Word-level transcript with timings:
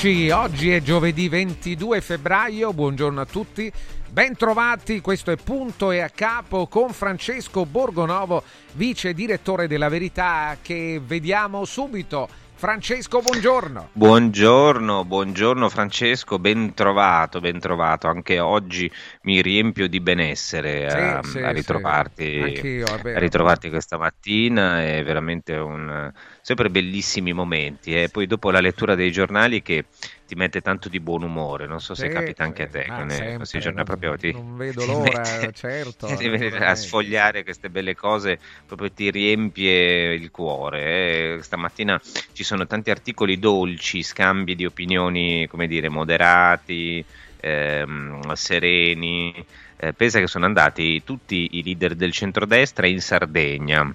Eccoci, 0.00 0.30
oggi 0.30 0.70
è 0.70 0.80
giovedì 0.80 1.28
22 1.28 2.00
febbraio, 2.00 2.72
buongiorno 2.72 3.20
a 3.20 3.24
tutti, 3.26 3.68
bentrovati, 4.08 5.00
questo 5.00 5.32
è 5.32 5.36
Punto 5.36 5.90
e 5.90 5.98
a 5.98 6.08
Capo 6.08 6.68
con 6.68 6.92
Francesco 6.92 7.66
Borgonovo, 7.66 8.44
vice 8.74 9.12
direttore 9.12 9.66
della 9.66 9.88
Verità 9.88 10.56
che 10.62 11.00
vediamo 11.04 11.64
subito. 11.64 12.28
Francesco, 12.58 13.20
buongiorno. 13.20 13.90
Buongiorno, 13.92 15.04
buongiorno 15.04 15.68
Francesco, 15.68 16.40
ben 16.40 16.74
trovato, 16.74 17.38
ben 17.38 17.60
trovato. 17.60 18.08
Anche 18.08 18.40
oggi 18.40 18.90
mi 19.22 19.40
riempio 19.40 19.86
di 19.86 20.00
benessere 20.00 20.90
sì, 20.90 20.96
a, 20.96 21.22
sì, 21.22 21.38
a, 21.38 21.52
ritrovarti, 21.52 22.56
sì. 22.56 22.84
a, 22.84 23.18
ritrovarti, 23.20 23.70
questa 23.70 23.96
mattina. 23.96 24.82
È 24.82 25.04
veramente 25.04 25.54
un 25.54 26.12
sempre 26.40 26.68
bellissimi 26.68 27.32
momenti. 27.32 27.94
E 27.94 28.02
eh. 28.02 28.08
poi 28.08 28.26
dopo 28.26 28.50
la 28.50 28.58
lettura 28.58 28.96
dei 28.96 29.12
giornali 29.12 29.62
che 29.62 29.84
ti 30.28 30.34
mette 30.34 30.60
tanto 30.60 30.90
di 30.90 31.00
buon 31.00 31.22
umore, 31.22 31.66
non 31.66 31.80
so 31.80 31.94
se 31.94 32.10
capita 32.10 32.44
anche 32.44 32.64
a 32.64 32.66
te, 32.66 32.84
ah, 32.84 33.08
sempre, 33.08 33.36
questi 33.36 33.60
giorni 33.60 33.82
proprio 33.82 34.14
ti, 34.18 34.30
non 34.30 34.58
vedo 34.58 34.84
l'ora, 34.84 35.22
mette, 35.22 35.52
certo. 35.56 36.06
a 36.06 36.74
sfogliare 36.74 37.44
queste 37.44 37.70
belle 37.70 37.94
cose, 37.94 38.38
proprio 38.66 38.92
ti 38.92 39.10
riempie 39.10 40.12
il 40.12 40.30
cuore. 40.30 41.36
Eh. 41.36 41.42
Stamattina 41.42 41.98
ci 42.32 42.44
sono 42.44 42.66
tanti 42.66 42.90
articoli 42.90 43.38
dolci, 43.38 44.02
scambi 44.02 44.54
di 44.54 44.66
opinioni, 44.66 45.46
come 45.46 45.66
dire, 45.66 45.88
moderati, 45.88 47.02
ehm, 47.40 48.30
sereni. 48.34 49.32
Eh, 49.78 49.94
pensa 49.94 50.18
che 50.18 50.26
sono 50.26 50.44
andati 50.44 51.02
tutti 51.04 51.48
i 51.52 51.62
leader 51.62 51.94
del 51.94 52.12
centrodestra 52.12 52.86
in 52.86 53.00
Sardegna 53.00 53.94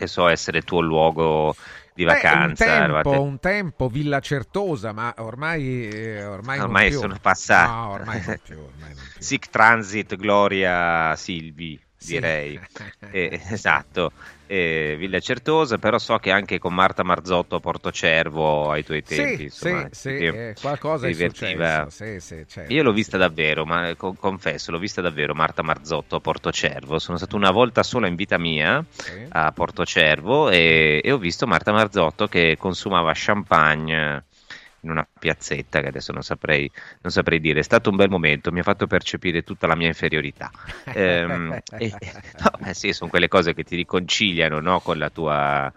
che 0.00 0.06
so 0.06 0.28
essere 0.28 0.58
il 0.58 0.64
tuo 0.64 0.80
luogo 0.80 1.54
di 2.00 2.04
vacanza. 2.04 2.64
Beh, 2.64 2.70
un, 2.70 2.76
tempo, 2.76 2.84
eravate... 2.84 3.16
un 3.16 3.38
tempo, 3.38 3.88
Villa 3.88 4.20
Certosa, 4.20 4.92
ma 4.92 5.14
ormai, 5.18 5.88
eh, 5.88 6.24
ormai, 6.24 6.58
ormai 6.58 6.92
sono 6.92 7.18
passati. 7.20 7.70
No, 7.70 7.90
ormai 7.90 8.22
non 8.24 8.40
più. 8.42 8.58
Ormai 8.58 8.94
non 8.94 9.04
più. 9.12 9.22
Sic 9.22 9.50
Transit 9.50 10.16
Gloria 10.16 11.14
Silvi 11.16 11.80
direi. 11.98 12.58
Eh, 13.12 13.40
esatto, 13.50 14.12
eh, 14.50 14.96
Villa 14.98 15.20
Certosa, 15.20 15.78
però 15.78 15.96
so 15.98 16.16
che 16.16 16.32
anche 16.32 16.58
con 16.58 16.74
Marta 16.74 17.04
Marzotto 17.04 17.54
a 17.54 17.60
Porto 17.60 17.92
Cervo 17.92 18.72
ai 18.72 18.82
tuoi 18.82 19.00
tempi, 19.04 19.36
sì, 19.36 19.42
insomma, 19.44 19.88
sì, 19.92 20.16
sì 20.16 20.16
eh, 20.16 20.54
qualcosa 20.60 21.06
divertiva. 21.06 21.82
è 21.82 21.88
successo. 21.88 22.20
Sì, 22.20 22.44
certo, 22.48 22.72
Io 22.72 22.82
l'ho 22.82 22.92
vista 22.92 23.16
davvero, 23.16 23.64
ma 23.64 23.94
co- 23.94 24.14
confesso, 24.14 24.72
l'ho 24.72 24.78
vista 24.80 25.00
davvero 25.00 25.34
Marta 25.34 25.62
Marzotto 25.62 26.16
a 26.16 26.20
Porto 26.20 26.50
Cervo. 26.50 26.98
Sono 26.98 27.16
stato 27.16 27.36
una 27.36 27.52
volta 27.52 27.84
sola 27.84 28.08
in 28.08 28.16
vita 28.16 28.38
mia 28.38 28.84
a 29.28 29.52
Porto 29.52 29.84
Cervo 29.84 30.50
e, 30.50 31.00
e 31.02 31.12
ho 31.12 31.18
visto 31.18 31.46
Marta 31.46 31.70
Marzotto 31.70 32.26
che 32.26 32.56
consumava 32.58 33.12
champagne 33.14 34.24
in 34.82 34.90
una 34.90 35.06
piazzetta 35.18 35.80
che 35.80 35.88
adesso 35.88 36.12
non 36.12 36.22
saprei, 36.22 36.70
non 37.02 37.12
saprei, 37.12 37.40
dire. 37.40 37.60
È 37.60 37.64
stato 37.64 37.90
un 37.90 37.96
bel 37.96 38.08
momento, 38.08 38.52
mi 38.52 38.60
ha 38.60 38.64
fatto 38.64 38.86
percepire 38.86 39.42
tutta 39.42 39.66
la 39.66 39.76
mia 39.76 39.88
inferiorità. 39.88 40.50
ehm, 40.94 41.60
e, 41.76 41.94
no, 42.38 42.72
sì, 42.72 42.92
sono 42.92 43.10
quelle 43.10 43.28
cose 43.28 43.54
che 43.54 43.64
ti 43.64 43.76
riconciliano 43.76 44.60
no, 44.60 44.80
con 44.80 44.98
la 44.98 45.10
tua 45.10 45.72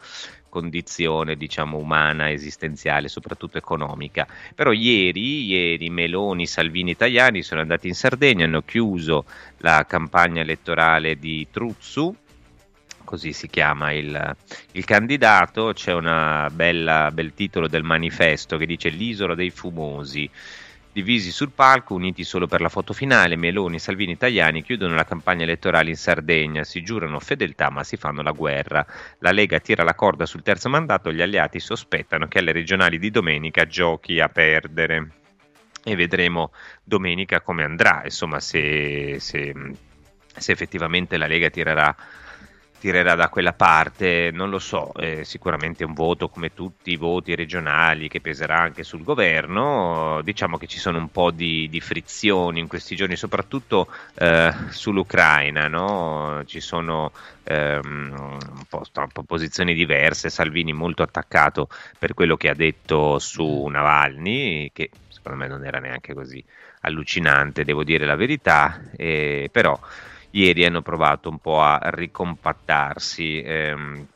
condizione 0.54 1.36
diciamo 1.36 1.78
umana, 1.78 2.30
esistenziale, 2.30 3.08
soprattutto 3.08 3.58
economica. 3.58 4.28
Però 4.54 4.72
ieri, 4.72 5.46
ieri 5.46 5.90
Meloni, 5.90 6.46
Salvini 6.46 6.92
italiani 6.92 7.42
sono 7.42 7.62
andati 7.62 7.88
in 7.88 7.96
Sardegna, 7.96 8.46
hanno 8.46 8.62
chiuso 8.62 9.26
la 9.58 9.84
campagna 9.88 10.42
elettorale 10.42 11.18
di 11.18 11.48
Truzzu 11.50 12.16
così 13.04 13.34
si 13.34 13.48
chiama 13.48 13.92
il, 13.92 14.36
il 14.72 14.86
candidato, 14.86 15.74
c'è 15.74 15.94
un 15.94 16.50
bel 16.52 17.32
titolo 17.36 17.68
del 17.68 17.84
manifesto 17.84 18.58
che 18.58 18.66
dice 18.66 18.90
l'isola 18.90 19.36
dei 19.36 19.50
fumosi. 19.50 20.30
Divisi 20.94 21.32
sul 21.32 21.50
palco, 21.50 21.96
uniti 21.96 22.24
solo 22.24 22.46
per 22.46 22.62
la 22.62 22.70
foto 22.70 22.94
finale, 22.94 23.36
Meloni 23.36 23.80
Salvini 23.80 24.12
italiani 24.12 24.62
chiudono 24.62 24.94
la 24.94 25.06
campagna 25.06 25.42
elettorale 25.42 25.90
in 25.90 25.96
Sardegna, 25.96 26.64
si 26.64 26.84
giurano 26.84 27.20
fedeltà 27.20 27.72
ma 27.72 27.84
si 27.84 27.98
fanno 27.98 28.22
la 28.22 28.30
guerra. 28.30 28.86
La 29.18 29.32
Lega 29.32 29.60
tira 29.60 29.84
la 29.84 29.96
corda 29.96 30.28
sul 30.28 30.44
terzo 30.44 30.70
mandato, 30.70 31.12
gli 31.12 31.22
alleati 31.22 31.60
sospettano 31.60 32.28
che 32.28 32.38
alle 32.38 32.52
regionali 32.52 33.00
di 33.00 33.10
domenica 33.10 33.66
giochi 33.66 34.20
a 34.20 34.30
perdere. 34.30 35.10
E 35.84 35.96
vedremo 35.96 36.52
domenica 36.84 37.42
come 37.42 37.64
andrà, 37.64 38.02
insomma 38.04 38.40
se, 38.40 39.16
se, 39.20 39.52
se 40.38 40.52
effettivamente 40.52 41.18
la 41.18 41.26
Lega 41.26 41.50
tirerà 41.50 41.96
tirerà 42.84 43.16
da 43.16 43.30
quella 43.30 43.54
parte, 43.54 44.30
non 44.34 44.50
lo 44.50 44.60
so, 44.60 44.94
eh, 44.96 45.24
sicuramente 45.24 45.86
un 45.86 45.94
voto 45.94 46.28
come 46.28 46.54
tutti 46.54 46.92
i 46.92 46.98
voti 46.98 47.34
regionali 47.34 48.10
che 48.10 48.20
peserà 48.20 48.60
anche 48.60 48.84
sul 48.84 49.06
governo, 49.06 50.20
diciamo 50.22 50.58
che 50.58 50.68
ci 50.68 50.80
sono 50.80 50.98
un 50.98 51.10
po' 51.10 51.32
di, 51.32 51.70
di 51.70 51.80
frizioni 51.80 52.60
in 52.60 52.68
questi 52.68 52.98
giorni, 52.98 53.16
soprattutto 53.16 53.88
eh, 54.16 54.54
sull'Ucraina, 54.68 55.70
no? 55.70 56.42
ci 56.46 56.60
sono 56.60 57.14
ehm, 57.44 58.16
un 58.18 58.66
po', 58.68 59.24
posizioni 59.26 59.74
diverse, 59.74 60.30
Salvini 60.30 60.74
molto 60.74 61.04
attaccato 61.04 61.70
per 61.98 62.14
quello 62.14 62.36
che 62.36 62.50
ha 62.50 62.54
detto 62.54 63.18
su 63.18 63.66
Navalny, 63.66 64.72
che 64.74 64.90
secondo 65.08 65.38
me 65.38 65.48
non 65.48 65.66
era 65.66 65.80
neanche 65.80 66.14
così 66.14 66.44
allucinante, 66.82 67.64
devo 67.64 67.86
dire 67.86 68.06
la 68.06 68.18
verità, 68.18 68.82
eh, 68.98 69.48
però 69.50 69.80
ieri 70.36 70.66
hanno 70.66 70.82
provato 70.82 71.30
un 71.30 71.40
po' 71.40 71.62
a 71.62 71.80
ricompattarsi 71.84 73.42
ehm, 73.42 74.08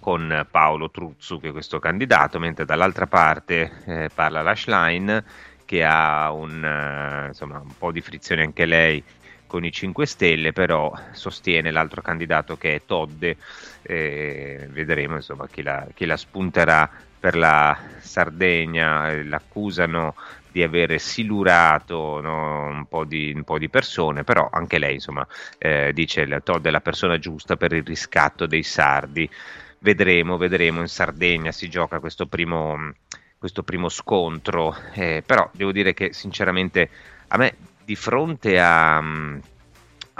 con 0.00 0.46
Paolo 0.50 0.90
Truzzu, 0.90 1.40
che 1.40 1.48
è 1.48 1.52
questo 1.52 1.78
candidato, 1.78 2.38
mentre 2.38 2.64
dall'altra 2.64 3.06
parte 3.06 3.82
eh, 3.86 4.10
parla 4.14 4.42
Lashline, 4.42 5.24
che 5.64 5.84
ha 5.84 6.32
un, 6.32 6.62
uh, 6.62 7.26
insomma, 7.26 7.58
un 7.58 7.76
po' 7.76 7.92
di 7.92 8.00
frizione 8.00 8.42
anche 8.42 8.64
lei 8.64 9.02
con 9.46 9.64
i 9.64 9.72
5 9.72 10.06
Stelle, 10.06 10.52
però 10.52 10.92
sostiene 11.12 11.70
l'altro 11.70 12.00
candidato 12.00 12.56
che 12.56 12.76
è 12.76 12.82
Todde, 12.86 13.36
eh, 13.82 14.68
vedremo 14.70 15.16
insomma, 15.16 15.46
chi, 15.48 15.62
la, 15.62 15.86
chi 15.94 16.06
la 16.06 16.16
spunterà 16.16 16.88
per 17.18 17.36
la 17.36 17.76
Sardegna, 17.98 19.12
l'accusano 19.24 20.14
di 20.50 20.62
avere 20.62 20.98
silurato 20.98 22.20
no, 22.20 22.66
un, 22.66 22.86
po 22.86 23.04
di, 23.04 23.32
un, 23.34 23.44
po 23.44 23.58
di, 23.58 23.68
persone, 23.68 24.24
però 24.24 24.48
anche 24.50 24.78
lei 24.78 24.94
insomma 24.94 25.26
eh, 25.58 25.92
dice 25.92 26.26
che 26.26 26.40
Todd 26.42 26.66
è 26.66 26.70
la 26.70 26.80
persona 26.80 27.18
giusta 27.18 27.56
per 27.56 27.72
il 27.72 27.84
riscatto 27.84 28.46
dei 28.46 28.62
sardi. 28.62 29.28
Vedremo, 29.80 30.36
vedremo, 30.36 30.80
in 30.80 30.88
Sardegna 30.88 31.52
si 31.52 31.68
gioca 31.68 32.00
questo 32.00 32.26
primo, 32.26 32.92
questo 33.38 33.62
primo 33.62 33.88
scontro, 33.88 34.74
eh, 34.94 35.22
però 35.24 35.48
devo 35.52 35.70
dire 35.70 35.94
che 35.94 36.12
sinceramente 36.12 36.90
a 37.28 37.36
me 37.36 37.54
di 37.84 37.94
fronte 37.94 38.58
a 38.60 39.00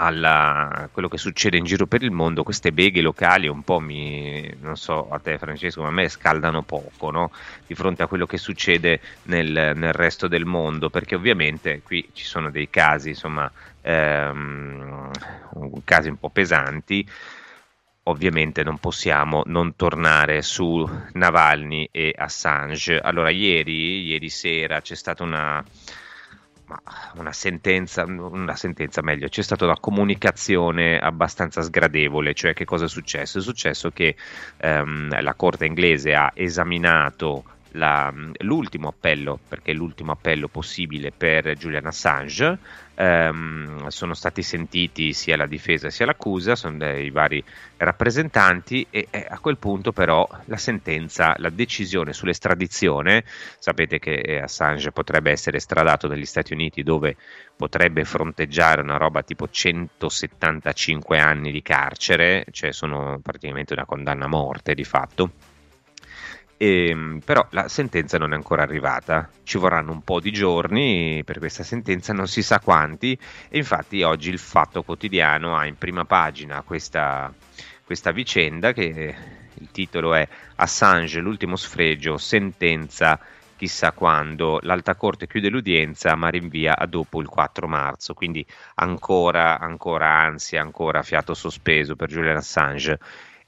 a 0.01 0.89
quello 0.91 1.09
che 1.09 1.17
succede 1.17 1.57
in 1.57 1.65
giro 1.65 1.85
per 1.85 2.03
il 2.03 2.11
mondo, 2.11 2.43
queste 2.43 2.71
beghe 2.71 3.01
locali 3.01 3.47
un 3.47 3.63
po' 3.63 3.79
mi, 3.79 4.49
non 4.61 4.77
so 4.77 5.09
a 5.09 5.19
te 5.19 5.37
Francesco, 5.37 5.81
ma 5.81 5.89
a 5.89 5.91
me 5.91 6.07
scaldano 6.07 6.63
poco 6.63 7.11
no? 7.11 7.31
di 7.67 7.75
fronte 7.75 8.03
a 8.03 8.07
quello 8.07 8.25
che 8.25 8.37
succede 8.37 9.01
nel, 9.23 9.73
nel, 9.75 9.93
resto 9.93 10.27
del 10.29 10.45
mondo, 10.45 10.89
perché 10.89 11.15
ovviamente 11.15 11.81
qui 11.81 12.09
ci 12.13 12.23
sono 12.23 12.49
dei 12.49 12.69
casi, 12.69 13.09
insomma, 13.09 13.51
ehm, 13.81 15.11
casi 15.83 16.09
un 16.09 16.17
po' 16.17 16.29
pesanti. 16.29 17.07
Ovviamente 18.03 18.63
non 18.63 18.79
possiamo 18.79 19.43
non 19.45 19.75
tornare 19.75 20.41
su 20.41 20.89
Navalny 21.13 21.89
e 21.91 22.13
Assange. 22.17 22.99
Allora, 22.99 23.29
ieri, 23.29 24.03
ieri 24.07 24.29
sera 24.29 24.81
c'è 24.81 24.95
stata 24.95 25.21
una, 25.21 25.63
ma 26.69 26.79
una 27.15 27.33
sentenza, 27.33 28.05
una 28.05 28.55
sentenza 28.55 29.01
meglio, 29.01 29.27
c'è 29.27 29.41
stata 29.41 29.65
una 29.65 29.79
comunicazione 29.79 30.99
abbastanza 30.99 31.61
sgradevole, 31.61 32.35
cioè 32.35 32.53
che 32.53 32.65
cosa 32.65 32.85
è 32.85 32.87
successo? 32.87 33.39
È 33.39 33.41
successo 33.41 33.89
che 33.89 34.15
ehm, 34.57 35.19
la 35.21 35.33
Corte 35.33 35.65
inglese 35.65 36.13
ha 36.13 36.31
esaminato 36.35 37.43
la, 37.71 38.13
l'ultimo 38.39 38.87
appello, 38.87 39.39
perché 39.47 39.71
è 39.71 39.73
l'ultimo 39.73 40.11
appello 40.11 40.47
possibile 40.47 41.11
per 41.11 41.55
Julian 41.55 41.85
Assange, 41.85 42.57
ehm, 42.95 43.87
sono 43.87 44.13
stati 44.13 44.41
sentiti 44.41 45.13
sia 45.13 45.37
la 45.37 45.45
difesa 45.45 45.89
sia 45.89 46.05
l'accusa, 46.05 46.55
sono 46.55 46.77
dei 46.77 47.09
vari 47.11 47.43
rappresentanti 47.77 48.85
e, 48.89 49.07
e, 49.09 49.25
a 49.29 49.39
quel 49.39 49.57
punto 49.57 49.91
però 49.91 50.27
la 50.45 50.57
sentenza, 50.57 51.33
la 51.37 51.49
decisione 51.49 52.13
sull'estradizione, 52.13 53.23
sapete 53.59 53.99
che 53.99 54.15
eh, 54.15 54.39
Assange 54.39 54.91
potrebbe 54.91 55.31
essere 55.31 55.57
estradato 55.57 56.07
dagli 56.07 56.25
Stati 56.25 56.53
Uniti 56.53 56.83
dove 56.83 57.15
potrebbe 57.55 58.03
fronteggiare 58.03 58.81
una 58.81 58.97
roba 58.97 59.21
tipo 59.23 59.47
175 59.49 61.19
anni 61.19 61.51
di 61.51 61.61
carcere, 61.61 62.45
cioè 62.51 62.71
sono 62.71 63.19
praticamente 63.21 63.73
una 63.73 63.85
condanna 63.85 64.25
a 64.25 64.29
morte 64.29 64.73
di 64.73 64.83
fatto 64.83 65.31
e, 66.61 66.89
ehm, 66.89 67.21
però 67.23 67.47
la 67.51 67.69
sentenza 67.69 68.17
non 68.17 68.33
è 68.33 68.35
ancora 68.35 68.63
arrivata, 68.63 69.29
ci 69.43 69.57
vorranno 69.57 69.93
un 69.93 70.01
po' 70.03 70.19
di 70.19 70.31
giorni 70.31 71.23
per 71.23 71.39
questa 71.39 71.63
sentenza, 71.63 72.11
non 72.11 72.27
si 72.27 72.43
sa 72.43 72.59
quanti, 72.59 73.17
e 73.47 73.57
infatti 73.57 74.03
oggi 74.03 74.29
il 74.29 74.39
Fatto 74.39 74.83
Quotidiano 74.83 75.55
ha 75.55 75.65
in 75.65 75.77
prima 75.77 76.03
pagina 76.03 76.61
questa, 76.63 77.33
questa 77.85 78.11
vicenda 78.11 78.73
che 78.73 79.15
il 79.53 79.71
titolo 79.71 80.13
è 80.13 80.27
Assange, 80.55 81.21
l'ultimo 81.21 81.55
sfregio, 81.55 82.17
sentenza 82.17 83.17
chissà 83.55 83.91
quando, 83.91 84.59
l'alta 84.61 84.95
corte 84.95 85.27
chiude 85.27 85.49
l'udienza 85.49 86.15
ma 86.15 86.29
rinvia 86.29 86.77
a 86.77 86.85
dopo 86.85 87.21
il 87.21 87.27
4 87.27 87.67
marzo, 87.67 88.13
quindi 88.13 88.45
ancora, 88.75 89.59
ancora 89.59 90.09
ansia, 90.09 90.61
ancora 90.61 91.03
fiato 91.03 91.33
sospeso 91.33 91.95
per 91.95 92.09
Julian 92.09 92.37
Assange 92.37 92.99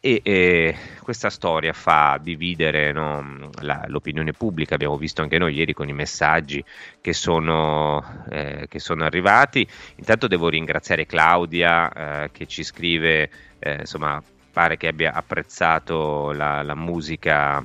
e 0.03 0.20
eh, 0.24 0.75
questa 1.03 1.29
storia 1.29 1.74
fa 1.74 2.20
dividere 2.20 2.91
no, 2.91 3.51
la, 3.62 3.86
l'opinione 3.88 4.34
pubblica, 4.34 4.74
abbiamo 4.74 4.98
visto 4.98 5.22
anche 5.22 5.38
noi 5.38 5.53
ieri 5.53 5.74
con 5.74 5.88
i 5.88 5.93
messaggi 5.93 6.63
che 7.00 7.13
sono, 7.13 8.25
eh, 8.31 8.65
che 8.67 8.79
sono 8.79 9.03
arrivati. 9.03 9.65
Intanto 9.98 10.27
devo 10.27 10.50
ringraziare 10.50 11.05
Claudia 11.05 12.24
eh, 12.24 12.31
che 12.31 12.48
ci 12.48 12.63
scrive, 12.63 13.29
eh, 13.60 13.75
insomma, 13.81 14.22
pare 14.51 14.75
che 14.75 14.88
abbia 14.88 15.13
apprezzato 15.13 16.31
la, 16.31 16.63
la 16.63 16.75
musica 16.75 17.63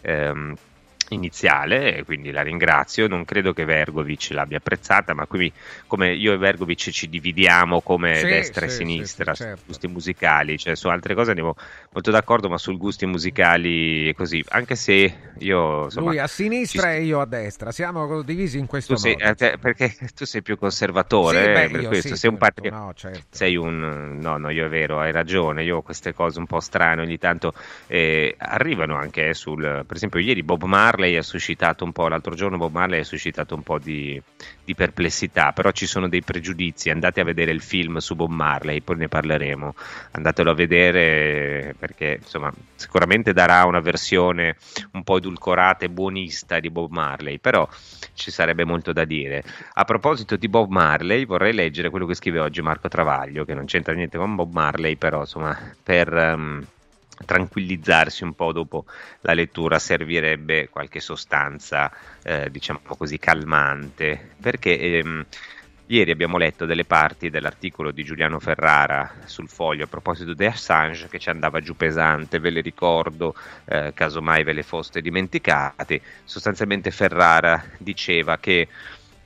ehm, 0.00 0.56
iniziale, 1.10 2.02
quindi 2.04 2.30
la 2.30 2.42
ringrazio. 2.42 3.06
Non 3.08 3.24
credo 3.24 3.52
che 3.52 3.64
Vergovic 3.64 4.28
l'abbia 4.30 4.58
apprezzata, 4.58 5.14
ma 5.14 5.26
qui 5.26 5.52
come 5.86 6.12
io 6.12 6.32
e 6.32 6.36
Vergovic 6.36 6.90
ci 6.90 7.08
dividiamo 7.08 7.80
come 7.80 8.16
sì, 8.16 8.26
destra 8.26 8.66
sì, 8.68 8.72
e 8.72 8.76
sinistra 8.76 9.34
sì, 9.34 9.42
certo. 9.42 9.58
su 9.58 9.66
gusti 9.66 9.86
musicali, 9.88 10.58
cioè 10.58 10.74
su 10.74 10.88
altre 10.88 11.14
cose 11.14 11.30
andiamo 11.30 11.54
molto 11.92 12.10
d'accordo, 12.10 12.48
ma 12.48 12.58
sul 12.58 12.76
gusti 12.76 13.06
musicali 13.06 14.08
è 14.08 14.14
così. 14.14 14.44
Anche 14.48 14.74
se 14.74 15.32
io 15.38 15.84
insomma, 15.84 16.08
lui 16.08 16.18
a 16.18 16.26
sinistra 16.26 16.92
ci... 16.92 16.98
e 16.98 17.02
io 17.02 17.20
a 17.20 17.26
destra, 17.26 17.70
siamo 17.70 18.22
divisi 18.22 18.58
in 18.58 18.66
questo 18.66 18.94
tu 18.94 19.08
modo. 19.08 19.34
Sei, 19.36 19.58
perché 19.58 19.94
tu 20.14 20.24
sei 20.24 20.42
più 20.42 20.56
conservatore, 20.58 21.52
beh, 21.52 21.64
eh, 21.64 21.70
per 21.70 21.86
questo 21.86 22.16
sei 22.16 22.30
un 22.30 22.38
patri... 22.38 22.70
no, 22.70 22.92
certo. 22.94 23.22
sei 23.30 23.56
un 23.56 24.18
no, 24.20 24.36
no, 24.36 24.50
io 24.50 24.66
è 24.66 24.68
vero, 24.68 25.00
hai 25.00 25.12
ragione. 25.12 25.62
Io 25.64 25.78
ho 25.78 25.82
queste 25.82 26.12
cose 26.14 26.38
un 26.38 26.46
po' 26.46 26.60
strane 26.60 27.02
ogni 27.02 27.18
tanto 27.18 27.52
eh, 27.86 28.34
arrivano 28.38 28.96
anche 28.96 29.28
eh, 29.28 29.34
sul 29.34 29.84
per 29.86 29.96
esempio 29.96 30.20
ieri 30.20 30.42
Bob 30.42 30.62
Marley 30.64 30.93
ha 31.16 31.22
suscitato 31.22 31.84
un 31.84 31.92
po', 31.92 32.08
l'altro 32.08 32.34
giorno 32.34 32.56
Bob 32.56 32.72
Marley 32.72 33.00
ha 33.00 33.04
suscitato 33.04 33.54
un 33.54 33.62
po' 33.62 33.78
di, 33.78 34.20
di, 34.64 34.74
perplessità, 34.74 35.52
però 35.52 35.70
ci 35.70 35.86
sono 35.86 36.08
dei 36.08 36.22
pregiudizi, 36.22 36.90
andate 36.90 37.20
a 37.20 37.24
vedere 37.24 37.50
il 37.50 37.60
film 37.60 37.98
su 37.98 38.14
Bob 38.14 38.30
Marley, 38.30 38.80
poi 38.80 38.96
ne 38.96 39.08
parleremo, 39.08 39.74
andatelo 40.12 40.50
a 40.50 40.54
vedere 40.54 41.74
perché 41.78 42.18
insomma 42.20 42.52
sicuramente 42.74 43.32
darà 43.32 43.64
una 43.64 43.80
versione 43.80 44.56
un 44.92 45.02
po' 45.02 45.18
edulcorata 45.18 45.84
e 45.84 45.90
buonista 45.90 46.60
di 46.60 46.70
Bob 46.70 46.90
Marley, 46.90 47.38
però 47.38 47.68
ci 48.14 48.30
sarebbe 48.30 48.64
molto 48.64 48.92
da 48.92 49.04
dire. 49.04 49.42
A 49.72 49.84
proposito 49.84 50.36
di 50.36 50.48
Bob 50.48 50.70
Marley 50.70 51.26
vorrei 51.26 51.52
leggere 51.52 51.90
quello 51.90 52.06
che 52.06 52.14
scrive 52.14 52.38
oggi 52.40 52.62
Marco 52.62 52.88
Travaglio, 52.88 53.44
che 53.44 53.54
non 53.54 53.64
c'entra 53.64 53.94
niente 53.94 54.18
con 54.18 54.34
Bob 54.34 54.52
Marley, 54.52 54.96
però 54.96 55.20
insomma 55.20 55.58
per... 55.82 56.12
Um, 56.12 56.66
tranquillizzarsi 57.24 58.24
un 58.24 58.34
po' 58.34 58.52
dopo 58.52 58.84
la 59.20 59.34
lettura 59.34 59.78
servirebbe 59.78 60.68
qualche 60.68 61.00
sostanza 61.00 61.90
eh, 62.22 62.50
diciamo 62.50 62.80
così 62.96 63.18
calmante. 63.18 64.32
Perché 64.40 64.78
ehm, 64.78 65.26
ieri 65.86 66.10
abbiamo 66.10 66.38
letto 66.38 66.64
delle 66.64 66.84
parti 66.84 67.30
dell'articolo 67.30 67.90
di 67.90 68.04
Giuliano 68.04 68.40
Ferrara 68.40 69.12
sul 69.24 69.48
foglio 69.48 69.84
a 69.84 69.88
proposito 69.88 70.32
di 70.32 70.44
Assange 70.46 71.08
che 71.08 71.18
ci 71.18 71.28
andava 71.28 71.60
giù 71.60 71.76
pesante 71.76 72.38
ve 72.38 72.50
le 72.50 72.62
ricordo 72.62 73.34
eh, 73.66 73.92
casomai 73.94 74.42
ve 74.44 74.52
le 74.52 74.62
foste 74.62 75.00
dimenticate. 75.00 76.00
Sostanzialmente 76.24 76.90
Ferrara 76.90 77.62
diceva 77.78 78.38
che 78.38 78.68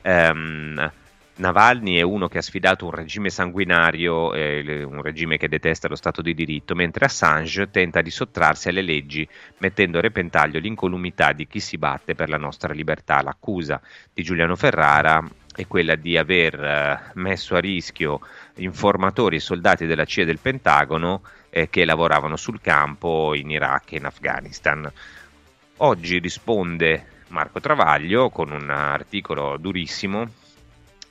ehm, 0.02 0.92
Navalny 1.38 1.96
è 1.96 2.02
uno 2.02 2.26
che 2.26 2.38
ha 2.38 2.42
sfidato 2.42 2.84
un 2.84 2.90
regime 2.90 3.30
sanguinario, 3.30 4.34
eh, 4.34 4.82
un 4.82 5.00
regime 5.02 5.36
che 5.36 5.48
detesta 5.48 5.86
lo 5.86 5.94
Stato 5.94 6.20
di 6.20 6.34
diritto, 6.34 6.74
mentre 6.74 7.04
Assange 7.04 7.70
tenta 7.70 8.02
di 8.02 8.10
sottrarsi 8.10 8.68
alle 8.68 8.82
leggi 8.82 9.26
mettendo 9.58 9.98
a 9.98 10.00
repentaglio 10.00 10.58
l'incolumità 10.58 11.32
di 11.32 11.46
chi 11.46 11.60
si 11.60 11.78
batte 11.78 12.16
per 12.16 12.28
la 12.28 12.38
nostra 12.38 12.72
libertà. 12.72 13.22
L'accusa 13.22 13.80
di 14.12 14.24
Giuliano 14.24 14.56
Ferrara 14.56 15.24
è 15.54 15.64
quella 15.68 15.94
di 15.94 16.16
aver 16.16 16.60
eh, 16.60 17.12
messo 17.14 17.54
a 17.54 17.60
rischio 17.60 18.18
informatori 18.56 19.36
e 19.36 19.40
soldati 19.40 19.86
della 19.86 20.04
CIA 20.04 20.24
e 20.24 20.26
del 20.26 20.40
Pentagono 20.40 21.22
eh, 21.50 21.70
che 21.70 21.84
lavoravano 21.84 22.34
sul 22.34 22.60
campo 22.60 23.32
in 23.36 23.50
Iraq 23.50 23.92
e 23.92 23.96
in 23.98 24.06
Afghanistan. 24.06 24.90
Oggi 25.76 26.18
risponde 26.18 27.06
Marco 27.28 27.60
Travaglio 27.60 28.28
con 28.30 28.50
un 28.50 28.70
articolo 28.70 29.56
durissimo 29.56 30.46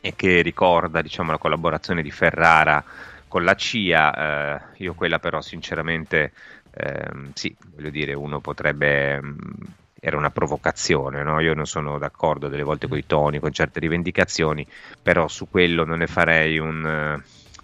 e 0.01 0.13
che 0.15 0.41
ricorda 0.41 1.01
diciamo, 1.01 1.31
la 1.31 1.37
collaborazione 1.37 2.01
di 2.01 2.11
Ferrara 2.11 2.83
con 3.27 3.43
la 3.43 3.55
CIA, 3.55 4.13
eh, 4.15 4.61
io 4.77 4.93
quella 4.93 5.19
però 5.19 5.41
sinceramente 5.41 6.31
eh, 6.73 7.09
sì, 7.33 7.55
voglio 7.75 7.89
dire, 7.89 8.13
uno 8.13 8.39
potrebbe... 8.39 9.21
Mh, 9.21 9.27
mm, 9.27 9.63
era 9.99 10.15
una 10.15 10.29
provocazione, 10.29 11.23
no? 11.23 11.39
io 11.39 11.55
non 11.55 11.65
sono 11.65 11.97
d'accordo 11.97 12.47
delle 12.47 12.63
volte 12.63 12.87
con 12.87 12.99
i 12.99 13.05
toni, 13.07 13.39
con 13.39 13.51
certe 13.51 13.79
rivendicazioni, 13.79 14.65
però 15.01 15.27
su 15.27 15.49
quello 15.49 15.83
non 15.85 15.97
ne 15.97 16.07
farei 16.07 16.59
un, 16.59 17.19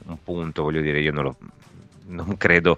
un 0.06 0.24
punto, 0.24 0.64
voglio 0.64 0.82
dire, 0.82 1.00
io 1.00 1.12
non, 1.12 1.24
lo, 1.24 1.38
non 2.08 2.36
credo 2.38 2.78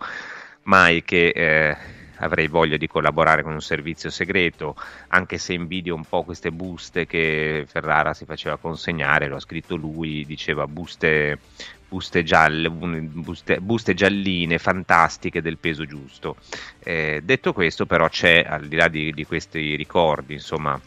mai 0.64 1.04
che 1.04 1.30
eh, 1.30 1.78
avrei 2.18 2.48
voglia 2.48 2.78
di 2.78 2.88
collaborare 2.88 3.44
con 3.44 3.54
un 3.54 3.62
servizio 3.62 4.10
segreto, 4.10 4.76
anche 5.08 5.38
se 5.38 5.54
invidio 5.54 5.96
un 5.96 6.06
po' 6.06 6.24
queste 6.24 6.52
buste 6.52 7.06
che 7.06 7.66
Ferrara 7.68 8.14
si 8.14 8.26
faceva 8.26 8.58
consegnare, 8.58 9.28
lo 9.28 9.38
ha 9.38 9.40
scritto 9.40 9.76
lui, 9.76 10.26
diceva 10.26 10.68
buste, 10.68 11.40
buste, 11.88 12.24
gialle, 12.24 12.70
buste, 12.70 13.60
buste 13.60 13.94
gialline 13.94 14.58
fantastiche 14.58 15.42
del 15.42 15.58
peso 15.58 15.86
giusto. 15.86 16.38
Eh, 16.80 17.22
detto 17.24 17.54
questo 17.54 17.86
però 17.86 18.08
c'è, 18.08 18.46
al 18.48 18.68
di 18.68 18.76
là 18.76 18.88
di, 18.88 19.12
di 19.12 19.26
questi 19.26 19.76
ricordi, 19.76 20.34
insomma, 20.34 20.80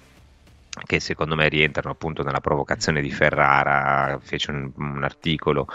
che 0.84 1.00
secondo 1.00 1.34
me 1.34 1.48
rientrano 1.48 1.90
appunto 1.90 2.22
nella 2.22 2.40
provocazione 2.40 3.00
di 3.00 3.10
Ferrara, 3.10 4.18
fece 4.22 4.50
un, 4.50 4.70
un 4.76 5.02
articolo 5.02 5.66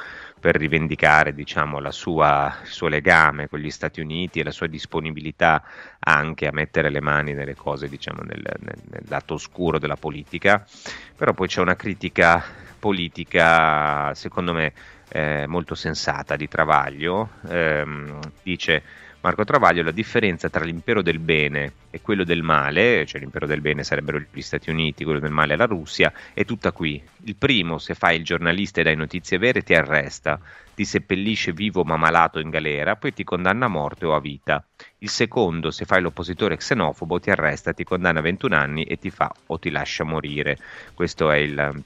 per 0.43 0.57
rivendicare 0.57 1.33
diciamo, 1.33 1.79
sua, 1.89 2.53
il 2.63 2.67
suo 2.67 2.89
legame 2.89 3.47
con 3.47 3.59
gli 3.59 3.69
Stati 3.69 4.01
Uniti 4.01 4.41
e 4.41 4.43
la 4.43 4.51
sua 4.51 4.67
disponibilità 4.67 5.63
anche 5.99 6.47
a 6.47 6.51
mettere 6.51 6.89
le 6.89 6.99
mani 6.99 7.31
nelle 7.31 7.55
cose, 7.55 7.87
diciamo, 7.87 8.23
nel, 8.23 8.41
nel, 8.41 8.75
nel 8.89 9.03
lato 9.07 9.35
oscuro 9.35 9.79
della 9.79 9.95
politica, 9.95 10.67
però 11.15 11.31
poi 11.31 11.47
c'è 11.47 11.61
una 11.61 11.77
critica 11.77 12.43
politica, 12.77 14.13
secondo 14.15 14.51
me, 14.51 14.73
eh, 15.07 15.45
molto 15.47 15.75
sensata 15.75 16.35
di 16.35 16.49
Travaglio, 16.49 17.29
ehm, 17.47 18.19
dice 18.43 18.83
Marco 19.23 19.45
Travaglio, 19.45 19.83
la 19.83 19.91
differenza 19.91 20.49
tra 20.49 20.65
l'impero 20.65 21.01
del 21.01 21.19
bene 21.19 21.71
e 21.91 22.01
quello 22.01 22.25
del 22.25 22.43
male, 22.43 23.05
cioè 23.05 23.21
l'impero 23.21 23.47
del 23.47 23.61
bene 23.61 23.85
sarebbero 23.85 24.21
gli 24.29 24.41
Stati 24.41 24.69
Uniti, 24.69 25.05
quello 25.05 25.21
del 25.21 25.31
male 25.31 25.55
la 25.55 25.63
Russia, 25.63 26.11
è 26.33 26.43
tutta 26.43 26.73
qui. 26.73 27.01
Il 27.23 27.37
primo, 27.37 27.77
se 27.77 27.93
fai 27.93 28.17
il 28.17 28.25
giornalista 28.25 28.81
e 28.81 28.83
dai 28.83 28.97
notizie 28.97 29.37
vere, 29.37 29.61
ti 29.61 29.73
arresta, 29.75 30.37
ti 30.75 30.83
seppellisce 30.83 31.53
vivo 31.53 31.85
ma 31.85 31.95
malato 31.95 32.39
in 32.39 32.49
galera, 32.49 32.97
poi 32.97 33.13
ti 33.13 33.23
condanna 33.23 33.67
a 33.67 33.69
morte 33.69 34.05
o 34.05 34.13
a 34.13 34.19
vita. 34.19 34.61
Il 34.97 35.09
secondo, 35.09 35.71
se 35.71 35.85
fai 35.85 36.01
l'oppositore 36.01 36.57
xenofobo, 36.57 37.21
ti 37.21 37.29
arresta, 37.29 37.71
ti 37.71 37.85
condanna 37.85 38.19
a 38.19 38.23
21 38.23 38.53
anni 38.57 38.83
e 38.83 38.97
ti 38.97 39.09
fa 39.09 39.33
o 39.45 39.57
ti 39.57 39.69
lascia 39.69 40.03
morire. 40.03 40.57
Questa 40.93 41.33
è 41.33 41.37
il, 41.37 41.83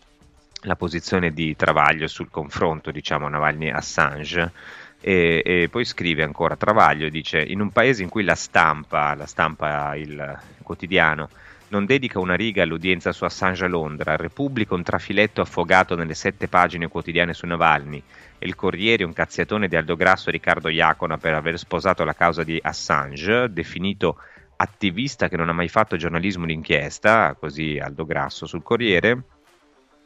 la 0.61 0.75
posizione 0.75 1.31
di 1.31 1.55
Travaglio 1.55 2.07
sul 2.07 2.31
confronto, 2.31 2.89
diciamo, 2.89 3.29
Navalny-Assange 3.29 4.51
e, 4.99 5.41
e, 5.45 5.69
poi 5.69 5.85
scrive 5.85 6.23
ancora 6.23 6.55
Travaglio 6.55 7.09
dice 7.09 7.39
in 7.39 7.61
un 7.61 7.71
paese 7.71 8.03
in 8.03 8.09
cui 8.09 8.23
la 8.23 8.35
stampa, 8.35 9.13
la 9.15 9.25
stampa 9.25 9.95
il 9.95 10.39
quotidiano 10.63 11.29
non 11.69 11.85
dedica 11.85 12.19
una 12.19 12.35
riga 12.35 12.63
all'udienza 12.63 13.11
su 13.11 13.25
Assange 13.25 13.65
a 13.65 13.67
Londra, 13.67 14.15
Repubblica 14.15 14.73
un 14.73 14.83
trafiletto 14.83 15.41
affogato 15.41 15.95
nelle 15.95 16.13
sette 16.13 16.47
pagine 16.47 16.87
quotidiane 16.87 17.33
su 17.33 17.45
Navalny 17.45 18.01
e 18.39 18.45
il 18.45 18.55
Corriere 18.55 19.03
un 19.03 19.13
cazziatone 19.13 19.67
di 19.67 19.75
Aldo 19.75 19.95
Grasso 19.95 20.29
e 20.29 20.33
Riccardo 20.33 20.69
Iacona 20.69 21.17
per 21.17 21.33
aver 21.33 21.57
sposato 21.57 22.03
la 22.03 22.13
causa 22.13 22.43
di 22.43 22.59
Assange, 22.61 23.51
definito 23.51 24.17
attivista 24.57 25.27
che 25.27 25.37
non 25.37 25.49
ha 25.49 25.53
mai 25.53 25.67
fatto 25.67 25.97
giornalismo 25.97 26.45
d'inchiesta, 26.45 27.35
così 27.39 27.77
Aldo 27.77 28.05
Grasso 28.05 28.45
sul 28.45 28.63
Corriere, 28.63 29.23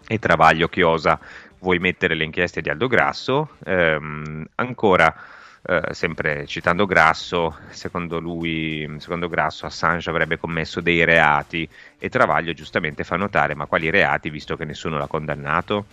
e 0.07 0.19
Travaglio 0.19 0.67
che 0.67 0.83
osa 0.83 1.19
vuoi 1.61 1.79
mettere 1.79 2.15
le 2.15 2.25
inchieste 2.25 2.61
di 2.61 2.69
Aldo 2.69 2.87
Grasso. 2.87 3.57
Ehm, 3.63 4.45
ancora, 4.55 5.15
eh, 5.63 5.93
sempre 5.93 6.45
citando 6.45 6.85
Grasso, 6.85 7.57
secondo 7.69 8.19
lui, 8.19 8.95
secondo 8.97 9.27
Grasso, 9.29 9.65
Assange 9.65 10.09
avrebbe 10.09 10.37
commesso 10.37 10.81
dei 10.81 11.03
reati 11.05 11.67
e 11.97 12.09
Travaglio 12.09 12.53
giustamente 12.53 13.03
fa 13.03 13.15
notare 13.15 13.55
ma 13.55 13.65
quali 13.65 13.89
reati 13.89 14.29
visto 14.29 14.55
che 14.55 14.65
nessuno 14.65 14.97
l'ha 14.97 15.07
condannato? 15.07 15.85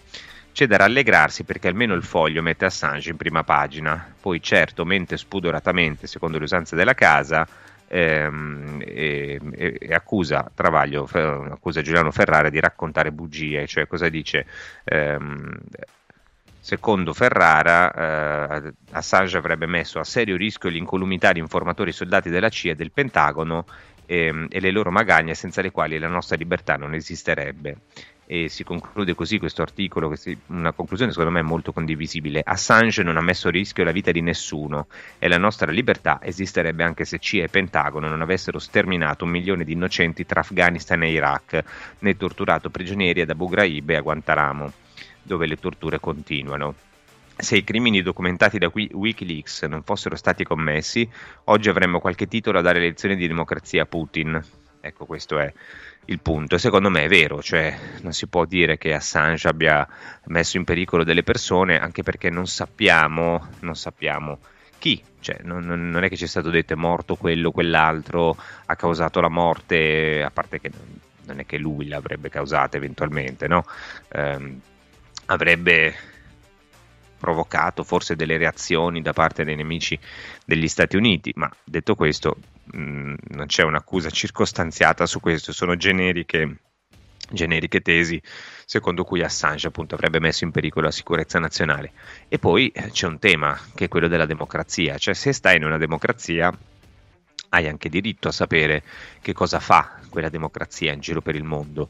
C'è 0.53 0.67
da 0.67 0.79
rallegrarsi 0.79 1.45
perché 1.45 1.69
almeno 1.69 1.95
il 1.95 2.03
foglio 2.03 2.43
mette 2.43 2.65
Assange 2.65 3.11
in 3.11 3.17
prima 3.17 3.45
pagina, 3.45 4.13
poi 4.21 4.43
certo 4.43 4.85
mente 4.85 5.17
spudoratamente, 5.17 6.07
secondo 6.07 6.39
le 6.39 6.45
usanze 6.45 6.75
della 6.75 6.95
casa, 6.95 7.47
ehm, 7.89 8.83
e, 8.85 9.41
e, 9.51 9.95
accusa 9.95 10.51
Travaglio, 10.55 11.09
accusa 11.13 11.83
Giuliano 11.83 12.11
Ferrara 12.11 12.51
di 12.51 12.61
raccontare 12.61 13.11
bugie, 13.13 13.67
cioè 13.67 13.87
cosa 13.87 14.09
dice? 14.09 14.47
Ehm, 14.85 15.59
Secondo 16.61 17.15
Ferrara, 17.15 18.61
eh, 18.61 18.73
Assange 18.91 19.39
avrebbe 19.39 19.65
messo 19.65 20.01
a 20.01 20.05
serio 20.05 20.37
rischio 20.37 20.69
l'incolumità 20.69 21.33
di 21.33 21.39
informatori 21.39 21.93
soldati 21.93 22.29
della 22.29 22.51
CIA 22.51 22.73
e 22.73 22.75
del 22.75 22.93
Pentagono 22.93 23.65
ehm, 24.05 24.49
e 24.51 24.61
le 24.61 24.71
loro 24.71 24.91
magagne 24.91 25.33
senza 25.33 25.63
le 25.63 25.71
quali 25.71 25.99
la 25.99 26.09
nostra 26.09 26.37
libertà 26.37 26.77
non 26.77 26.93
esisterebbe 26.93 27.77
e 28.31 28.51
si 28.51 28.63
conclude 28.63 29.15
così 29.15 29.39
questo 29.39 29.63
articolo, 29.63 30.15
una 30.49 30.73
conclusione 30.73 31.13
secondo 31.13 31.33
me 31.33 31.41
molto 31.41 31.73
condivisibile. 31.73 32.43
Assange 32.45 33.03
non 33.03 33.17
ha 33.17 33.23
messo 33.23 33.49
a 33.49 33.51
rischio 33.51 33.85
la 33.85 33.91
vita 33.91 34.11
di 34.11 34.21
nessuno 34.21 34.89
e 35.19 35.29
la 35.29 35.39
nostra 35.39 35.73
libertà 35.73 36.19
esisterebbe 36.23 36.85
anche 36.85 37.07
se 37.07 37.19
CIA 37.19 37.45
e 37.45 37.49
Pentagono 37.49 38.07
non 38.07 38.21
avessero 38.21 38.59
sterminato 38.59 39.25
un 39.25 39.31
milione 39.31 39.65
di 39.65 39.73
innocenti 39.73 40.27
tra 40.27 40.41
Afghanistan 40.41 41.03
e 41.05 41.13
Iraq, 41.13 41.65
né 42.01 42.17
torturato 42.19 42.69
prigionieri 42.69 43.23
ad 43.23 43.31
Abu 43.31 43.49
Ghraib 43.49 43.89
e 43.89 43.97
a 43.97 44.03
Guantanamo, 44.03 44.73
dove 45.23 45.47
le 45.47 45.57
torture 45.57 45.99
continuano. 45.99 46.75
Se 47.35 47.57
i 47.57 47.65
crimini 47.65 48.03
documentati 48.03 48.59
da 48.59 48.71
Wikileaks 48.71 49.63
non 49.63 49.83
fossero 49.85 50.17
stati 50.17 50.45
commessi, 50.45 51.09
oggi 51.45 51.71
avremmo 51.71 51.99
qualche 51.99 52.29
titolo 52.29 52.59
a 52.59 52.63
dare 52.63 52.79
lezioni 52.79 53.17
di 53.17 53.27
democrazia 53.27 53.85
a 53.85 53.87
Putin 53.87 54.43
Ecco, 54.81 55.07
questo 55.07 55.39
è 55.39 55.53
il 56.09 56.21
punto. 56.21 56.57
E 56.57 56.59
secondo 56.59 56.91
me 56.91 57.05
è 57.05 57.09
vero, 57.09 57.43
cioè 57.43 57.77
non 58.03 58.13
si 58.13 58.27
può 58.27 58.45
dire 58.45 58.79
che 58.79 58.95
Assange 58.95 59.49
abbia 59.49 59.87
messo 60.27 60.57
in 60.57 60.65
pericolo 60.65 61.05
delle 61.05 61.23
persone, 61.23 61.79
anche 61.79 62.03
perché 62.03 62.31
non 62.31 62.47
sappiamo, 62.47 63.49
non 63.61 63.77
sappiamo 63.77 64.39
chi, 64.79 65.03
cioè, 65.21 65.39
non, 65.43 65.65
non, 65.65 66.05
è 66.05 66.09
che 66.09 66.17
ci 66.17 66.25
è 66.25 66.29
stato 66.29 66.51
detto 66.51 66.73
è 66.73 66.77
morto 66.77 67.17
quello, 67.17 67.51
quell'altro, 67.51 68.37
ha 68.67 68.77
causato 68.77 69.21
la 69.21 69.29
morte, 69.29 70.23
a 70.23 70.31
parte 70.31 70.61
che 70.61 70.71
non 71.27 71.41
è 71.41 71.47
che 71.47 71.59
lui 71.59 71.89
l'avrebbe 71.89 72.29
causata 72.29 72.77
eventualmente, 72.77 73.49
no? 73.49 73.65
Eh, 74.09 74.57
avrebbe 75.27 75.95
provocato 77.19 77.83
forse 77.83 78.15
delle 78.15 78.37
reazioni 78.39 79.03
da 79.03 79.13
parte 79.13 79.45
dei 79.45 79.57
nemici 79.57 79.99
degli 80.45 80.69
Stati 80.69 80.97
Uniti, 80.97 81.33
ma 81.35 81.51
detto 81.65 81.97
questo 81.97 82.37
mm, 82.77 83.15
non 83.31 83.47
c'è 83.47 83.63
un'accusa 83.63 84.11
circostanziata 84.11 85.07
su 85.07 85.21
questo, 85.21 85.53
sono 85.53 85.77
generiche, 85.77 86.61
generiche 87.31 87.81
tesi 87.81 88.21
secondo 88.65 89.05
cui 89.05 89.23
Assange 89.23 89.67
appunto 89.67 89.95
avrebbe 89.95 90.21
messo 90.21 90.45
in 90.45 90.51
pericolo 90.51 90.87
la 90.87 90.93
sicurezza 90.93 91.39
nazionale. 91.39 91.93
E 92.29 92.39
poi 92.39 92.69
eh, 92.69 92.91
c'è 92.91 93.07
un 93.07 93.19
tema 93.19 93.59
che 93.75 93.87
è 93.87 93.89
quello 93.89 94.09
della 94.09 94.27
democrazia, 94.27 94.99
cioè 94.99 95.15
se 95.15 95.33
stai 95.33 95.57
in 95.57 95.65
una 95.65 95.79
democrazia 95.79 96.57
hai 97.51 97.67
anche 97.67 97.89
diritto 97.89 98.29
a 98.29 98.33
sapere 98.33 98.83
che 99.23 99.33
cosa 99.33 99.59
fa 99.59 100.01
quella 100.11 100.29
democrazia 100.29 100.93
in 100.93 101.01
giro 101.01 101.23
per 101.23 101.35
il 101.35 101.45
mondo 101.45 101.89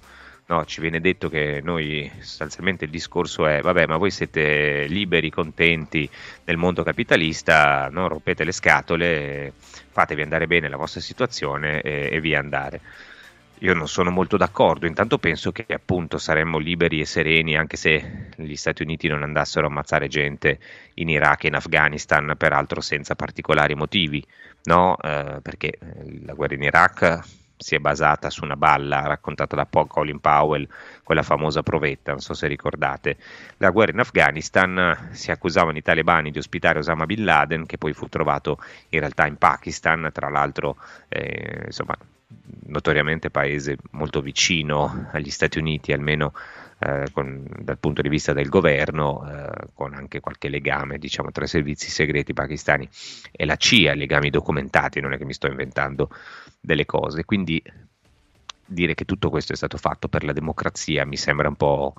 No, 0.48 0.64
ci 0.64 0.80
viene 0.80 0.98
detto 1.00 1.28
che 1.28 1.60
noi 1.62 2.10
sostanzialmente 2.20 2.86
il 2.86 2.90
discorso 2.90 3.46
è 3.46 3.60
vabbè 3.60 3.86
ma 3.86 3.98
voi 3.98 4.10
siete 4.10 4.86
liberi, 4.88 5.28
contenti 5.28 6.08
nel 6.44 6.56
mondo 6.56 6.82
capitalista, 6.82 7.88
non 7.90 8.08
rompete 8.08 8.44
le 8.44 8.52
scatole, 8.52 9.52
fatevi 9.58 10.22
andare 10.22 10.46
bene 10.46 10.70
la 10.70 10.78
vostra 10.78 11.02
situazione 11.02 11.82
e, 11.82 12.08
e 12.10 12.20
via 12.20 12.38
andare. 12.38 12.80
Io 13.58 13.74
non 13.74 13.88
sono 13.88 14.10
molto 14.10 14.38
d'accordo, 14.38 14.86
intanto 14.86 15.18
penso 15.18 15.52
che 15.52 15.66
appunto 15.68 16.16
saremmo 16.16 16.56
liberi 16.56 17.00
e 17.00 17.04
sereni 17.04 17.54
anche 17.54 17.76
se 17.76 18.30
gli 18.36 18.56
Stati 18.56 18.82
Uniti 18.82 19.06
non 19.06 19.22
andassero 19.22 19.66
a 19.66 19.68
ammazzare 19.68 20.08
gente 20.08 20.60
in 20.94 21.10
Iraq 21.10 21.44
e 21.44 21.48
in 21.48 21.56
Afghanistan, 21.56 22.34
peraltro 22.38 22.80
senza 22.80 23.14
particolari 23.14 23.74
motivi, 23.74 24.24
no? 24.62 24.96
Eh, 24.96 25.40
perché 25.42 25.78
la 26.24 26.32
guerra 26.32 26.54
in 26.54 26.62
Iraq 26.62 27.20
si 27.58 27.74
è 27.74 27.78
basata 27.78 28.30
su 28.30 28.44
una 28.44 28.56
balla 28.56 29.02
raccontata 29.02 29.56
da 29.56 29.66
Colin 29.86 30.20
Powell, 30.20 30.66
quella 31.02 31.22
famosa 31.22 31.62
provetta, 31.62 32.12
non 32.12 32.20
so 32.20 32.32
se 32.32 32.46
ricordate. 32.46 33.16
La 33.58 33.70
guerra 33.70 33.92
in 33.92 33.98
Afghanistan 33.98 35.08
si 35.12 35.30
accusavano 35.30 35.76
i 35.76 35.82
talebani 35.82 36.30
di 36.30 36.38
ospitare 36.38 36.78
Osama 36.78 37.04
Bin 37.04 37.24
Laden, 37.24 37.66
che 37.66 37.76
poi 37.76 37.92
fu 37.92 38.08
trovato 38.08 38.58
in 38.90 39.00
realtà 39.00 39.26
in 39.26 39.36
Pakistan, 39.36 40.08
tra 40.12 40.28
l'altro 40.28 40.76
eh, 41.08 41.64
insomma, 41.66 41.96
notoriamente 42.66 43.30
paese 43.30 43.76
molto 43.92 44.20
vicino 44.20 45.08
agli 45.12 45.30
Stati 45.30 45.58
Uniti, 45.58 45.92
almeno 45.92 46.32
eh, 46.80 47.06
con, 47.12 47.44
dal 47.58 47.78
punto 47.78 48.02
di 48.02 48.08
vista 48.08 48.32
del 48.32 48.48
governo, 48.48 49.28
eh, 49.28 49.68
con 49.74 49.94
anche 49.94 50.20
qualche 50.20 50.48
legame 50.48 50.98
diciamo, 50.98 51.32
tra 51.32 51.44
i 51.44 51.48
servizi 51.48 51.90
segreti 51.90 52.34
pakistani 52.34 52.88
e 53.32 53.44
la 53.44 53.56
CIA, 53.56 53.94
legami 53.94 54.30
documentati, 54.30 55.00
non 55.00 55.12
è 55.12 55.18
che 55.18 55.24
mi 55.24 55.32
sto 55.32 55.48
inventando 55.48 56.10
delle 56.60 56.86
cose. 56.86 57.24
Quindi 57.24 57.62
dire 58.64 58.94
che 58.94 59.04
tutto 59.04 59.30
questo 59.30 59.52
è 59.52 59.56
stato 59.56 59.78
fatto 59.78 60.08
per 60.08 60.24
la 60.24 60.32
democrazia 60.32 61.06
mi 61.06 61.16
sembra 61.16 61.48
un 61.48 61.56
po', 61.56 61.94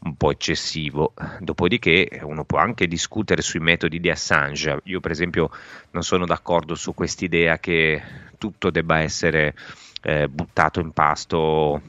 un 0.00 0.16
po' 0.16 0.30
eccessivo. 0.30 1.14
Dopodiché 1.40 2.20
uno 2.22 2.44
può 2.44 2.58
anche 2.58 2.86
discutere 2.86 3.42
sui 3.42 3.60
metodi 3.60 4.00
di 4.00 4.10
Assange. 4.10 4.80
Io 4.84 5.00
per 5.00 5.10
esempio 5.10 5.50
non 5.90 6.02
sono 6.02 6.26
d'accordo 6.26 6.74
su 6.74 6.94
quest'idea 6.94 7.58
che 7.58 8.02
tutto 8.38 8.70
debba 8.70 8.98
essere 8.98 9.54
eh, 10.02 10.28
buttato 10.28 10.80
in 10.80 10.92
pasto 10.92 11.80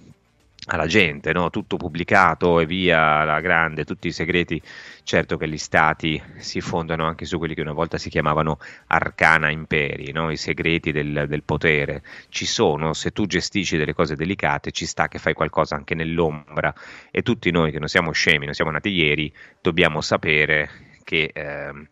alla 0.68 0.88
gente, 0.88 1.34
no? 1.34 1.50
tutto 1.50 1.78
pubblicato 1.78 2.60
e 2.60 2.66
via 2.66 3.24
la 3.24 3.40
grande, 3.42 3.86
tutti 3.86 4.08
i 4.08 4.12
segreti. 4.12 4.62
Certo 5.04 5.36
che 5.38 5.48
gli 5.50 5.58
stati 5.58 6.22
si 6.38 6.62
fondano 6.62 7.06
anche 7.06 7.26
su 7.26 7.38
quelli 7.38 7.54
che 7.54 7.62
una 7.62 7.74
volta 7.74 7.98
si 7.98 8.10
chiamavano 8.10 8.60
arcana 8.88 9.50
imperi, 9.50 10.12
no? 10.12 10.32
i 10.32 10.38
segreti 10.38 10.92
del, 10.92 11.26
del, 11.28 11.44
potere. 11.44 12.04
Ci 12.30 12.46
sono, 12.46 12.94
se 12.94 13.12
tu 13.12 13.26
gestisci 13.26 13.78
delle 13.78 13.94
cose 13.94 14.16
delicate, 14.16 14.72
ci 14.72 14.86
sta 14.86 15.08
che 15.08 15.20
fai 15.20 15.34
qualcosa 15.34 15.76
anche 15.76 15.96
nell'ombra 15.96 16.74
e 17.12 17.22
tutti 17.22 17.52
noi 17.52 17.72
che 17.72 17.80
non 17.80 17.88
siamo 17.88 18.12
scemi, 18.12 18.46
non 18.46 18.54
siamo 18.54 18.72
nati 18.72 18.90
ieri, 18.90 19.34
dobbiamo 19.62 20.00
sapere 20.00 20.70
che 21.04 21.32
eh, 21.34 21.88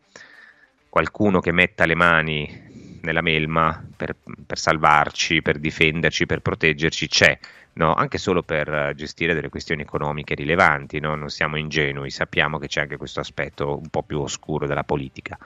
qualcuno 0.87 1.39
che 1.41 1.51
metta 1.51 1.85
le 1.85 1.95
mani 1.95 2.69
nella 3.01 3.21
melma 3.21 3.83
per, 3.95 4.15
per 4.45 4.57
salvarci, 4.57 5.41
per 5.41 5.59
difenderci, 5.59 6.25
per 6.25 6.41
proteggerci 6.41 7.07
c'è 7.07 7.37
no? 7.73 7.93
anche 7.93 8.17
solo 8.17 8.43
per 8.43 8.73
eh, 8.73 8.93
gestire 8.95 9.33
delle 9.33 9.49
questioni 9.49 9.81
economiche 9.81 10.35
rilevanti, 10.35 10.99
no? 10.99 11.15
non 11.15 11.29
siamo 11.29 11.57
ingenui, 11.57 12.09
sappiamo 12.09 12.57
che 12.57 12.67
c'è 12.67 12.81
anche 12.81 12.97
questo 12.97 13.19
aspetto 13.19 13.77
un 13.77 13.89
po' 13.89 14.03
più 14.03 14.19
oscuro 14.19 14.67
della 14.67 14.83
politica. 14.83 15.37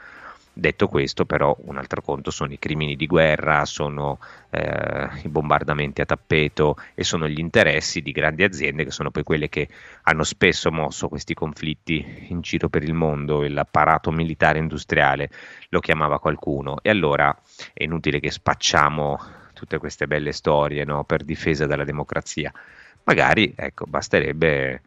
Detto 0.58 0.88
questo, 0.88 1.26
però, 1.26 1.54
un 1.65 1.76
altro 1.76 2.02
conto 2.02 2.32
sono 2.32 2.54
i 2.54 2.58
crimini 2.58 2.95
di 2.95 3.08
guerra, 3.08 3.65
sono 3.65 4.19
eh, 4.52 5.10
i 5.23 5.28
bombardamenti 5.28 5.99
a 5.99 6.06
tappeto 6.06 6.78
e 6.93 7.04
sono 7.04 7.28
gli 7.28 7.39
interessi 7.39 8.02
di 8.02 8.13
grandi 8.13 8.43
aziende 8.43 8.86
che 8.86 8.91
sono 8.91 9.12
poi 9.12 9.23
quelle 9.23 9.49
che 9.49 9.67
hanno 10.04 10.23
spesso 10.23 10.71
mosso 10.71 11.10
questi 11.10 11.34
conflitti 11.34 12.28
in 12.30 12.39
giro 12.39 12.69
per 12.69 12.84
il 12.84 12.93
mondo. 12.93 13.45
L'apparato 13.45 14.12
militare 14.12 14.58
industriale 14.58 15.30
lo 15.67 15.82
chiamava 15.82 16.19
qualcuno. 16.19 16.78
E 16.82 16.89
allora 16.89 17.38
è 17.73 17.84
inutile 17.84 18.21
che 18.21 18.32
spacciamo 18.32 19.19
tutte 19.56 19.80
queste 19.80 20.06
belle 20.06 20.32
storie 20.32 20.84
no, 20.84 21.04
per 21.04 21.24
difesa 21.24 21.65
della 21.65 21.84
democrazia. 21.84 22.54
Magari 23.06 23.54
ecco, 23.56 23.86
basterebbe 23.86 24.82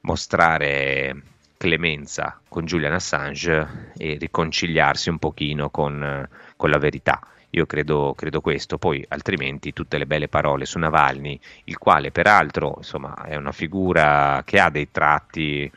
mostrare 0.00 1.22
clemenza 1.56 2.38
con 2.48 2.66
Julian 2.66 2.92
Assange 2.92 3.92
e 3.96 4.16
riconciliarsi 4.18 5.08
un 5.08 5.18
pochino 5.18 5.70
con, 5.70 6.28
con 6.56 6.68
la 6.68 6.78
verità. 6.78 7.26
Io 7.50 7.66
credo, 7.66 8.14
credo, 8.16 8.40
questo, 8.40 8.78
poi 8.78 9.04
altrimenti 9.08 9.72
tutte 9.72 9.96
le 9.96 10.06
belle 10.06 10.28
parole 10.28 10.66
su 10.66 10.78
Navalny, 10.78 11.38
il 11.64 11.78
quale 11.78 12.10
peraltro 12.10 12.74
insomma, 12.78 13.24
è 13.24 13.36
una 13.36 13.52
figura 13.52 14.42
che 14.44 14.58
ha 14.58 14.70
dei 14.70 14.90
tratti 14.90 15.70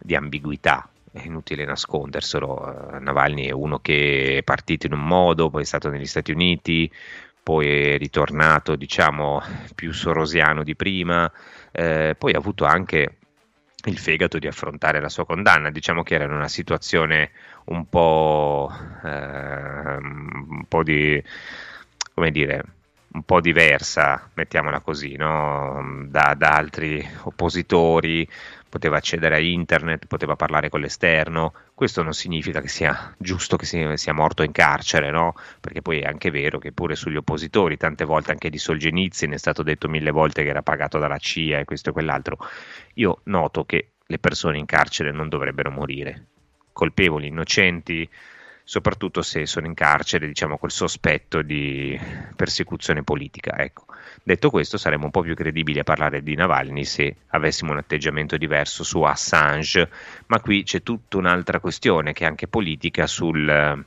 di 0.00 0.14
ambiguità, 0.16 0.88
è 1.12 1.22
inutile 1.24 1.64
nasconderselo. 1.66 2.98
Navalny 3.00 3.46
è 3.46 3.52
uno 3.52 3.78
che 3.80 4.38
è 4.38 4.42
partito 4.42 4.86
in 4.86 4.94
un 4.94 5.04
modo, 5.04 5.50
poi 5.50 5.62
è 5.62 5.66
stato 5.66 5.90
negli 5.90 6.06
Stati 6.06 6.32
Uniti, 6.32 6.90
poi 7.44 7.92
è 7.92 7.98
ritornato 7.98 8.74
diciamo 8.74 9.42
più 9.74 9.92
sorosiano 9.92 10.64
di 10.64 10.74
prima, 10.74 11.30
eh, 11.70 12.16
poi 12.18 12.32
ha 12.32 12.38
avuto 12.38 12.64
anche 12.64 13.18
il 13.84 13.98
fegato 13.98 14.38
di 14.38 14.46
affrontare 14.46 14.98
la 14.98 15.10
sua 15.10 15.26
condanna, 15.26 15.70
diciamo 15.70 16.02
che 16.02 16.14
era 16.14 16.24
in 16.24 16.32
una 16.32 16.48
situazione 16.48 17.32
un 17.66 17.86
po', 17.88 18.72
eh, 19.04 19.96
un 19.96 20.64
po' 20.66 20.82
di, 20.82 21.22
come 22.14 22.30
dire, 22.30 22.64
un 23.12 23.22
po' 23.24 23.40
diversa, 23.42 24.30
mettiamola 24.34 24.80
così, 24.80 25.16
no? 25.16 26.06
da, 26.08 26.34
da 26.36 26.48
altri 26.48 27.06
oppositori, 27.24 28.26
poteva 28.74 28.96
accedere 28.96 29.36
a 29.36 29.38
internet, 29.38 30.06
poteva 30.06 30.34
parlare 30.34 30.68
con 30.68 30.80
l'esterno. 30.80 31.54
Questo 31.74 32.02
non 32.02 32.12
significa 32.12 32.60
che 32.60 32.66
sia 32.66 33.14
giusto 33.18 33.56
che 33.56 33.66
sia, 33.66 34.12
morto 34.12 34.42
in 34.42 34.50
carcere, 34.50 35.12
no? 35.12 35.36
Perché 35.60 35.80
poi 35.80 36.00
è 36.00 36.06
anche 36.06 36.32
vero 36.32 36.58
che 36.58 36.72
pure 36.72 36.96
sugli 36.96 37.14
oppositori, 37.14 37.76
tante 37.76 38.04
volte 38.04 38.32
anche 38.32 38.50
di 38.50 38.58
Solzhenitsyn 38.58 39.30
è 39.30 39.36
stato 39.36 39.62
detto 39.62 39.88
mille 39.88 40.10
volte 40.10 40.42
che 40.42 40.48
era 40.48 40.62
pagato 40.62 40.98
dalla 40.98 41.18
CIA 41.18 41.60
e 41.60 41.64
questo 41.64 41.90
e 41.90 41.92
quell'altro. 41.92 42.36
Io 42.94 43.20
noto 43.26 43.64
che 43.64 43.92
le 44.04 44.18
persone 44.18 44.58
in 44.58 44.66
carcere 44.66 45.12
non 45.12 45.28
dovrebbero 45.28 45.70
morire. 45.70 46.26
Colpevoli, 46.72 47.28
innocenti, 47.28 48.10
soprattutto 48.64 49.20
se 49.20 49.44
sono 49.44 49.66
in 49.66 49.74
carcere, 49.74 50.26
diciamo, 50.26 50.56
col 50.56 50.72
sospetto 50.72 51.42
di 51.42 51.98
persecuzione 52.34 53.02
politica. 53.02 53.56
Ecco. 53.58 53.84
Detto 54.22 54.48
questo, 54.48 54.78
saremmo 54.78 55.04
un 55.04 55.10
po' 55.10 55.20
più 55.20 55.34
credibili 55.34 55.78
a 55.78 55.84
parlare 55.84 56.22
di 56.22 56.34
Navalny 56.34 56.84
se 56.84 57.14
avessimo 57.28 57.72
un 57.72 57.78
atteggiamento 57.78 58.38
diverso 58.38 58.82
su 58.82 59.02
Assange, 59.02 59.90
ma 60.26 60.40
qui 60.40 60.62
c'è 60.62 60.82
tutta 60.82 61.18
un'altra 61.18 61.60
questione 61.60 62.14
che 62.14 62.24
è 62.24 62.26
anche 62.26 62.48
politica 62.48 63.06
sul 63.06 63.84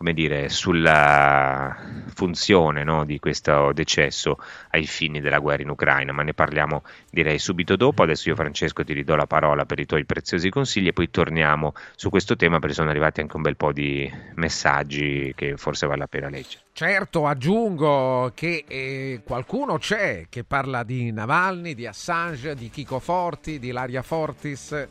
come 0.00 0.14
dire, 0.14 0.48
sulla 0.48 1.76
funzione 2.14 2.84
no, 2.84 3.04
di 3.04 3.18
questo 3.18 3.70
decesso 3.74 4.38
ai 4.70 4.86
fini 4.86 5.20
della 5.20 5.40
guerra 5.40 5.60
in 5.60 5.68
Ucraina, 5.68 6.10
ma 6.12 6.22
ne 6.22 6.32
parliamo 6.32 6.84
direi 7.10 7.38
subito 7.38 7.76
dopo. 7.76 8.02
Adesso 8.02 8.30
io 8.30 8.34
Francesco 8.34 8.82
ti 8.82 8.94
ridò 8.94 9.14
la 9.14 9.26
parola 9.26 9.66
per 9.66 9.78
i 9.78 9.84
tuoi 9.84 10.06
preziosi 10.06 10.48
consigli 10.48 10.86
e 10.86 10.94
poi 10.94 11.10
torniamo 11.10 11.74
su 11.96 12.08
questo 12.08 12.34
tema 12.34 12.60
perché 12.60 12.76
sono 12.76 12.88
arrivati 12.88 13.20
anche 13.20 13.36
un 13.36 13.42
bel 13.42 13.56
po' 13.56 13.72
di 13.72 14.10
messaggi 14.36 15.34
che 15.36 15.58
forse 15.58 15.86
vale 15.86 15.98
la 15.98 16.06
pena 16.06 16.30
leggere. 16.30 16.64
Certo, 16.72 17.26
aggiungo 17.26 18.32
che 18.34 18.64
eh, 18.66 19.20
qualcuno 19.22 19.76
c'è 19.76 20.28
che 20.30 20.44
parla 20.44 20.82
di 20.82 21.12
Navalny, 21.12 21.74
di 21.74 21.86
Assange, 21.86 22.54
di 22.54 22.70
Chico 22.70 23.00
Forti, 23.00 23.58
di 23.58 23.70
Laria 23.70 24.00
Fortis 24.00 24.88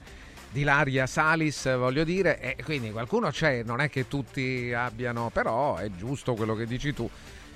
di 0.51 0.63
Laria 0.63 1.05
Salis, 1.05 1.75
voglio 1.77 2.03
dire, 2.03 2.39
e 2.39 2.63
quindi 2.63 2.91
qualcuno 2.91 3.29
c'è, 3.29 3.63
non 3.63 3.81
è 3.81 3.89
che 3.89 4.07
tutti 4.07 4.73
abbiano, 4.73 5.29
però 5.31 5.75
è 5.77 5.89
giusto 5.91 6.33
quello 6.33 6.55
che 6.55 6.65
dici 6.65 6.93
tu. 6.93 7.09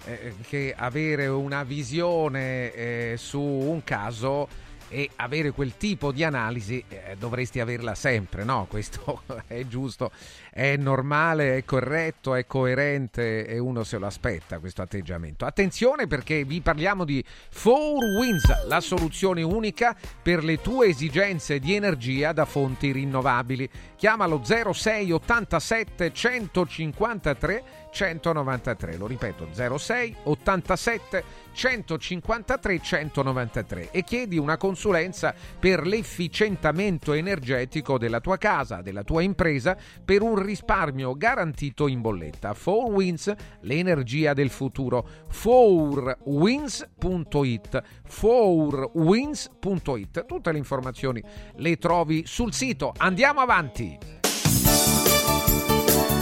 eh, 0.06 0.36
che 0.48 0.74
avere 0.76 1.28
una 1.28 1.64
visione 1.64 2.74
eh, 2.74 3.16
su 3.18 3.40
un 3.40 3.84
caso 3.84 4.48
e 4.90 5.10
avere 5.18 5.52
quel 5.52 5.78
tipo 5.78 6.12
di 6.12 6.24
analisi 6.24 6.84
eh, 6.88 7.16
dovresti 7.18 7.60
averla 7.60 7.96
sempre, 7.96 8.44
no? 8.44 8.66
Questo 8.70 9.24
è 9.48 9.66
giusto, 9.68 10.12
è 10.52 10.76
normale, 10.76 11.58
è 11.58 11.66
corretto, 11.66 12.36
è 12.36 12.46
coerente 12.46 13.46
e 13.46 13.58
uno 13.60 13.84
se 13.84 13.98
lo 13.98 14.06
aspetta 14.06 14.60
questo 14.60 14.82
atteggiamento. 14.82 15.46
Attenzione 15.46 16.08
perché 16.08 16.44
vi 16.44 16.62
parliamo 16.62 17.06
di 17.06 17.24
4Winds, 17.54 18.68
la 18.68 18.82
soluzione 18.82 19.42
unica 19.42 19.96
per 20.22 20.44
le 20.44 20.62
tue 20.62 20.88
esigenze 20.88 21.60
di 21.60 21.76
energia 21.76 22.32
da 22.32 22.46
fonti 22.46 22.92
rinnovabili. 22.92 23.70
Chiamalo 23.96 24.42
06 24.44 25.12
87 25.12 26.12
153 26.14 27.64
193, 27.94 28.98
lo 28.98 29.06
ripeto 29.06 29.50
06 29.54 30.16
87 30.24 31.24
153 31.54 32.82
193 32.82 33.92
e 33.92 34.04
chiedi 34.04 34.40
una 34.40 34.58
consulenza 34.58 35.36
per 35.60 35.86
l'efficientamento 35.86 37.14
energetico 37.14 38.00
della 38.00 38.20
tua 38.20 38.38
casa, 38.38 38.82
della 38.82 39.04
tua 39.04 39.22
impresa 39.22 39.78
per 40.04 40.24
un 40.24 40.42
risparmio 40.42 41.16
garantito 41.16 41.88
in 41.88 42.02
bolletta. 42.02 42.50
4Winds, 42.52 43.36
l'energia 43.62 44.34
del 44.34 44.50
futuro. 44.50 45.08
4winds.it 45.32 47.84
4winds.it 48.10 50.26
Tutte 50.26 50.52
le 50.52 50.58
informazioni 50.58 51.22
le 51.58 51.78
trovi 51.78 52.24
sul 52.26 52.54
sito. 52.54 52.92
Andiamo 52.98 53.42
avanti. 53.42 54.23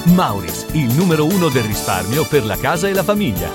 Mauris, 0.05 0.65
il 0.73 0.93
numero 0.95 1.25
uno 1.25 1.47
del 1.49 1.63
risparmio 1.63 2.25
per 2.25 2.43
la 2.43 2.57
casa 2.57 2.87
e 2.87 2.93
la 2.93 3.03
famiglia. 3.03 3.49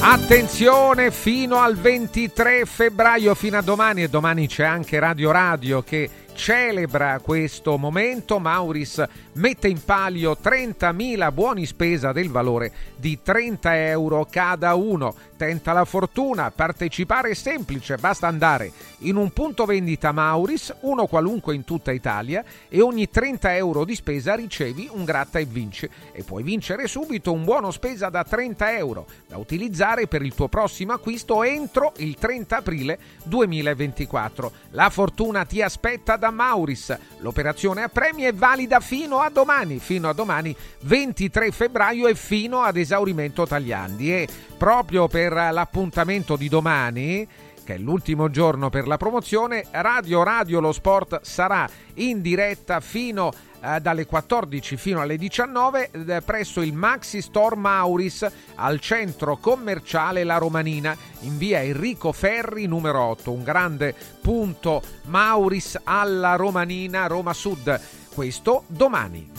Attenzione 0.00 1.10
fino 1.10 1.58
al 1.58 1.76
23 1.76 2.64
febbraio, 2.66 3.34
fino 3.34 3.56
a 3.56 3.62
domani 3.62 4.02
e 4.02 4.08
domani 4.08 4.46
c'è 4.46 4.64
anche 4.64 4.98
Radio 4.98 5.30
Radio 5.30 5.82
che 5.82 6.08
celebra 6.34 7.20
questo 7.20 7.76
momento. 7.78 8.38
Mauris 8.38 9.02
mette 9.34 9.68
in 9.68 9.82
palio 9.84 10.36
30.000 10.42 11.32
buoni 11.32 11.66
spesa 11.66 12.12
del 12.12 12.30
valore 12.30 12.72
di 12.96 13.18
30 13.22 13.88
euro 13.88 14.26
cada 14.30 14.74
uno. 14.74 15.14
Tenta 15.42 15.72
la 15.72 15.84
fortuna, 15.84 16.52
partecipare 16.52 17.30
è 17.30 17.34
semplice, 17.34 17.96
basta 17.96 18.28
andare 18.28 18.70
in 18.98 19.16
un 19.16 19.32
punto 19.32 19.64
vendita 19.64 20.12
Mauris, 20.12 20.72
uno 20.82 21.08
qualunque 21.08 21.56
in 21.56 21.64
tutta 21.64 21.90
Italia, 21.90 22.44
e 22.68 22.80
ogni 22.80 23.10
30 23.10 23.56
euro 23.56 23.84
di 23.84 23.96
spesa 23.96 24.36
ricevi 24.36 24.88
un 24.92 25.02
gratta 25.04 25.40
e 25.40 25.44
vinci. 25.44 25.90
E 26.12 26.22
puoi 26.22 26.44
vincere 26.44 26.86
subito 26.86 27.32
un 27.32 27.42
buono 27.42 27.72
spesa 27.72 28.08
da 28.08 28.22
30 28.22 28.76
euro 28.76 29.06
da 29.26 29.36
utilizzare 29.36 30.06
per 30.06 30.22
il 30.22 30.32
tuo 30.32 30.46
prossimo 30.46 30.92
acquisto 30.92 31.42
entro 31.42 31.92
il 31.96 32.14
30 32.14 32.56
aprile 32.58 32.98
2024. 33.24 34.52
La 34.70 34.90
fortuna 34.90 35.44
ti 35.44 35.60
aspetta 35.60 36.14
da 36.14 36.30
Mauris. 36.30 36.96
L'operazione 37.18 37.82
a 37.82 37.88
premi 37.88 38.22
è 38.22 38.32
valida 38.32 38.78
fino 38.78 39.18
a 39.18 39.28
domani, 39.28 39.80
fino 39.80 40.08
a 40.08 40.12
domani 40.12 40.54
23 40.82 41.50
febbraio 41.50 42.06
e 42.06 42.14
fino 42.14 42.62
ad 42.62 42.76
esaurimento 42.76 43.44
tagliandi. 43.44 44.14
E 44.14 44.28
proprio 44.56 45.08
per 45.08 45.31
l'appuntamento 45.32 46.36
di 46.36 46.48
domani 46.48 47.28
che 47.64 47.74
è 47.74 47.78
l'ultimo 47.78 48.28
giorno 48.28 48.70
per 48.70 48.86
la 48.86 48.96
promozione, 48.96 49.64
Radio 49.70 50.22
Radio 50.22 50.60
Lo 50.60 50.72
Sport 50.72 51.20
sarà 51.22 51.68
in 51.94 52.20
diretta 52.20 52.80
fino 52.80 53.32
eh, 53.62 53.80
dalle 53.80 54.06
14 54.06 54.76
fino 54.76 55.00
alle 55.00 55.16
19 55.16 55.90
eh, 55.90 56.22
presso 56.22 56.60
il 56.60 56.72
Maxi 56.72 57.22
Store 57.22 57.56
Mauris 57.56 58.28
al 58.56 58.80
centro 58.80 59.36
commerciale 59.36 60.24
La 60.24 60.38
Romanina 60.38 60.96
in 61.20 61.38
via 61.38 61.62
Enrico 61.62 62.12
Ferri 62.12 62.66
numero 62.66 63.00
8, 63.00 63.30
un 63.30 63.42
grande 63.42 63.94
punto 64.20 64.82
Mauris 65.04 65.78
alla 65.84 66.36
Romanina, 66.36 67.06
Roma 67.06 67.32
Sud. 67.32 67.80
Questo 68.12 68.64
domani. 68.66 69.30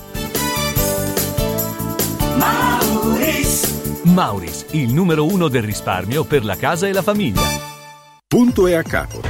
Mauris. 2.38 3.83
Mauris, 4.06 4.66
il 4.72 4.94
numero 4.94 5.26
uno 5.26 5.48
del 5.48 5.64
risparmio 5.64 6.26
per 6.26 6.44
la 6.44 6.56
casa 6.58 6.88
e 6.88 6.94
la 6.94 7.02
famiglia. 7.02 7.42
Punto 8.28 8.68
e 8.68 8.74
a 8.74 8.84
capo. 8.84 9.22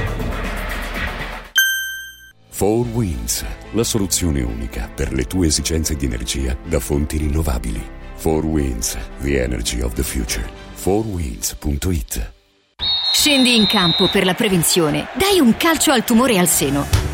4 2.56 2.66
Winds, 2.92 3.44
la 3.72 3.84
soluzione 3.84 4.42
unica 4.42 4.90
per 4.92 5.12
le 5.12 5.24
tue 5.24 5.48
esigenze 5.48 5.94
di 5.96 6.06
energia 6.06 6.56
da 6.64 6.80
fonti 6.80 7.18
rinnovabili. 7.18 7.82
4 8.20 8.46
Winds, 8.46 8.98
the 9.20 9.42
energy 9.42 9.80
of 9.80 9.92
the 9.94 10.02
future. 10.02 10.48
4winds.it 10.82 12.32
Scendi 13.12 13.56
in 13.56 13.66
campo 13.66 14.08
per 14.08 14.24
la 14.24 14.34
prevenzione. 14.34 15.08
Dai 15.14 15.38
un 15.38 15.56
calcio 15.56 15.92
al 15.92 16.04
tumore 16.04 16.38
al 16.38 16.48
seno. 16.48 17.13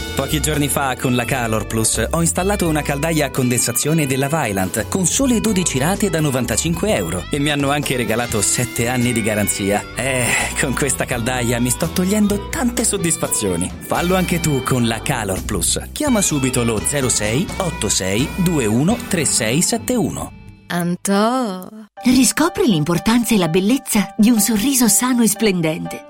Pochi 0.21 0.39
giorni 0.39 0.67
fa 0.67 0.95
con 0.97 1.15
la 1.15 1.25
Calor 1.25 1.65
Plus 1.65 2.05
ho 2.11 2.21
installato 2.21 2.67
una 2.67 2.83
caldaia 2.83 3.25
a 3.25 3.31
condensazione 3.31 4.05
della 4.05 4.27
Vylant 4.27 4.87
con 4.87 5.07
sole 5.07 5.41
12 5.41 5.79
rate 5.79 6.09
da 6.11 6.19
95 6.19 6.95
euro 6.95 7.25
e 7.31 7.39
mi 7.39 7.49
hanno 7.49 7.71
anche 7.71 7.97
regalato 7.97 8.39
7 8.39 8.87
anni 8.87 9.13
di 9.13 9.23
garanzia. 9.23 9.83
Eh, 9.95 10.27
con 10.59 10.75
questa 10.75 11.05
caldaia 11.05 11.59
mi 11.59 11.71
sto 11.71 11.87
togliendo 11.87 12.49
tante 12.49 12.83
soddisfazioni. 12.83 13.67
Fallo 13.79 14.13
anche 14.13 14.39
tu 14.39 14.61
con 14.61 14.85
la 14.85 15.01
Calor 15.01 15.43
Plus. 15.43 15.89
Chiama 15.91 16.21
subito 16.21 16.63
lo 16.63 16.79
06 16.79 17.47
86 17.57 18.29
21 18.37 18.97
3671. 19.07 20.33
Antò. 20.67 21.67
Riscopri 22.03 22.67
l'importanza 22.67 23.33
e 23.33 23.39
la 23.39 23.47
bellezza 23.47 24.13
di 24.15 24.29
un 24.29 24.39
sorriso 24.39 24.87
sano 24.87 25.23
e 25.23 25.27
splendente. 25.27 26.09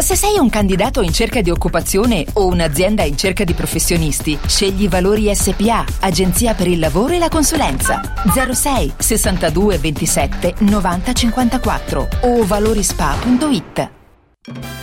Se 0.00 0.16
sei 0.16 0.38
un 0.38 0.48
candidato 0.48 1.02
in 1.02 1.12
cerca 1.12 1.42
di 1.42 1.50
occupazione 1.50 2.24
o 2.32 2.46
un'azienda 2.46 3.02
in 3.02 3.18
cerca 3.18 3.44
di 3.44 3.52
professionisti, 3.52 4.36
scegli 4.46 4.88
Valori 4.88 5.32
SPA, 5.34 5.84
Agenzia 6.00 6.54
per 6.54 6.66
il 6.66 6.78
lavoro 6.78 7.12
e 7.12 7.18
la 7.18 7.28
consulenza. 7.28 8.00
06 8.24 8.94
62 8.96 9.78
27 9.78 10.54
90 10.60 11.12
54 11.12 12.08
o 12.22 12.44
valorispa.it. 12.44 13.90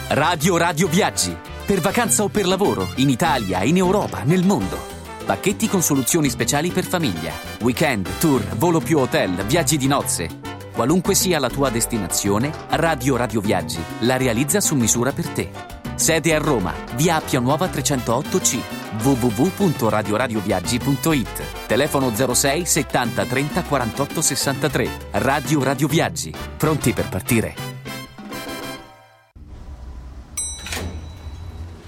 Radio 0.09 0.57
Radio 0.57 0.87
Viaggi. 0.87 1.35
Per 1.65 1.81
vacanza 1.81 2.23
o 2.23 2.29
per 2.29 2.47
lavoro, 2.47 2.87
in 2.97 3.09
Italia, 3.09 3.63
in 3.63 3.77
Europa, 3.77 4.21
nel 4.23 4.45
mondo. 4.45 4.77
Pacchetti 5.25 5.67
con 5.67 5.81
soluzioni 5.81 6.29
speciali 6.29 6.69
per 6.69 6.85
famiglia. 6.85 7.33
Weekend, 7.61 8.07
tour, 8.19 8.41
volo 8.55 8.79
più 8.79 8.99
hotel, 8.99 9.43
viaggi 9.45 9.77
di 9.77 9.87
nozze. 9.87 10.56
Qualunque 10.77 11.15
sia 11.15 11.39
la 11.39 11.49
tua 11.49 11.71
destinazione, 11.71 12.53
Radio 12.69 13.15
Radio 13.15 13.41
Viaggi 13.41 13.83
la 14.01 14.15
realizza 14.15 14.61
su 14.61 14.75
misura 14.75 15.11
per 15.11 15.27
te. 15.29 15.49
Sede 15.95 16.35
a 16.35 16.37
Roma, 16.37 16.71
via 16.93 17.15
Appia 17.15 17.39
Nuova 17.39 17.65
308C, 17.65 18.59
www.radioradioviaggi.it. 19.01 21.65
Telefono 21.65 22.13
06 22.13 22.67
70 22.67 23.25
30 23.25 23.63
48 23.63 24.21
63. 24.21 24.89
Radio 25.13 25.63
Radio 25.63 25.87
Viaggi. 25.87 26.31
Pronti 26.55 26.93
per 26.93 27.09
partire? 27.09 27.55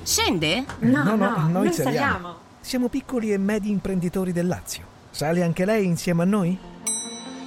Scende? 0.02 0.66
No, 0.80 1.04
no, 1.04 1.16
no 1.16 1.30
noi, 1.30 1.52
noi 1.52 1.72
saliamo. 1.72 1.76
saliamo. 1.76 2.36
Siamo 2.60 2.88
piccoli 2.88 3.34
e 3.34 3.38
medi 3.38 3.70
imprenditori 3.70 4.32
del 4.32 4.48
Lazio. 4.48 4.82
Sale 5.12 5.44
anche 5.44 5.66
lei 5.66 5.86
insieme 5.86 6.24
a 6.24 6.26
noi? 6.26 6.58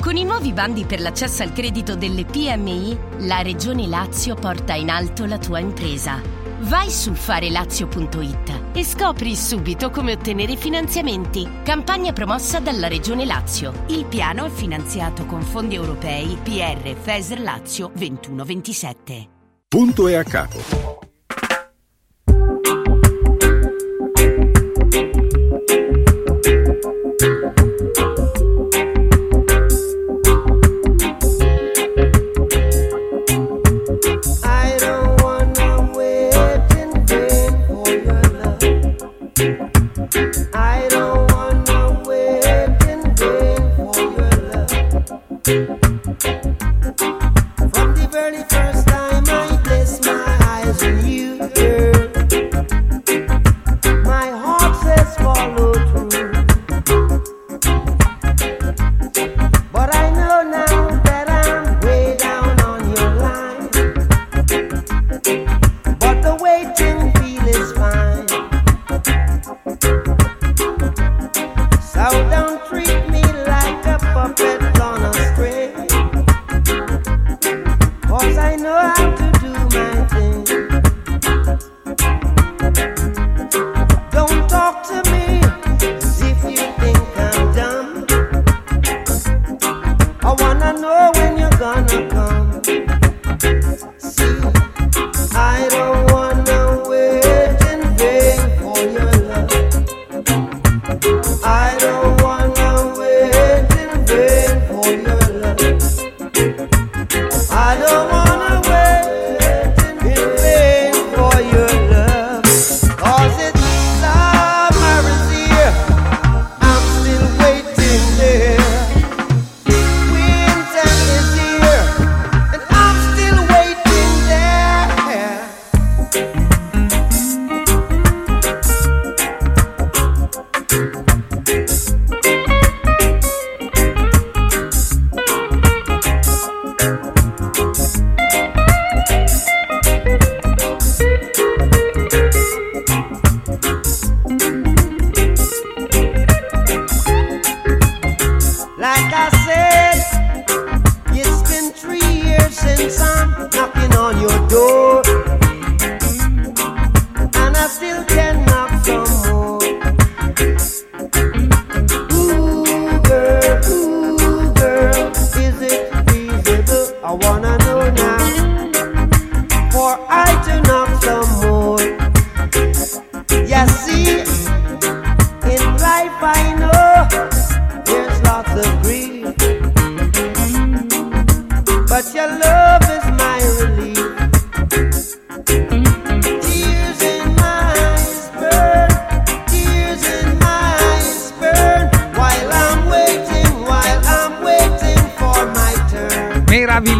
Con 0.02 0.16
i 0.16 0.24
nuovi 0.24 0.52
bandi 0.52 0.84
per 0.84 1.00
l'accesso 1.00 1.44
al 1.44 1.52
credito 1.52 1.94
delle 1.94 2.24
PMI, 2.24 2.98
la 3.20 3.40
Regione 3.40 3.86
Lazio 3.86 4.34
porta 4.34 4.74
in 4.74 4.90
alto 4.90 5.26
la 5.26 5.38
tua 5.38 5.60
impresa. 5.60 6.20
Vai 6.62 6.90
su 6.90 7.12
farelazio.it 7.14 8.70
e 8.72 8.82
scopri 8.82 9.36
subito 9.36 9.90
come 9.90 10.14
ottenere 10.14 10.56
finanziamenti. 10.56 11.48
Campagna 11.62 12.12
promossa 12.12 12.58
dalla 12.58 12.88
Regione 12.88 13.24
Lazio. 13.24 13.84
Il 13.90 14.06
piano 14.06 14.46
è 14.46 14.50
finanziato 14.50 15.24
con 15.24 15.40
fondi 15.40 15.76
europei 15.76 16.36
PR 16.42 16.96
FESR 17.00 17.38
Lazio 17.38 17.92
2127. 17.94 19.28
Punto 19.68 20.08
e 20.08 20.16
a 20.16 20.24
capo. 20.24 21.11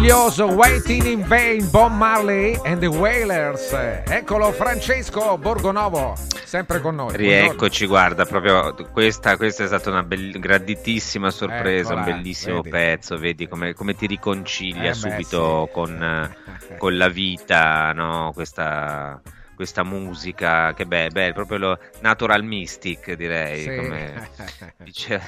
Was 0.03 0.37
Waiting 0.37 1.05
in 1.05 1.23
Vain, 1.23 1.69
Bob 1.69 1.93
Marley 1.93 2.59
and 2.65 2.81
the 2.81 2.87
Wailers. 2.87 3.71
Eccolo 3.71 4.51
Francesco 4.51 5.37
Borgonovo, 5.37 6.15
sempre 6.43 6.81
con 6.81 6.95
noi. 6.95 7.15
Rieccoci, 7.15 7.85
guarda, 7.85 8.25
proprio 8.25 8.75
questa, 8.91 9.37
questa, 9.37 9.63
è 9.63 9.67
stata 9.67 9.89
una 9.89 10.03
bell- 10.03 10.37
graditissima 10.39 11.31
sorpresa, 11.31 11.93
Eccola, 11.93 12.05
un 12.05 12.11
bellissimo 12.17 12.55
vedi. 12.57 12.69
pezzo, 12.69 13.17
vedi 13.17 13.47
come, 13.47 13.73
come 13.73 13.95
ti 13.95 14.05
riconcilia 14.05 14.91
eh 14.91 14.93
subito 14.93 15.67
sì. 15.67 15.71
con, 15.71 16.35
con, 16.77 16.97
la 16.97 17.07
vita, 17.07 17.93
no? 17.93 18.31
Questa 18.33 19.21
questa 19.55 19.83
musica 19.83 20.73
che 20.73 20.85
beh, 20.85 21.11
beh, 21.11 21.31
proprio 21.31 21.57
lo 21.57 21.79
natural 22.01 22.43
mystic 22.43 23.13
direi 23.13 23.61
sì. 23.61 23.75
come 23.75 24.29
dice 24.83 25.21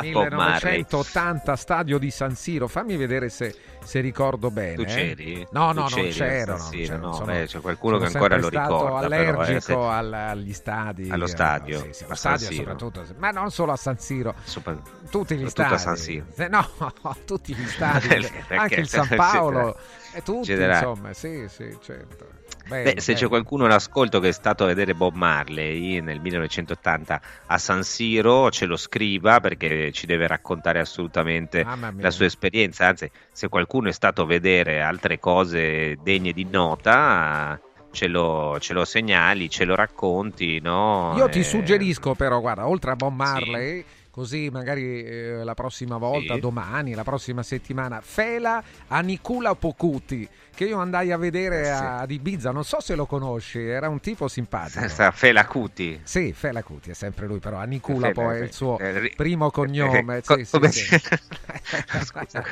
1980 0.00 1.56
stadio 1.56 1.98
di 1.98 2.10
San 2.10 2.34
Siro 2.34 2.68
fammi 2.68 2.96
vedere 2.96 3.28
se, 3.28 3.54
se 3.82 4.00
ricordo 4.00 4.50
bene 4.50 4.74
tu 4.74 4.82
eh. 4.82 4.86
c'eri? 4.86 5.40
Eh? 5.40 5.48
no 5.52 5.72
no 5.72 5.86
tu 5.86 5.96
non 5.96 6.08
c'ero, 6.08 6.56
non 6.56 6.70
c'ero 6.70 6.96
no, 6.98 7.12
sono, 7.12 7.26
beh, 7.26 7.46
c'è 7.46 7.60
qualcuno 7.60 7.98
che 7.98 8.06
ancora 8.06 8.36
lo 8.38 8.48
ricorda 8.48 8.98
allergico 8.98 9.66
però, 9.66 9.98
eh, 9.98 10.08
se... 10.08 10.16
agli 10.16 10.52
stadi 10.52 11.10
allo 11.10 11.26
stadio, 11.26 11.78
no, 11.78 11.84
sì, 11.92 12.04
sì, 12.04 12.14
stadio 12.14 12.50
soprattutto 12.52 13.04
ma 13.18 13.30
non 13.30 13.50
solo 13.50 13.72
a 13.72 13.76
San 13.76 13.98
Siro 13.98 14.34
Super... 14.44 14.80
tutti 15.10 15.36
gli 15.36 15.48
stadi 15.48 16.24
a 16.36 16.48
no 16.48 16.68
tutti 17.24 17.54
gli 17.54 17.66
stadi 17.66 18.28
anche 18.50 18.80
il 18.80 18.88
San 18.88 19.08
Paolo 19.14 19.76
e 20.14 20.22
tutti 20.22 20.52
insomma 20.52 21.12
sì 21.12 21.46
sì 21.48 21.76
certo 21.82 22.42
Bello, 22.66 22.94
Beh, 22.94 23.00
se 23.00 23.12
bello. 23.12 23.24
c'è 23.24 23.28
qualcuno 23.28 23.64
all'ascolto 23.66 24.20
che 24.20 24.28
è 24.28 24.32
stato 24.32 24.64
a 24.64 24.68
vedere 24.68 24.94
Bob 24.94 25.14
Marley 25.14 26.00
nel 26.00 26.18
1980 26.20 27.20
a 27.46 27.58
San 27.58 27.82
Siro, 27.82 28.50
ce 28.50 28.64
lo 28.64 28.76
scriva 28.76 29.40
perché 29.40 29.92
ci 29.92 30.06
deve 30.06 30.26
raccontare 30.26 30.80
assolutamente 30.80 31.64
la 31.98 32.10
sua 32.10 32.24
esperienza. 32.24 32.86
Anzi, 32.86 33.10
se 33.30 33.48
qualcuno 33.48 33.90
è 33.90 33.92
stato 33.92 34.22
a 34.22 34.26
vedere 34.26 34.80
altre 34.80 35.18
cose 35.18 35.98
degne 36.02 36.32
di 36.32 36.46
nota, 36.50 37.60
ce 37.90 38.08
lo, 38.08 38.56
ce 38.58 38.72
lo 38.72 38.86
segnali, 38.86 39.50
ce 39.50 39.64
lo 39.64 39.74
racconti. 39.74 40.58
No? 40.60 41.12
Io 41.18 41.28
ti 41.28 41.40
e... 41.40 41.44
suggerisco, 41.44 42.14
però, 42.14 42.40
guarda, 42.40 42.66
oltre 42.66 42.92
a 42.92 42.96
Bob 42.96 43.14
Marley. 43.14 43.80
Sì 43.80 44.02
così 44.14 44.48
magari 44.48 45.02
eh, 45.02 45.42
la 45.42 45.54
prossima 45.54 45.96
volta, 45.96 46.34
sì. 46.34 46.40
domani, 46.40 46.94
la 46.94 47.02
prossima 47.02 47.42
settimana, 47.42 48.00
Fela 48.00 48.62
Anicula 48.86 49.56
Pocuti, 49.56 50.28
che 50.54 50.66
io 50.66 50.78
andai 50.78 51.10
a 51.10 51.16
vedere 51.16 51.62
eh, 51.62 51.64
sì. 51.64 51.82
ad 51.82 52.10
Ibiza, 52.12 52.52
non 52.52 52.62
so 52.62 52.80
se 52.80 52.94
lo 52.94 53.06
conosci, 53.06 53.58
era 53.58 53.88
un 53.88 53.98
tipo 53.98 54.28
simpatico. 54.28 54.86
Fela 55.10 55.44
Cuti. 55.46 56.00
Sì, 56.04 56.32
Fela 56.32 56.62
Cuti, 56.62 56.90
è 56.90 56.94
sempre 56.94 57.26
lui, 57.26 57.40
però 57.40 57.56
Anicula 57.56 58.12
poi 58.12 58.38
è 58.38 58.42
il 58.44 58.52
suo 58.52 58.78
eh, 58.78 59.12
primo 59.16 59.50
cognome. 59.50 60.02
Eh, 60.14 60.44
sì, 60.44 60.46
come 60.50 60.70
sì, 60.70 60.84
si... 60.84 61.00
Scusa, 62.04 62.44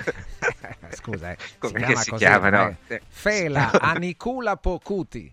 Scusa 0.90 1.30
eh. 1.30 1.36
come 1.58 1.86
si, 1.94 2.02
si 2.02 2.12
chiama? 2.14 2.48
No? 2.48 2.76
Fela 3.08 3.70
Anicula 3.70 4.56
Pocuti. 4.56 5.32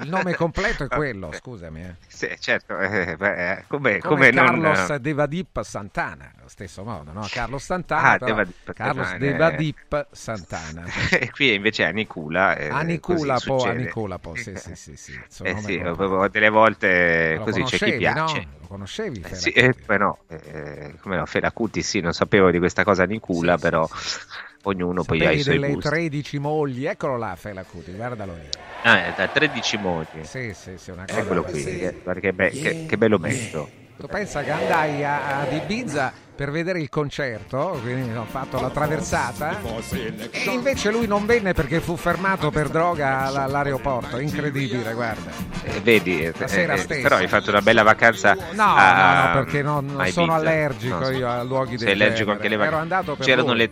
Il 0.00 0.08
nome 0.08 0.34
completo 0.34 0.84
è 0.84 0.88
quello, 0.94 1.32
scusami. 1.32 1.82
Eh. 1.82 1.94
Sì, 2.06 2.34
certo, 2.38 2.78
eh, 2.78 3.16
beh, 3.16 3.52
eh, 3.52 3.64
come, 3.66 3.98
come, 3.98 4.30
come 4.30 4.30
Carlos 4.30 4.88
non... 4.88 5.00
Devadip 5.00 5.62
Santana, 5.62 6.32
allo 6.38 6.48
stesso 6.48 6.84
modo, 6.84 7.12
no? 7.12 7.26
Carlos 7.30 7.64
Santana, 7.64 8.10
ah, 8.12 8.18
Devadip, 8.18 8.72
Carlos 8.72 9.06
Santana, 9.08 9.30
Devadip 9.30 10.06
Santana. 10.12 10.84
e 11.10 11.30
qui 11.30 11.54
invece 11.54 11.84
Anicula. 11.84 12.56
Eh, 12.56 12.68
Anicula 12.68 13.38
po', 13.38 13.64
Anicula 13.64 14.18
po', 14.18 14.34
sì, 14.36 14.54
sì, 14.56 14.74
sì. 14.74 14.96
sì, 14.96 15.42
eh 15.42 15.56
sì 15.58 15.82
delle 16.30 16.48
volte 16.48 17.40
così 17.42 17.62
c'è 17.62 17.78
chi 17.78 17.96
piace. 17.96 18.38
No? 18.38 18.46
Lo 18.60 18.66
conoscevi? 18.66 19.24
Eh, 19.24 19.34
sì, 19.34 19.50
eh, 19.50 19.74
no, 19.98 20.18
eh, 20.28 20.94
come 21.00 21.16
no, 21.16 21.26
Felacuti 21.26 21.82
sì, 21.82 22.00
non 22.00 22.12
sapevo 22.12 22.50
di 22.50 22.58
questa 22.58 22.84
cosa 22.84 23.02
Anicula, 23.04 23.56
sì, 23.56 23.60
però... 23.60 23.86
Sì, 23.86 24.18
ognuno 24.64 25.02
Sapevi 25.02 25.24
poi 25.24 25.32
ha 25.32 25.32
i 25.32 25.40
suoi 25.40 25.54
delle 25.58 25.72
gusti. 25.72 25.88
13 25.88 26.38
mogli, 26.38 26.86
eccolo 26.86 27.16
là 27.16 27.34
Felacuti, 27.36 27.92
guardalo 27.92 28.34
lì. 28.34 28.48
Ah, 28.82 29.12
da 29.16 29.28
13 29.28 29.78
mogli. 29.78 30.22
Sì, 30.22 30.52
sì, 30.54 30.72
sì, 30.76 30.90
una 30.90 31.04
cosa 31.06 31.20
Eccolo 31.20 31.42
qui, 31.44 31.62
che, 31.62 31.94
che, 32.20 32.32
be- 32.32 32.50
che, 32.50 32.84
che 32.86 32.98
bello 32.98 33.18
pezzo. 33.18 33.68
Tu 33.96 34.06
pensa 34.08 34.42
che 34.42 34.50
andai 34.50 35.04
a, 35.04 35.40
ad 35.42 35.52
Ibiza 35.52 36.12
per 36.34 36.50
vedere 36.50 36.80
il 36.80 36.88
concerto, 36.88 37.78
quindi 37.80 38.12
ho 38.12 38.24
fatto 38.24 38.60
la 38.60 38.68
traversata 38.68 39.60
e 39.88 40.50
invece 40.50 40.90
lui 40.90 41.06
non 41.06 41.26
venne 41.26 41.52
perché 41.52 41.80
fu 41.80 41.96
fermato 41.96 42.50
per 42.50 42.70
droga 42.70 43.26
all'aeroporto, 43.26 44.18
incredibile, 44.18 44.94
guarda. 44.94 45.30
Eh, 45.62 45.80
vedi, 45.80 46.24
eh, 46.24 46.34
eh, 46.36 47.00
però 47.02 47.16
hai 47.16 47.28
fatto 47.28 47.50
una 47.50 47.62
bella 47.62 47.84
vacanza. 47.84 48.36
No, 48.52 48.74
a, 48.74 49.22
no, 49.22 49.26
no, 49.26 49.44
perché 49.44 49.62
non, 49.62 49.86
non 49.86 50.06
sono 50.08 50.34
allergico 50.34 50.98
no, 50.98 51.10
io 51.10 51.28
a 51.28 51.42
luoghi 51.44 51.76
del 51.76 51.86
Sei 51.86 51.92
allergico 51.92 52.32
anche 52.32 52.46
alle 52.48 52.56
vacanze. 52.56 53.14
C'erano 53.20 53.52
le 53.52 53.70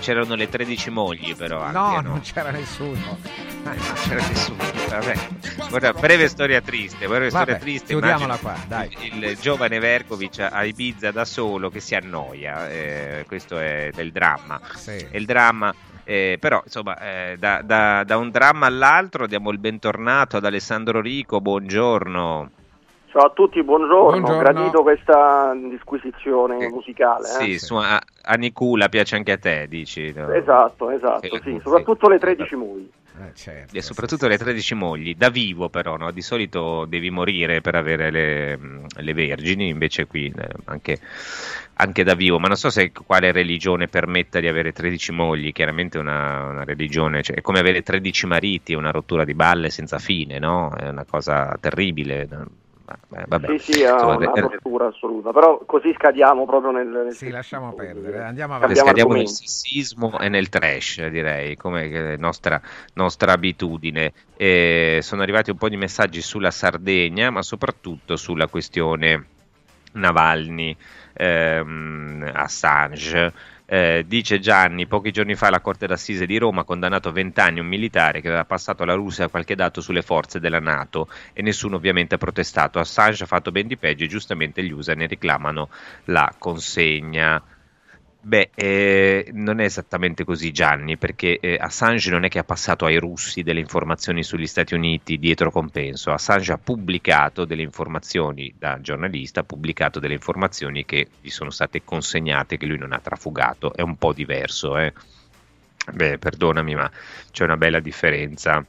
C'erano 0.00 0.34
le 0.34 0.48
13 0.48 0.90
mogli, 0.90 1.34
però. 1.34 1.60
Anche, 1.60 1.78
no, 1.78 1.94
no, 1.94 2.00
non 2.00 2.20
c'era 2.20 2.50
nessuno. 2.50 3.18
non 3.62 3.76
c'era 3.94 4.26
nessuno. 4.26 4.62
Vabbè. 4.88 5.14
Guarda, 5.68 5.92
breve 5.92 6.28
storia 6.28 6.60
triste. 6.60 7.06
Breve 7.06 7.28
Vabbè, 7.28 7.42
storia 7.42 7.56
triste. 7.56 7.86
Chiudiamola 7.86 8.36
qua, 8.36 8.54
dai. 8.66 8.96
Il, 9.00 9.22
il, 9.22 9.38
giovane 9.38 9.78
Verkovic 9.78 10.48
a 10.50 10.64
Ibiza 10.64 11.10
da 11.10 11.24
solo 11.24 11.70
che 11.70 11.80
si 11.80 11.94
annoia. 11.94 12.68
Eh, 12.70 13.24
questo 13.26 13.58
è 13.58 13.90
del 13.94 14.12
dramma. 14.12 14.60
Sì. 14.74 14.96
È 15.10 15.16
il 15.16 15.26
dramma. 15.26 15.74
Eh, 16.04 16.38
però 16.40 16.62
insomma 16.64 16.98
eh, 16.98 17.36
da, 17.38 17.60
da, 17.62 18.02
da, 18.02 18.16
un 18.16 18.30
dramma 18.30 18.64
all'altro 18.64 19.26
diamo 19.26 19.50
il 19.50 19.58
bentornato 19.58 20.38
ad 20.38 20.44
Alessandro 20.46 21.02
Rico, 21.02 21.42
buongiorno. 21.42 22.50
Ciao 23.18 23.26
a 23.26 23.32
tutti, 23.34 23.60
buongiorno. 23.64 24.20
buongiorno. 24.20 24.38
Gradito 24.38 24.82
questa 24.82 25.52
disquisizione 25.52 26.66
eh, 26.66 26.68
musicale. 26.68 27.24
Sì, 27.24 27.54
eh? 27.54 27.58
su, 27.58 27.74
a, 27.74 28.00
a 28.22 28.34
Nicula 28.34 28.88
piace 28.88 29.16
anche 29.16 29.32
a 29.32 29.38
te, 29.38 29.66
dici. 29.68 30.12
No? 30.14 30.30
Esatto, 30.30 30.88
esatto, 30.90 31.26
sì, 31.26 31.40
sì. 31.42 31.60
soprattutto 31.60 32.08
le 32.08 32.20
13 32.20 32.54
mogli. 32.54 32.88
Eh, 33.20 33.34
certo, 33.34 33.76
e 33.76 33.82
soprattutto 33.82 34.26
sì, 34.26 34.28
le 34.28 34.38
13 34.38 34.74
mogli, 34.76 35.16
da 35.16 35.30
vivo 35.30 35.68
però, 35.68 35.96
no? 35.96 36.12
di 36.12 36.22
solito 36.22 36.84
devi 36.84 37.10
morire 37.10 37.60
per 37.60 37.74
avere 37.74 38.12
le, 38.12 38.56
le 38.94 39.12
vergini, 39.14 39.66
invece 39.66 40.06
qui 40.06 40.32
eh, 40.38 40.48
anche, 40.66 41.00
anche, 41.74 42.04
da 42.04 42.14
vivo, 42.14 42.38
ma 42.38 42.46
non 42.46 42.56
so 42.56 42.70
se 42.70 42.92
quale 42.92 43.32
religione 43.32 43.88
permetta 43.88 44.38
di 44.38 44.46
avere 44.46 44.70
13 44.70 45.10
mogli, 45.10 45.50
chiaramente 45.50 45.98
una, 45.98 46.44
una 46.44 46.62
religione, 46.62 47.22
cioè, 47.22 47.38
è 47.38 47.40
come 47.40 47.58
avere 47.58 47.82
13 47.82 48.26
mariti, 48.28 48.74
è 48.74 48.76
una 48.76 48.92
rottura 48.92 49.24
di 49.24 49.34
balle 49.34 49.70
senza 49.70 49.98
fine, 49.98 50.38
no? 50.38 50.72
è 50.76 50.88
una 50.88 51.04
cosa 51.04 51.56
terribile 51.60 52.28
eh, 52.88 53.24
vabbè. 53.26 53.58
Sì, 53.58 53.72
sì, 53.72 53.82
è 53.82 53.92
Insomma, 53.92 54.16
una 54.16 54.30
tortura 54.32 54.86
assoluta, 54.86 55.32
però 55.32 55.60
così 55.66 55.92
scadiamo 55.92 56.46
proprio 56.46 56.70
nel... 56.70 56.86
nel 56.88 57.12
sì, 57.12 57.30
lasciamo 57.30 57.72
perdere, 57.74 58.22
andiamo 58.22 58.54
avanti. 58.54 58.76
Scadiamo 58.76 59.14
nel 59.14 59.28
sessismo 59.28 60.18
e 60.18 60.28
nel 60.28 60.48
trash, 60.48 61.06
direi, 61.06 61.56
come 61.56 62.16
nostra, 62.16 62.60
nostra 62.94 63.32
abitudine. 63.32 64.12
E 64.36 65.00
sono 65.02 65.22
arrivati 65.22 65.50
un 65.50 65.56
po' 65.56 65.68
di 65.68 65.76
messaggi 65.76 66.22
sulla 66.22 66.50
Sardegna, 66.50 67.30
ma 67.30 67.42
soprattutto 67.42 68.16
sulla 68.16 68.46
questione 68.46 69.26
Navalny, 69.92 70.76
ehm, 71.14 72.30
Assange, 72.32 73.32
eh, 73.70 74.04
dice 74.06 74.38
Gianni, 74.38 74.86
pochi 74.86 75.10
giorni 75.10 75.34
fa 75.34 75.50
la 75.50 75.60
Corte 75.60 75.86
d'Assise 75.86 76.24
di 76.24 76.38
Roma 76.38 76.62
ha 76.62 76.64
condannato 76.64 77.12
20 77.12 77.38
anni 77.40 77.60
un 77.60 77.66
militare 77.66 78.22
che 78.22 78.28
aveva 78.28 78.46
passato 78.46 78.82
alla 78.82 78.94
Russia 78.94 79.28
qualche 79.28 79.54
dato 79.54 79.82
sulle 79.82 80.00
forze 80.00 80.40
della 80.40 80.58
Nato 80.58 81.06
e 81.34 81.42
nessuno 81.42 81.76
ovviamente 81.76 82.14
ha 82.14 82.18
protestato. 82.18 82.78
Assange 82.78 83.24
ha 83.24 83.26
fatto 83.26 83.52
ben 83.52 83.66
di 83.66 83.76
peggio 83.76 84.04
e 84.04 84.08
giustamente 84.08 84.62
gli 84.64 84.72
USA 84.72 84.94
ne 84.94 85.06
reclamano 85.06 85.68
la 86.04 86.32
consegna. 86.38 87.42
Beh, 88.20 88.50
eh, 88.54 89.30
non 89.32 89.60
è 89.60 89.64
esattamente 89.64 90.24
così 90.24 90.50
Gianni, 90.50 90.96
perché 90.96 91.38
eh, 91.38 91.56
Assange 91.58 92.10
non 92.10 92.24
è 92.24 92.28
che 92.28 92.40
ha 92.40 92.44
passato 92.44 92.84
ai 92.84 92.98
russi 92.98 93.42
delle 93.42 93.60
informazioni 93.60 94.24
sugli 94.24 94.46
Stati 94.46 94.74
Uniti 94.74 95.18
dietro 95.18 95.52
compenso, 95.52 96.10
Assange 96.10 96.52
ha 96.52 96.58
pubblicato 96.58 97.44
delle 97.44 97.62
informazioni 97.62 98.52
da 98.58 98.80
giornalista, 98.80 99.40
ha 99.40 99.44
pubblicato 99.44 100.00
delle 100.00 100.14
informazioni 100.14 100.84
che 100.84 101.08
gli 101.20 101.30
sono 101.30 101.50
state 101.50 101.84
consegnate, 101.84 102.56
che 102.56 102.66
lui 102.66 102.76
non 102.78 102.92
ha 102.92 102.98
trafugato, 102.98 103.72
è 103.72 103.82
un 103.82 103.96
po' 103.96 104.12
diverso. 104.12 104.76
Eh. 104.76 104.92
Beh, 105.92 106.18
perdonami, 106.18 106.74
ma 106.74 106.90
c'è 107.30 107.44
una 107.44 107.56
bella 107.56 107.80
differenza. 107.80 108.64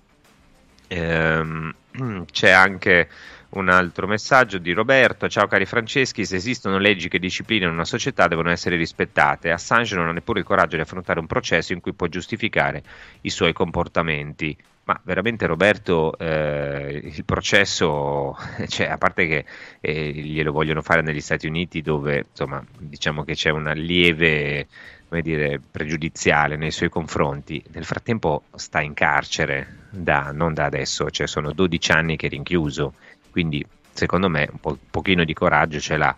Ehm, 0.87 1.73
c'è 2.31 2.51
anche 2.51 3.09
un 3.51 3.69
altro 3.69 4.05
messaggio 4.05 4.59
di 4.59 4.73
Roberto, 4.73 5.27
ciao 5.27 5.47
cari 5.47 5.65
Franceschi, 5.65 6.25
se 6.25 6.35
esistono 6.35 6.77
leggi 6.77 7.09
che 7.09 7.17
disciplinano 7.17 7.73
una 7.73 7.85
società 7.85 8.27
devono 8.27 8.51
essere 8.51 8.75
rispettate. 8.75 9.49
Assange 9.49 9.95
non 9.95 10.07
ha 10.07 10.11
neppure 10.11 10.39
il 10.39 10.45
coraggio 10.45 10.75
di 10.75 10.83
affrontare 10.83 11.19
un 11.19 11.25
processo 11.25 11.73
in 11.73 11.81
cui 11.81 11.93
può 11.93 12.07
giustificare 12.07 12.83
i 13.21 13.29
suoi 13.29 13.53
comportamenti. 13.53 14.55
Ma 14.83 14.99
veramente 15.03 15.45
Roberto, 15.45 16.17
eh, 16.17 17.01
il 17.03 17.25
processo, 17.25 18.35
cioè, 18.67 18.87
a 18.87 18.97
parte 18.97 19.27
che 19.27 19.45
eh, 19.79 20.11
glielo 20.11 20.51
vogliono 20.51 20.81
fare 20.81 21.01
negli 21.01 21.21
Stati 21.21 21.47
Uniti 21.47 21.81
dove 21.81 22.25
insomma, 22.29 22.63
diciamo 22.77 23.23
che 23.23 23.33
c'è 23.33 23.49
una 23.49 23.73
lieve 23.73 24.67
come 25.09 25.21
dire, 25.23 25.59
pregiudiziale 25.59 26.55
nei 26.55 26.69
suoi 26.69 26.89
confronti, 26.89 27.63
nel 27.71 27.83
frattempo 27.83 28.43
sta 28.55 28.79
in 28.79 28.93
carcere, 28.93 29.87
da, 29.89 30.31
non 30.31 30.53
da 30.53 30.65
adesso, 30.65 31.09
cioè 31.09 31.25
sono 31.25 31.51
12 31.51 31.91
anni 31.91 32.15
che 32.15 32.27
è 32.27 32.29
rinchiuso 32.29 32.93
quindi 33.31 33.65
secondo 33.91 34.29
me 34.29 34.47
un, 34.51 34.59
po', 34.59 34.77
pochino 34.89 35.23
di 35.23 35.33
coraggio 35.33 35.79
ce 35.79 35.97
l'ha. 35.97 36.15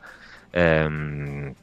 Ehm, 0.52 1.54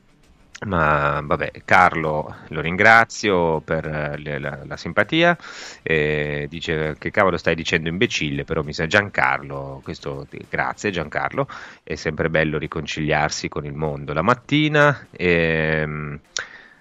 ma 0.66 1.20
vabbè, 1.22 1.52
Carlo 1.64 2.38
lo 2.48 2.60
ringrazio 2.60 3.60
per 3.60 3.86
eh, 3.86 4.38
la, 4.40 4.58
la 4.64 4.76
simpatia, 4.76 5.36
eh, 5.82 6.46
dice 6.50 6.96
che 6.98 7.12
cavolo 7.12 7.36
stai 7.36 7.54
dicendo 7.54 7.88
imbecille, 7.88 8.42
però 8.44 8.62
mi 8.62 8.72
sa 8.72 8.86
Giancarlo, 8.86 9.80
questo, 9.84 10.26
grazie 10.48 10.90
Giancarlo, 10.90 11.46
è 11.84 11.94
sempre 11.94 12.28
bello 12.28 12.58
riconciliarsi 12.58 13.48
con 13.48 13.64
il 13.66 13.74
mondo 13.74 14.12
la 14.12 14.22
mattina. 14.22 15.06
Ehm, 15.12 16.18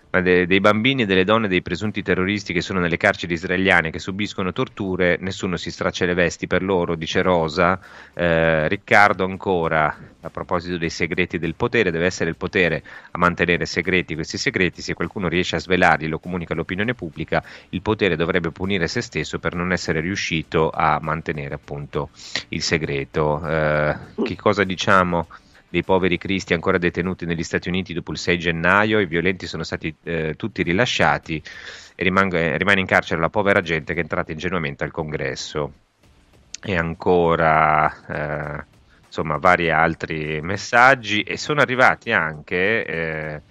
de, 0.09 0.47
dei 0.47 0.59
bambini 0.59 1.03
e 1.03 1.05
delle 1.05 1.23
donne 1.23 1.47
dei 1.47 1.61
presunti 1.61 2.01
terroristi 2.01 2.53
che 2.53 2.61
sono 2.61 2.79
nelle 2.79 2.97
carceri 2.97 3.33
israeliane 3.33 3.91
che 3.91 3.99
subiscono 3.99 4.53
torture, 4.53 5.17
nessuno 5.19 5.57
si 5.57 5.71
straccia 5.71 6.05
le 6.05 6.13
vesti 6.13 6.47
per 6.47 6.63
loro, 6.63 6.95
dice 6.95 7.21
Rosa. 7.21 7.79
Eh, 8.13 8.67
Riccardo 8.67 9.25
ancora, 9.25 9.95
a 10.21 10.29
proposito 10.29 10.77
dei 10.77 10.89
segreti 10.89 11.37
del 11.37 11.55
potere, 11.55 11.91
deve 11.91 12.05
essere 12.05 12.29
il 12.29 12.35
potere 12.35 12.83
a 13.11 13.17
mantenere 13.17 13.65
segreti 13.65 14.15
questi 14.15 14.37
segreti, 14.37 14.81
se 14.81 14.93
qualcuno 14.93 15.27
riesce 15.27 15.55
a 15.55 15.59
svelarli, 15.59 16.07
lo 16.07 16.19
comunica 16.19 16.53
all'opinione 16.53 16.93
pubblica, 16.93 17.43
il 17.69 17.81
potere 17.81 18.15
dovrebbe 18.15 18.51
punire 18.51 18.87
se 18.87 19.01
stesso 19.01 19.39
per 19.39 19.55
non 19.55 19.71
essere 19.71 19.99
riuscito 19.99 20.69
a 20.69 20.99
mantenere 21.01 21.55
appunto 21.55 22.09
il 22.49 22.61
segreto. 22.61 23.45
Eh, 23.47 23.95
che 24.23 24.35
cosa 24.35 24.63
diciamo? 24.63 25.27
Dei 25.69 25.83
poveri 25.83 26.17
cristi 26.17 26.53
ancora 26.53 26.77
detenuti 26.77 27.25
negli 27.25 27.43
Stati 27.43 27.67
Uniti 27.67 27.93
dopo 27.93 28.11
il 28.11 28.17
6 28.17 28.37
gennaio, 28.39 28.99
i 28.99 29.05
violenti 29.05 29.47
sono 29.47 29.63
stati 29.63 29.93
eh, 30.03 30.35
tutti 30.35 30.63
rilasciati 30.63 31.41
e 31.95 32.03
rimane, 32.03 32.57
rimane 32.57 32.79
in 32.79 32.85
carcere 32.85 33.19
la 33.19 33.29
povera 33.29 33.61
gente 33.61 33.93
che 33.93 33.99
è 33.99 34.03
entrata 34.03 34.31
ingenuamente 34.31 34.83
al 34.83 34.91
congresso. 34.91 35.73
E 36.63 36.75
ancora, 36.75 38.59
eh, 38.59 38.65
insomma, 39.05 39.37
vari 39.37 39.69
altri 39.69 40.41
messaggi 40.41 41.21
e 41.21 41.37
sono 41.37 41.61
arrivati 41.61 42.11
anche... 42.11 42.85
Eh, 42.85 43.41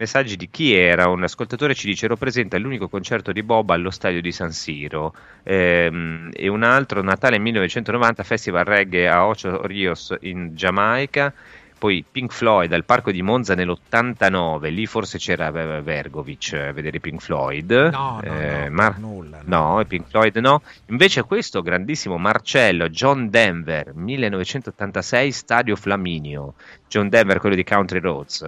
messaggi 0.00 0.36
di 0.36 0.48
chi 0.50 0.72
era. 0.74 1.08
Un 1.08 1.22
ascoltatore 1.22 1.74
ci 1.74 1.86
dice: 1.86 2.06
Ero 2.06 2.16
presente 2.16 2.56
all'unico 2.56 2.88
concerto 2.88 3.32
di 3.32 3.42
Bob 3.42 3.70
allo 3.70 3.90
stadio 3.90 4.22
di 4.22 4.32
San 4.32 4.50
Siro. 4.50 5.14
Ehm, 5.42 6.30
e 6.32 6.48
un 6.48 6.62
altro, 6.62 7.02
Natale 7.02 7.38
1990, 7.38 8.22
Festival 8.22 8.64
Reggae 8.64 9.08
a 9.08 9.26
Ocho 9.26 9.66
Rios 9.66 10.16
in 10.20 10.54
Giamaica. 10.54 11.32
Poi 11.80 12.04
Pink 12.10 12.30
Floyd 12.30 12.70
al 12.74 12.84
parco 12.84 13.10
di 13.10 13.22
Monza 13.22 13.54
nell'89, 13.54 14.70
lì 14.70 14.84
forse 14.84 15.16
c'era 15.16 15.50
Vergovic 15.50 16.52
a 16.52 16.72
vedere 16.72 17.00
Pink 17.00 17.22
Floyd. 17.22 17.70
No, 17.70 17.88
no, 17.90 18.22
eh, 18.22 18.68
no, 18.68 18.74
Mar- 18.74 18.98
nulla. 18.98 19.40
No. 19.46 19.76
no, 19.76 19.84
Pink 19.86 20.06
Floyd 20.08 20.36
no. 20.36 20.60
Invece 20.88 21.22
questo 21.22 21.62
grandissimo 21.62 22.18
Marcello, 22.18 22.90
John 22.90 23.30
Denver, 23.30 23.94
1986, 23.94 25.32
Stadio 25.32 25.74
Flaminio. 25.74 26.52
John 26.86 27.08
Denver, 27.08 27.38
quello 27.38 27.54
di 27.54 27.64
Country 27.64 28.00
Roads 28.00 28.46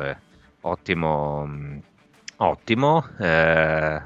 ottimo, 0.63 1.49
ottimo. 2.37 3.05
Eh, 3.19 4.03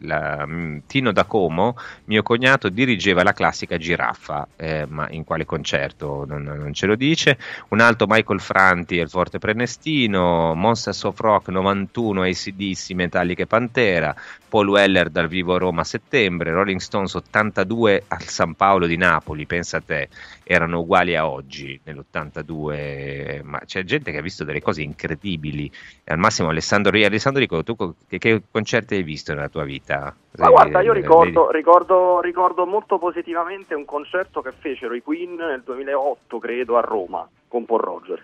la, 0.00 0.44
mm, 0.46 0.78
Tino 0.86 1.12
da 1.12 1.24
Como, 1.24 1.76
mio 2.04 2.22
cognato, 2.22 2.68
dirigeva 2.68 3.22
la 3.22 3.32
classica 3.32 3.76
giraffa, 3.76 4.46
eh, 4.56 4.86
ma 4.88 5.08
in 5.10 5.24
quale 5.24 5.44
concerto 5.44 6.24
non, 6.26 6.42
non, 6.42 6.72
ce 6.72 6.86
lo 6.86 6.94
dice. 6.94 7.38
Un 7.68 7.80
altro 7.80 8.06
Michael 8.08 8.40
Franti 8.40 9.00
al 9.00 9.08
Forte 9.08 9.38
Prenestino, 9.38 10.54
Monsters 10.54 11.04
of 11.04 11.18
Rock 11.18 11.48
91, 11.48 12.22
ACDC, 12.22 12.90
Metallica 12.90 13.42
e 13.42 13.46
Pantera, 13.46 14.14
Paul 14.48 14.68
Weller 14.68 15.10
dal 15.10 15.28
vivo 15.28 15.54
a 15.54 15.58
Roma 15.58 15.82
a 15.82 15.84
settembre, 15.84 16.50
Rolling 16.50 16.80
Stones 16.80 17.14
82 17.14 18.04
al 18.08 18.22
San 18.22 18.54
Paolo 18.54 18.86
di 18.86 18.96
Napoli, 18.96 19.46
pensa 19.46 19.76
a 19.76 19.80
te, 19.80 20.08
erano 20.42 20.80
uguali 20.80 21.14
a 21.14 21.28
oggi 21.28 21.80
nell'82, 21.84 23.42
ma 23.44 23.60
c'è 23.64 23.84
gente 23.84 24.10
che 24.10 24.18
ha 24.18 24.22
visto 24.22 24.42
delle 24.42 24.60
cose 24.60 24.82
incredibili. 24.82 25.70
Al 26.06 26.18
massimo 26.18 26.48
Alessandro, 26.48 26.90
Alessandro 26.96 27.40
Rico, 27.40 27.62
tu 27.62 27.76
che, 28.08 28.18
che 28.18 28.42
concerti 28.50 28.94
hai 28.94 29.04
visto 29.04 29.32
nella 29.32 29.48
tua 29.48 29.64
vita? 29.64 29.89
Vita. 29.90 30.14
Ma 30.36 30.48
guarda, 30.48 30.80
io 30.80 30.92
ricordo, 30.92 31.50
ricordo, 31.50 32.20
ricordo, 32.20 32.64
molto 32.64 32.98
positivamente 32.98 33.74
un 33.74 33.84
concerto 33.84 34.40
che 34.40 34.52
fecero 34.52 34.94
i 34.94 35.02
Queen 35.02 35.34
nel 35.34 35.62
2008, 35.64 36.38
credo, 36.38 36.76
a 36.76 36.80
Roma, 36.80 37.28
con 37.48 37.64
Paul 37.64 37.80
Rogers. 37.80 38.22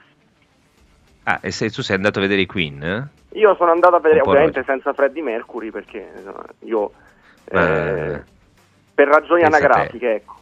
Ah, 1.24 1.40
e 1.42 1.50
se 1.50 1.70
tu 1.70 1.82
sei 1.82 1.96
andato 1.96 2.20
a 2.20 2.22
vedere 2.22 2.42
i 2.42 2.46
Queen? 2.46 3.10
Io 3.32 3.54
sono 3.56 3.72
andato 3.72 3.96
a 3.96 4.00
vedere, 4.00 4.20
ovviamente 4.20 4.60
Rogers. 4.60 4.66
senza 4.66 4.92
Freddie 4.92 5.22
Mercury, 5.22 5.70
perché 5.70 6.12
io... 6.60 6.92
Eh, 7.46 8.22
per 8.94 9.08
ragioni 9.08 9.42
anagrafiche, 9.42 10.14
ecco. 10.14 10.34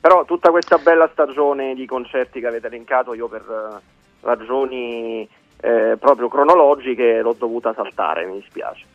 Però 0.00 0.24
tutta 0.24 0.50
questa 0.50 0.78
bella 0.78 1.08
stagione 1.12 1.74
di 1.74 1.84
concerti 1.84 2.40
che 2.40 2.46
avete 2.46 2.68
elencato, 2.68 3.12
io 3.12 3.28
per 3.28 3.44
uh, 3.46 4.26
ragioni 4.26 5.28
eh, 5.60 5.96
proprio 5.98 6.28
cronologiche 6.28 7.20
l'ho 7.20 7.34
dovuta 7.34 7.74
saltare, 7.74 8.24
mi 8.24 8.40
dispiace. 8.40 8.86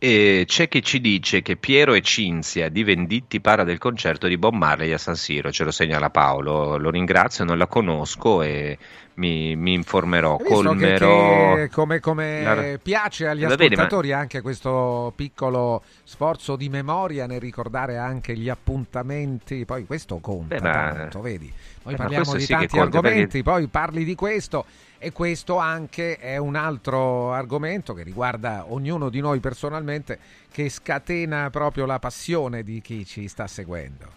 E 0.00 0.44
c'è 0.46 0.68
chi 0.68 0.80
ci 0.80 1.00
dice 1.00 1.42
che 1.42 1.56
Piero 1.56 1.92
e 1.92 2.02
Cinzia 2.02 2.68
di 2.68 2.84
Venditti 2.84 3.40
parla 3.40 3.64
del 3.64 3.78
concerto 3.78 4.28
di 4.28 4.38
Bob 4.38 4.54
Marley 4.54 4.92
a 4.92 4.98
San 4.98 5.16
Siro, 5.16 5.50
ce 5.50 5.64
lo 5.64 5.72
segnala 5.72 6.08
Paolo, 6.08 6.76
lo 6.76 6.90
ringrazio, 6.90 7.44
non 7.44 7.58
la 7.58 7.66
conosco 7.66 8.42
e 8.42 8.78
mi, 9.14 9.56
mi 9.56 9.72
informerò. 9.74 10.36
Colmerò... 10.36 11.54
Che, 11.54 11.62
che 11.62 11.70
come, 11.70 11.98
come 11.98 12.42
la... 12.42 12.78
piace 12.80 13.26
agli 13.26 13.40
Va 13.40 13.54
ascoltatori 13.54 14.06
bene, 14.06 14.14
ma... 14.14 14.20
anche 14.20 14.40
questo 14.40 15.12
piccolo 15.16 15.82
sforzo 16.04 16.54
di 16.54 16.68
memoria 16.68 17.26
nel 17.26 17.40
ricordare 17.40 17.96
anche 17.98 18.36
gli 18.36 18.48
appuntamenti, 18.48 19.64
poi 19.64 19.84
questo 19.84 20.18
conta 20.18 20.54
Beh, 20.54 20.60
tanto, 20.60 21.20
vedi? 21.20 21.52
Noi 21.82 21.94
eh, 21.94 21.96
parliamo 21.96 22.34
di 22.34 22.40
sì 22.40 22.52
tanti 22.52 22.78
argomenti, 22.78 23.42
perché... 23.42 23.42
poi 23.42 23.66
parli 23.66 24.04
di 24.04 24.14
questo 24.14 24.64
e 24.98 25.12
questo 25.12 25.56
anche 25.58 26.16
è 26.16 26.36
un 26.36 26.56
altro 26.56 27.32
argomento 27.32 27.94
che 27.94 28.02
riguarda 28.02 28.64
ognuno 28.68 29.08
di 29.08 29.20
noi 29.20 29.40
personalmente, 29.40 30.18
che 30.50 30.68
scatena 30.68 31.50
proprio 31.50 31.86
la 31.86 31.98
passione 31.98 32.62
di 32.62 32.80
chi 32.80 33.06
ci 33.06 33.28
sta 33.28 33.46
seguendo. 33.46 34.16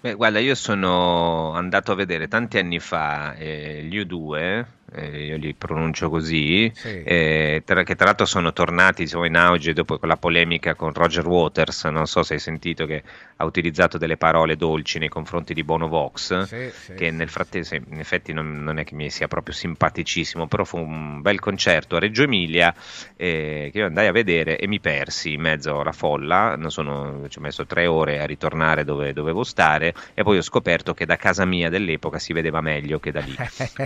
Beh, 0.00 0.14
guarda, 0.14 0.40
io 0.40 0.56
sono 0.56 1.52
andato 1.52 1.92
a 1.92 1.94
vedere 1.94 2.26
tanti 2.26 2.58
anni 2.58 2.80
fa 2.80 3.34
eh, 3.34 3.84
gli 3.84 3.98
U2 3.98 4.64
eh, 4.94 5.26
io 5.26 5.36
li 5.36 5.54
pronuncio 5.54 6.10
così, 6.10 6.70
sì. 6.74 7.02
eh, 7.02 7.62
tra, 7.64 7.82
che 7.82 7.94
tra 7.94 8.06
l'altro 8.06 8.26
sono 8.26 8.52
tornati 8.52 9.02
insomma, 9.02 9.26
in 9.26 9.36
auge 9.36 9.72
dopo 9.72 9.98
la 10.02 10.16
polemica 10.16 10.74
con 10.74 10.92
Roger 10.92 11.26
Waters, 11.26 11.84
non 11.84 12.06
so 12.06 12.22
se 12.22 12.34
hai 12.34 12.40
sentito 12.40 12.86
che 12.86 13.02
ha 13.36 13.44
utilizzato 13.44 13.98
delle 13.98 14.16
parole 14.16 14.56
dolci 14.56 14.98
nei 14.98 15.08
confronti 15.08 15.54
di 15.54 15.64
Bono 15.64 15.88
Vox, 15.88 16.42
sì, 16.42 16.70
sì, 16.70 16.94
che 16.94 17.10
nel 17.10 17.28
frattempo 17.28 17.74
in 17.74 17.98
effetti 17.98 18.32
non, 18.32 18.62
non, 18.62 18.78
è 18.78 18.84
che 18.84 18.94
mi 18.94 19.10
sia 19.10 19.28
proprio 19.28 19.54
simpaticissimo, 19.54 20.46
però 20.46 20.64
fu 20.64 20.78
un 20.78 21.20
bel 21.22 21.40
concerto 21.40 21.96
a 21.96 21.98
Reggio 21.98 22.22
Emilia 22.22 22.74
eh, 23.16 23.70
che 23.72 23.78
io 23.78 23.86
andai 23.86 24.06
a 24.06 24.12
vedere 24.12 24.58
e 24.58 24.66
mi 24.66 24.80
persi 24.80 25.32
in 25.32 25.40
mezzo 25.40 25.80
alla 25.80 25.92
folla, 25.92 26.58
sono, 26.66 27.26
ci 27.28 27.38
ho 27.38 27.40
messo 27.40 27.66
tre 27.66 27.86
ore 27.86 28.20
a 28.20 28.26
ritornare 28.26 28.84
dove 28.84 29.12
dovevo 29.12 29.42
stare 29.42 29.94
e 30.14 30.22
poi 30.22 30.38
ho 30.38 30.42
scoperto 30.42 30.94
che 30.94 31.06
da 31.06 31.16
casa 31.16 31.44
mia 31.44 31.68
dell'epoca 31.68 32.18
si 32.18 32.32
vedeva 32.32 32.60
meglio 32.60 32.98
che 33.00 33.10
da 33.10 33.20
lì, 33.20 33.34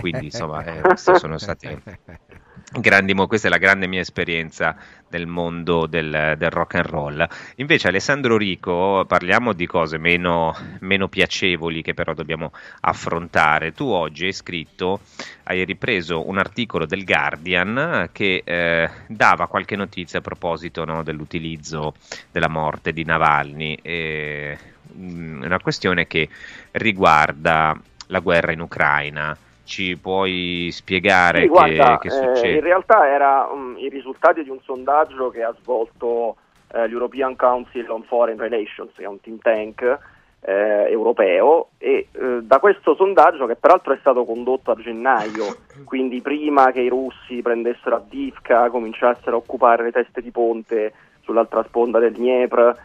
quindi 0.01 0.25
insomma... 0.25 0.63
Sono 0.97 1.37
stati 1.37 1.67
grandi, 2.73 3.13
questa 3.13 3.47
è 3.47 3.49
la 3.49 3.57
grande 3.57 3.87
mia 3.87 4.01
esperienza 4.01 4.75
del 5.07 5.27
mondo 5.27 5.85
del, 5.85 6.35
del, 6.37 6.49
rock 6.49 6.75
and 6.75 6.85
roll. 6.85 7.27
Invece 7.57 7.87
Alessandro 7.87 8.35
Rico, 8.35 9.05
parliamo 9.07 9.53
di 9.53 9.65
cose 9.65 9.97
meno, 9.97 10.55
meno, 10.79 11.07
piacevoli 11.07 11.81
che 11.81 11.93
però 11.93 12.13
dobbiamo 12.13 12.51
affrontare. 12.81 13.73
Tu 13.73 13.85
oggi 13.85 14.25
hai 14.25 14.33
scritto, 14.33 15.01
hai 15.43 15.63
ripreso 15.63 16.27
un 16.27 16.37
articolo 16.37 16.85
del 16.85 17.05
Guardian 17.05 18.09
che 18.11 18.41
eh, 18.43 18.89
dava 19.07 19.47
qualche 19.47 19.75
notizia 19.75 20.19
a 20.19 20.23
proposito 20.23 20.83
no, 20.83 21.03
dell'utilizzo 21.03 21.93
della 22.31 22.49
morte 22.49 22.91
di 22.91 23.05
Navalny. 23.05 23.77
E, 23.81 24.57
mh, 24.91 25.43
una 25.43 25.59
questione 25.59 26.07
che 26.07 26.27
riguarda 26.71 27.79
la 28.07 28.19
guerra 28.19 28.51
in 28.51 28.61
Ucraina 28.61 29.37
ci 29.67 29.97
puoi 29.97 30.69
spiegare 30.71 31.41
sì, 31.41 31.43
che, 31.43 31.49
guarda, 31.49 31.97
che 31.99 32.09
succede? 32.09 32.47
Eh, 32.47 32.53
in 32.53 32.61
realtà 32.61 33.07
era 33.07 33.49
um, 33.51 33.75
i 33.77 33.89
risultati 33.89 34.41
di 34.41 34.49
un 34.49 34.59
sondaggio 34.63 35.29
che 35.29 35.43
ha 35.43 35.53
svolto 35.61 36.37
eh, 36.73 36.87
l'European 36.87 37.35
Council 37.35 37.89
on 37.89 38.03
Foreign 38.03 38.39
Relations, 38.39 38.91
che 38.95 39.03
è 39.03 39.07
un 39.07 39.19
think 39.19 39.41
tank 39.41 39.99
eh, 40.39 40.89
europeo, 40.89 41.71
e 41.77 42.07
eh, 42.09 42.39
da 42.41 42.59
questo 42.59 42.95
sondaggio, 42.95 43.45
che 43.45 43.57
peraltro 43.57 43.93
è 43.93 43.97
stato 43.99 44.23
condotto 44.23 44.71
a 44.71 44.75
gennaio, 44.75 45.57
quindi 45.83 46.21
prima 46.21 46.71
che 46.71 46.79
i 46.79 46.89
russi 46.89 47.41
prendessero 47.41 47.97
a 47.97 48.03
Divka, 48.07 48.69
cominciassero 48.69 49.35
a 49.35 49.39
occupare 49.39 49.83
le 49.83 49.91
teste 49.91 50.21
di 50.21 50.31
ponte 50.31 50.93
sull'altra 51.23 51.63
sponda 51.63 51.99
del 51.99 52.13
Dniepr, 52.13 52.75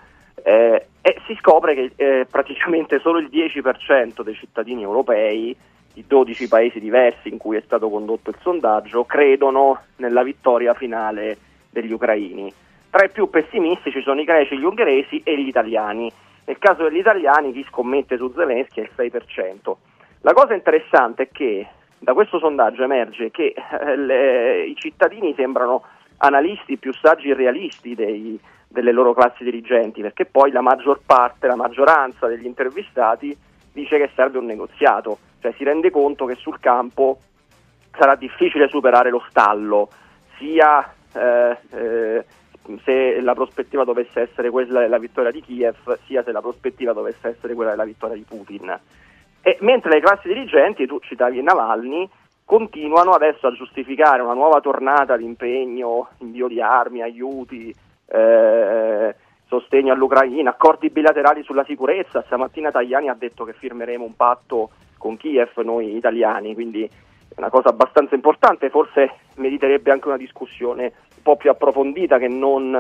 eh, 0.43 0.87
e 1.01 1.17
si 1.27 1.37
scopre 1.39 1.75
che 1.75 1.93
eh, 1.95 2.27
praticamente 2.29 2.99
solo 2.99 3.19
il 3.19 3.31
10% 3.33 4.23
dei 4.23 4.35
cittadini 4.35 4.83
europei 4.83 5.57
di 5.93 6.05
12 6.07 6.49
paesi 6.49 6.81
diversi 6.81 7.29
in 7.29 7.39
cui 7.39 7.57
è 7.57 7.63
stato 7.65 7.89
condotto 7.91 8.31
il 8.31 8.37
sondaggio 8.41 9.05
credono 9.05 9.81
nella 9.97 10.23
vittoria 10.23 10.75
finale 10.75 11.37
degli 11.71 11.93
ucraini. 11.93 12.53
Tra 12.91 13.05
i 13.05 13.11
più 13.11 13.31
pessimistici 13.31 14.03
sono 14.03 14.21
i 14.21 14.25
greci, 14.25 14.59
gli 14.59 14.65
ungheresi 14.65 15.23
e 15.25 15.41
gli 15.41 15.49
italiani. 15.49 16.13
Nel 16.45 16.59
caso 16.59 16.85
degli 16.85 16.99
italiani 16.99 17.53
chi 17.53 17.65
scommette 17.69 18.17
su 18.17 18.33
Zelensky 18.35 18.81
è 18.81 18.85
il 18.85 19.13
6%. 19.13 19.75
La 20.21 20.33
cosa 20.33 20.55
interessante 20.55 21.25
è 21.25 21.29
che 21.33 21.67
da 21.99 22.15
questo 22.15 22.39
sondaggio 22.39 22.83
emerge 22.83 23.31
che 23.31 23.55
eh, 23.55 23.97
le, 23.97 24.65
i 24.65 24.75
cittadini 24.77 25.35
sembrano 25.35 25.83
analisti 26.19 26.77
più 26.77 26.93
saggi 26.93 27.31
e 27.31 27.35
realisti 27.35 27.95
dei, 27.95 28.39
delle 28.69 28.93
loro 28.93 29.15
classi 29.15 29.45
dirigenti, 29.45 30.01
perché 30.01 30.25
poi 30.25 30.51
la 30.51 30.61
maggior 30.61 31.01
parte, 31.05 31.47
la 31.47 31.57
maggioranza 31.57 32.27
degli 32.27 32.47
intervistati 32.47 33.37
dice 33.73 33.99
che 33.99 34.11
serve 34.15 34.39
un 34.39 34.47
negoziato, 34.47 35.19
cioè 35.43 35.53
si 35.57 35.65
rende 35.65 35.91
conto 35.91 36.25
che 36.25 36.37
sul 36.37 36.61
campo 36.61 37.19
sarà 37.99 38.15
difficile 38.15 38.69
superare 38.69 39.11
lo 39.11 39.23
stallo, 39.29 39.91
sia 40.39 40.95
eh, 41.13 41.59
eh, 41.71 42.25
se 42.85 43.21
la 43.21 43.35
prospettiva 43.35 43.83
dovesse 43.83 44.21
essere 44.21 44.51
quella 44.51 44.81
della 44.81 44.99
vittoria 44.99 45.33
di 45.33 45.43
Kiev, 45.43 45.99
sia 46.07 46.23
se 46.23 46.31
la 46.31 46.41
prospettiva 46.41 46.93
dovesse 46.93 47.29
essere 47.29 47.55
quella 47.55 47.71
della 47.71 47.85
vittoria 47.85 48.15
di 48.15 48.25
Putin. 48.27 48.79
E 49.43 49.59
mentre 49.61 49.91
le 49.91 50.01
classi 50.01 50.29
dirigenti, 50.29 50.87
tu 50.87 51.01
citavi 51.01 51.43
Navalny, 51.43 52.09
continuano 52.45 53.11
adesso 53.11 53.49
a 53.49 53.53
giustificare 53.53 54.23
una 54.23 54.35
nuova 54.35 54.61
tornata 54.61 55.17
di 55.17 55.25
impegno, 55.25 56.11
invio 56.19 56.47
di 56.47 56.61
armi, 56.61 57.03
aiuti, 57.03 57.75
eh, 58.07 59.15
sostegno 59.47 59.93
all'Ucraina, 59.93 60.51
accordi 60.51 60.89
bilaterali 60.91 61.43
sulla 61.43 61.65
sicurezza. 61.65 62.23
Stamattina 62.23 62.71
Tajani 62.71 63.09
ha 63.09 63.17
detto 63.19 63.45
che 63.45 63.55
firmeremo 63.55 64.05
un 64.05 64.15
patto 64.15 64.71
con 65.03 65.17
Kiev 65.17 65.51
noi 65.65 65.97
italiani, 65.97 66.55
quindi 66.55 66.85
è 66.85 67.35
una 67.35 67.51
cosa 67.51 67.71
abbastanza 67.71 68.15
importante, 68.15 68.71
forse 68.71 69.11
meriterebbe 69.35 69.91
anche 69.91 70.07
una 70.07 70.17
discussione 70.17 70.93
un 71.17 71.23
po' 71.23 71.35
più 71.35 71.51
approfondita 71.51 72.19
che 72.19 72.29
non 72.29 72.73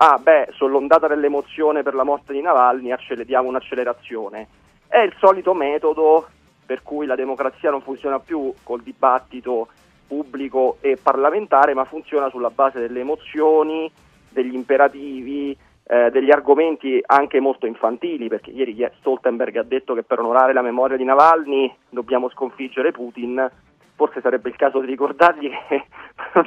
ah 0.00 0.18
beh, 0.18 0.48
sull'ondata 0.52 1.08
dell'emozione 1.08 1.82
per 1.82 1.94
la 1.94 2.04
morte 2.04 2.32
di 2.32 2.40
Navalny 2.40 2.94
diamo 3.26 3.48
un'accelerazione. 3.48 4.48
È 4.86 4.98
il 5.00 5.12
solito 5.18 5.52
metodo 5.52 6.26
per 6.64 6.82
cui 6.82 7.04
la 7.04 7.16
democrazia 7.16 7.70
non 7.70 7.82
funziona 7.82 8.18
più 8.18 8.54
col 8.62 8.80
dibattito 8.80 9.68
pubblico 10.06 10.78
e 10.80 10.96
parlamentare, 10.96 11.74
ma 11.74 11.84
funziona 11.84 12.30
sulla 12.30 12.48
base 12.48 12.80
delle 12.80 13.00
emozioni, 13.00 13.90
degli 14.30 14.54
imperativi, 14.54 15.54
eh, 15.90 16.10
degli 16.10 16.30
argomenti 16.30 17.02
anche 17.06 17.40
molto 17.40 17.64
infantili, 17.64 18.28
perché 18.28 18.50
ieri 18.50 18.86
Stoltenberg 18.98 19.56
ha 19.56 19.62
detto 19.62 19.94
che 19.94 20.02
per 20.02 20.20
onorare 20.20 20.52
la 20.52 20.60
memoria 20.60 20.98
di 20.98 21.04
Navalny 21.04 21.74
dobbiamo 21.88 22.28
sconfiggere 22.28 22.92
Putin, 22.92 23.50
forse 23.94 24.20
sarebbe 24.20 24.50
il 24.50 24.56
caso 24.56 24.80
di 24.80 24.86
ricordargli 24.86 25.48
che 25.66 25.84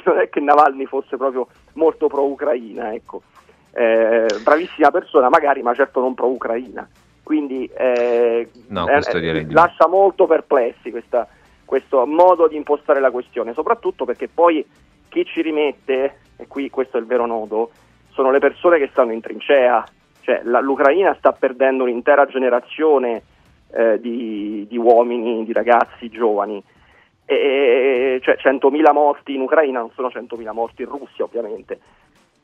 non 0.06 0.20
è 0.20 0.30
che 0.30 0.40
Navalny 0.40 0.86
fosse 0.86 1.18
proprio 1.18 1.48
molto 1.74 2.08
pro-Ucraina, 2.08 2.94
ecco. 2.94 3.24
eh, 3.72 4.28
bravissima 4.44 4.92
persona 4.92 5.28
magari, 5.30 5.64
ma 5.64 5.74
certo 5.74 6.02
non 6.02 6.14
pro-Ucraina. 6.14 6.88
Quindi 7.24 7.68
eh, 7.76 8.48
no, 8.68 8.88
eh, 8.88 9.48
lascia 9.50 9.88
molto 9.88 10.28
perplessi 10.28 10.92
questa, 10.92 11.28
questo 11.66 12.06
modo 12.06 12.48
di 12.48 12.58
impostare 12.58 13.00
la 13.00 13.10
questione, 13.10 13.54
soprattutto 13.54 14.06
perché 14.06 14.28
poi 14.28 14.64
chi 15.10 15.26
ci 15.26 15.42
rimette, 15.42 16.20
e 16.36 16.46
qui 16.48 16.70
questo 16.70 16.98
è 16.98 17.00
il 17.00 17.08
vero 17.08 17.26
nodo, 17.26 17.72
sono 18.14 18.32
le 18.32 18.40
persone 18.40 18.78
che 18.78 18.90
stanno 18.92 19.12
in 19.12 19.22
trincea, 19.22 19.84
cioè 20.22 20.42
la, 20.44 20.60
l'Ucraina 20.60 21.16
sta 21.18 21.32
perdendo 21.32 21.84
un'intera 21.84 22.26
generazione 22.26 23.24
eh, 23.74 24.00
di, 24.00 24.66
di, 24.68 24.78
uomini, 24.78 25.44
di 25.46 25.54
ragazzi 25.54 26.10
giovani. 26.10 26.62
E, 27.26 28.20
cioè 28.22 28.36
100.000 28.36 28.92
morti 28.92 29.34
in 29.34 29.42
Ucraina 29.42 29.80
non 29.80 29.92
sono 29.92 30.10
100.000 30.10 30.52
morti 30.52 30.82
in 30.82 30.90
Russia 30.90 31.24
ovviamente, 31.24 31.80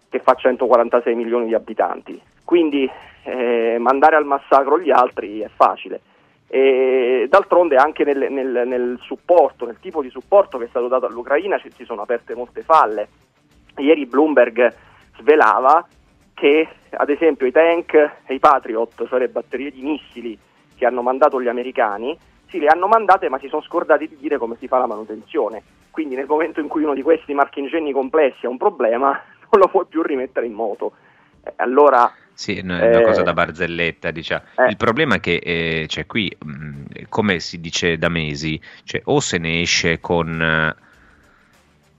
che 0.09 0.19
fa 0.19 0.33
146 0.33 1.15
milioni 1.15 1.47
di 1.47 1.53
abitanti. 1.53 2.19
Quindi 2.43 2.89
eh, 3.23 3.77
mandare 3.79 4.15
al 4.15 4.25
massacro 4.25 4.79
gli 4.79 4.91
altri 4.91 5.39
è 5.39 5.49
facile. 5.53 5.99
E 6.49 7.27
d'altronde 7.29 7.75
anche 7.75 8.05
nel, 8.05 8.31
nel, 8.31 8.63
nel, 8.65 8.97
supporto, 9.01 9.65
nel 9.65 9.79
tipo 9.81 10.01
di 10.01 10.09
supporto 10.09 10.57
che 10.57 10.65
è 10.65 10.69
stato 10.69 10.87
dato 10.87 11.05
all'Ucraina 11.05 11.59
ci, 11.59 11.69
ci 11.73 11.83
sono 11.83 12.03
aperte 12.03 12.35
molte 12.35 12.63
falle. 12.63 13.09
Ieri 13.75 14.05
Bloomberg 14.05 14.73
svelava 15.19 15.85
che 16.33 16.67
ad 16.91 17.09
esempio 17.09 17.47
i 17.47 17.51
tank 17.51 17.93
e 18.25 18.33
i 18.33 18.39
Patriot, 18.39 19.07
cioè 19.07 19.19
le 19.19 19.29
batterie 19.29 19.71
di 19.71 19.81
missili 19.81 20.37
che 20.75 20.85
hanno 20.85 21.01
mandato 21.01 21.41
gli 21.41 21.47
americani, 21.47 22.17
sì, 22.47 22.59
le 22.59 22.67
hanno 22.67 22.87
mandate 22.87 23.29
ma 23.29 23.39
si 23.39 23.47
sono 23.47 23.61
scordati 23.61 24.07
di 24.07 24.17
dire 24.17 24.37
come 24.37 24.55
si 24.59 24.67
fa 24.67 24.77
la 24.77 24.87
manutenzione. 24.87 25.63
Quindi 25.89 26.15
nel 26.15 26.27
momento 26.27 26.59
in 26.59 26.67
cui 26.67 26.83
uno 26.83 26.93
di 26.93 27.01
questi 27.01 27.33
marchingegni 27.33 27.91
complessi 27.91 28.45
ha 28.45 28.49
un 28.49 28.57
problema 28.57 29.09
non 29.49 29.61
lo 29.61 29.67
puoi 29.67 29.85
più 29.87 30.01
rimettere 30.03 30.45
in 30.45 30.53
moto. 30.53 30.93
Eh, 31.43 31.53
allora 31.57 32.11
sì, 32.33 32.55
è 32.55 32.61
una 32.61 33.01
cosa 33.01 33.23
da 33.23 33.33
barzelletta, 33.33 34.11
diciamo. 34.11 34.43
Eh. 34.57 34.67
Il 34.67 34.77
problema 34.77 35.15
è 35.15 35.19
che 35.19 35.41
eh, 35.43 35.85
cioè, 35.87 36.05
qui, 36.05 36.31
mh, 36.37 37.07
come 37.09 37.39
si 37.39 37.59
dice 37.59 37.97
da 37.97 38.09
mesi, 38.09 38.61
cioè, 38.83 39.01
o 39.05 39.19
se 39.19 39.39
ne 39.39 39.61
esce 39.61 39.99
con 39.99 40.75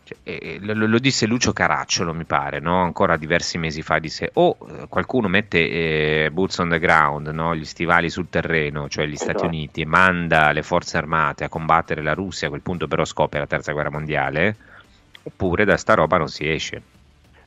cioè, 0.08 0.16
eh, 0.22 0.58
lo, 0.62 0.86
lo, 0.86 0.98
disse 0.98 1.26
Lucio 1.26 1.52
Caracciolo, 1.52 2.14
mi 2.14 2.24
pare, 2.24 2.60
no? 2.60 2.80
ancora 2.80 3.18
diversi 3.18 3.58
mesi 3.58 3.82
fa, 3.82 3.98
disse 3.98 4.30
o 4.34 4.56
oh, 4.58 4.86
qualcuno 4.88 5.28
mette 5.28 5.58
eh, 5.58 6.30
boots 6.32 6.56
on 6.58 6.70
the 6.70 6.78
ground, 6.78 7.26
no? 7.26 7.54
gli 7.54 7.66
stivali 7.66 8.08
sul 8.08 8.30
terreno, 8.30 8.88
cioè 8.88 9.04
gli 9.04 9.12
esatto. 9.12 9.30
Stati 9.30 9.44
Uniti, 9.44 9.82
e 9.82 9.86
manda 9.86 10.50
le 10.52 10.62
forze 10.62 10.96
armate 10.96 11.44
a 11.44 11.50
combattere 11.50 12.02
la 12.02 12.14
Russia, 12.14 12.46
a 12.46 12.50
quel 12.50 12.62
punto 12.62 12.88
però 12.88 13.04
scoppia 13.04 13.40
la 13.40 13.46
terza 13.46 13.72
guerra 13.72 13.90
mondiale, 13.90 14.56
oppure 15.24 15.66
da 15.66 15.76
sta 15.76 15.92
roba 15.92 16.16
non 16.16 16.28
si 16.28 16.48
esce. 16.48 16.80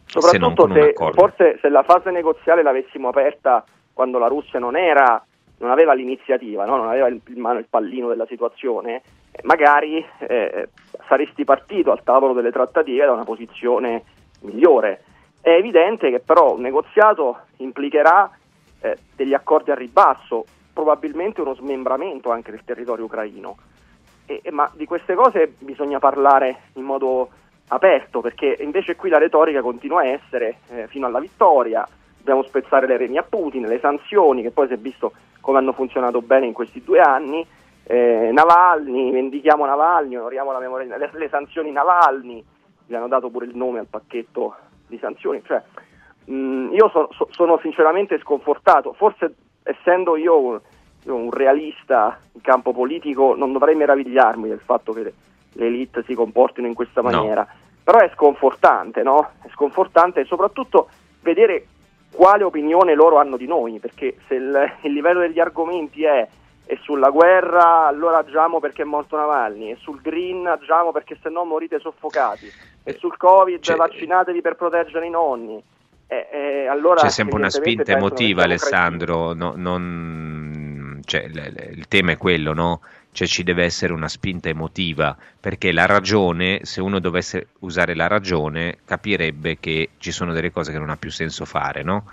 Soprattutto 0.06 0.72
se, 0.72 0.94
se 0.96 1.12
forse 1.14 1.58
se 1.60 1.70
la 1.70 1.82
fase 1.82 2.12
negoziale 2.12 2.62
l'avessimo 2.62 3.08
aperta 3.08 3.64
quando 3.92 4.20
la 4.20 4.28
Russia 4.28 4.60
non 4.60 4.78
era 4.78 5.26
non 5.58 5.72
aveva 5.72 5.94
l'iniziativa, 5.94 6.66
no? 6.66 6.76
non 6.76 6.90
aveva 6.90 7.08
in 7.08 7.22
mano 7.38 7.58
il 7.58 7.68
pallino 7.70 8.08
della 8.08 8.26
situazione, 8.28 9.02
magari 9.44 10.06
eh, 10.20 10.70
saresti 11.08 11.44
partito 11.44 11.92
al 11.92 12.04
tavolo 12.04 12.34
delle 12.34 12.52
trattative 12.52 13.06
da 13.06 13.14
una 13.14 13.24
posizione 13.24 14.04
migliore. 14.42 15.04
È 15.42 15.50
evidente 15.50 16.10
che 16.10 16.20
però 16.20 16.54
un 16.54 16.62
negoziato 16.62 17.40
implicherà 17.58 18.30
eh, 18.82 18.98
degli 19.16 19.34
accordi 19.34 19.72
a 19.72 19.76
ribasso, 19.76 20.46
probabilmente 20.74 21.42
uno 21.42 21.56
smembramento 21.56 22.32
anche 22.32 22.52
del 22.52 22.64
territorio 22.64 23.06
ucraino. 23.06 23.58
E, 24.26 24.42
ma 24.52 24.70
di 24.74 24.86
queste 24.86 25.16
cose 25.16 25.54
bisogna 25.60 26.00
parlare 26.00 26.64
in 26.74 26.84
modo 26.84 27.30
aperto, 27.70 28.22
perché 28.22 28.58
invece 28.60 28.96
qui 28.96 29.10
la 29.10 29.18
retorica 29.18 29.62
continua 29.62 30.02
a 30.02 30.08
essere 30.08 30.58
eh, 30.70 30.88
fino 30.88 31.08
alla 31.08 31.20
vittoria, 31.20 31.88
dobbiamo 32.18 32.44
spezzare 32.44 32.86
le 32.86 32.98
reni 32.98 33.18
a 33.18 33.24
Putin, 33.24 33.68
le 33.68 33.80
sanzioni, 33.80 34.42
che 34.42 34.52
poi 34.52 34.68
si 34.68 34.74
è 34.74 34.78
visto 34.78 35.14
come 35.40 35.58
hanno 35.58 35.74
funzionato 35.74 36.22
bene 36.22 36.46
in 36.46 36.54
questi 36.54 36.84
due 36.84 37.00
anni, 37.00 37.46
eh, 37.84 38.30
Navalny, 38.32 39.12
vendichiamo 39.12 39.66
Navalny, 39.66 40.16
onoriamo 40.16 40.52
la 40.52 40.60
memoria, 40.60 40.98
le, 40.98 41.10
le, 41.14 41.30
sanzioni 41.30 41.72
Navalny, 41.72 42.44
gli 42.86 42.94
hanno 42.94 43.08
dato 43.08 43.30
pure 43.30 43.46
il 43.46 43.56
nome 43.56 43.80
al 43.80 43.88
pacchetto 43.88 44.56
di 44.88 44.98
sanzioni, 45.00 45.42
cioè, 45.44 45.62
mh, 46.26 46.70
io 46.74 46.90
so, 46.90 47.10
so, 47.12 47.28
sono 47.32 47.60
sinceramente 47.62 48.20
sconfortato, 48.20 48.94
forse 48.94 49.34
essendo 49.64 50.16
io 50.16 50.40
un, 50.40 50.60
un, 51.06 51.32
realista 51.32 52.20
in 52.34 52.42
campo 52.42 52.72
politico 52.72 53.36
non 53.36 53.52
dovrei 53.52 53.76
meravigliarmi 53.76 54.48
del 54.48 54.62
fatto 54.64 54.92
che 54.94 55.04
le, 55.04 55.14
le 55.54 55.66
elite 55.66 56.04
si 56.04 56.14
comportino 56.14 56.68
in 56.68 56.74
questa 56.74 57.02
maniera, 57.02 57.42
no. 57.42 57.58
però 57.84 58.00
è 58.00 58.12
sconfortante, 58.14 59.04
no? 59.04 59.32
È 59.42 59.50
sconfortante 59.52 60.26
soprattutto 60.26 60.90
vedere 61.22 61.66
quale 62.12 62.44
opinione 62.44 62.94
loro 62.94 63.18
hanno 63.18 63.38
di 63.38 63.48
noi, 63.48 63.80
perché 63.80 64.18
se 64.28 64.36
il, 64.36 64.74
il 64.82 64.92
livello 64.92 65.22
degli 65.22 65.40
argomenti 65.40 66.04
è 66.04 66.28
e 66.66 66.80
sulla 66.84 67.10
guerra 67.10 67.88
allora 67.88 68.20
agiamo 68.20 68.60
perché 68.60 68.84
è 68.84 68.86
morto 68.86 69.18
Navalny 69.18 69.72
e 69.72 69.78
sul 69.82 70.02
green 70.02 70.48
agiamo 70.48 70.92
perché 70.92 71.18
se 71.22 71.30
no 71.30 71.44
morite 71.44 71.80
soffocati 71.80 72.52
e 72.84 72.94
sul 73.00 73.18
covid 73.18 73.62
cioè, 73.62 73.76
vaccinatevi 73.76 74.42
per 74.42 74.56
proteggere 74.56 75.06
i 75.06 75.10
nonni 75.10 75.62
e, 76.08 76.28
e 76.32 76.68
allora 76.68 77.02
c'è 77.02 77.10
sempre 77.10 77.38
una 77.38 77.50
spinta 77.50 77.92
emotiva 77.92 78.44
Alessandro 78.44 79.34
no, 79.34 79.54
non, 79.56 81.02
cioè, 81.06 81.28
l, 81.28 81.34
l, 81.34 81.78
il 81.78 81.88
tema 81.88 82.12
è 82.12 82.18
quello 82.18 82.54
no? 82.54 82.82
cioè 83.12 83.28
ci 83.28 83.44
deve 83.44 83.64
essere 83.64 83.94
una 83.94 84.08
spinta 84.08 84.50
emotiva, 84.50 85.16
perché 85.40 85.72
la 85.72 85.86
ragione, 85.86 86.62
se 86.64 86.82
uno 86.82 87.00
dovesse 87.00 87.50
usare 87.60 87.94
la 87.94 88.08
ragione, 88.08 88.80
capirebbe 88.86 89.58
che 89.60 89.90
ci 89.98 90.12
sono 90.12 90.34
delle 90.34 90.52
cose 90.52 90.72
che 90.72 90.80
non 90.80 90.90
ha 90.90 90.98
più 90.98 91.12
senso 91.12 91.46
fare, 91.46 91.84
no? 91.84 92.06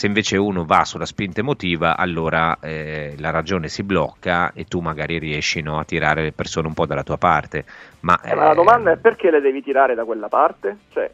Se 0.00 0.06
invece 0.06 0.38
uno 0.38 0.64
va 0.64 0.86
sulla 0.86 1.04
spinta 1.04 1.40
emotiva, 1.40 1.94
allora 1.94 2.56
eh, 2.62 3.16
la 3.18 3.28
ragione 3.28 3.68
si 3.68 3.82
blocca 3.82 4.50
e 4.54 4.64
tu 4.64 4.80
magari 4.80 5.18
riesci 5.18 5.60
no, 5.60 5.78
a 5.78 5.84
tirare 5.84 6.22
le 6.22 6.32
persone 6.32 6.68
un 6.68 6.72
po' 6.72 6.86
dalla 6.86 7.02
tua 7.02 7.18
parte. 7.18 7.66
Ma, 8.00 8.18
eh, 8.22 8.34
ma 8.34 8.46
la 8.46 8.54
domanda 8.54 8.92
è 8.92 8.96
perché 8.96 9.30
le 9.30 9.42
devi 9.42 9.62
tirare 9.62 9.94
da 9.94 10.06
quella 10.06 10.28
parte? 10.28 10.78
Cioè, 10.88 11.10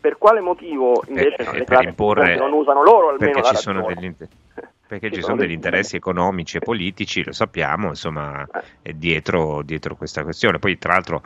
per 0.00 0.16
quale 0.16 0.38
motivo 0.38 1.02
invece 1.08 1.42
eh, 1.42 1.44
non, 1.44 1.64
per 1.64 1.82
imporre, 1.82 2.36
non 2.36 2.52
usano 2.52 2.84
loro 2.84 3.08
almeno 3.08 3.32
perché 3.32 3.48
ci 3.48 3.56
sono 3.56 3.84
degli 3.84 4.14
perché 4.86 5.10
ci 5.10 5.22
sono 5.22 5.36
degli 5.36 5.50
interessi 5.50 5.96
economici 5.96 6.56
e 6.56 6.60
politici, 6.60 7.24
lo 7.24 7.32
sappiamo, 7.32 7.88
insomma, 7.88 8.46
eh. 8.82 8.92
dietro, 8.92 9.62
dietro 9.62 9.94
questa 9.94 10.22
questione. 10.24 10.58
Poi, 10.58 10.78
tra 10.78 10.92
l'altro, 10.92 11.22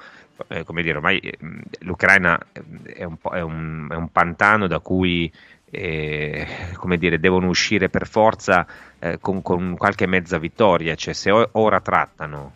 eh, 0.49 0.65
come 0.65 0.83
dire, 0.83 0.97
ormai 0.97 1.19
eh, 1.19 1.39
l'Ucraina 1.81 2.39
è 2.83 3.05
un, 3.05 3.17
è, 3.33 3.41
un, 3.41 3.89
è 3.91 3.95
un, 3.95 4.09
pantano 4.11 4.67
da 4.67 4.81
cui 4.81 5.33
eh, 5.75 6.47
come 6.77 6.97
dire, 6.97 7.19
devono 7.19 7.49
uscire 7.49 7.89
per 7.89 8.07
forza 8.07 8.67
eh, 8.99 9.19
con, 9.21 9.43
con, 9.43 9.77
qualche 9.77 10.07
mezza 10.07 10.39
vittoria, 10.39 10.95
cioè 10.95 11.15
se 11.15 11.31
ora 11.31 11.81
trattano 11.81 12.53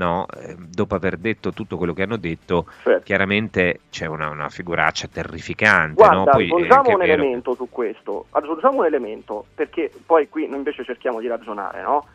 no? 0.00 0.26
eh, 0.34 0.56
dopo 0.56 0.94
aver 0.94 1.16
detto 1.16 1.52
tutto 1.52 1.76
quello 1.76 1.92
che 1.92 2.02
hanno 2.02 2.16
detto, 2.16 2.66
certo. 2.82 3.02
chiaramente 3.02 3.80
c'è 3.90 4.06
una, 4.06 4.30
una, 4.30 4.48
figuraccia 4.48 5.08
terrificante. 5.08 5.94
Guarda, 5.94 6.16
no? 6.16 6.24
poi 6.24 6.44
aggiungiamo 6.44 6.90
un 6.90 6.96
vero... 6.96 7.12
elemento 7.12 7.54
su 7.54 7.68
questo, 7.70 8.26
aggiungiamo 8.30 8.78
un 8.78 8.86
elemento, 8.86 9.44
perché 9.54 9.90
poi 10.04 10.28
qui 10.28 10.46
noi 10.46 10.58
invece 10.58 10.84
cerchiamo 10.84 11.20
di 11.20 11.28
ragionare, 11.28 11.82
no? 11.82 12.06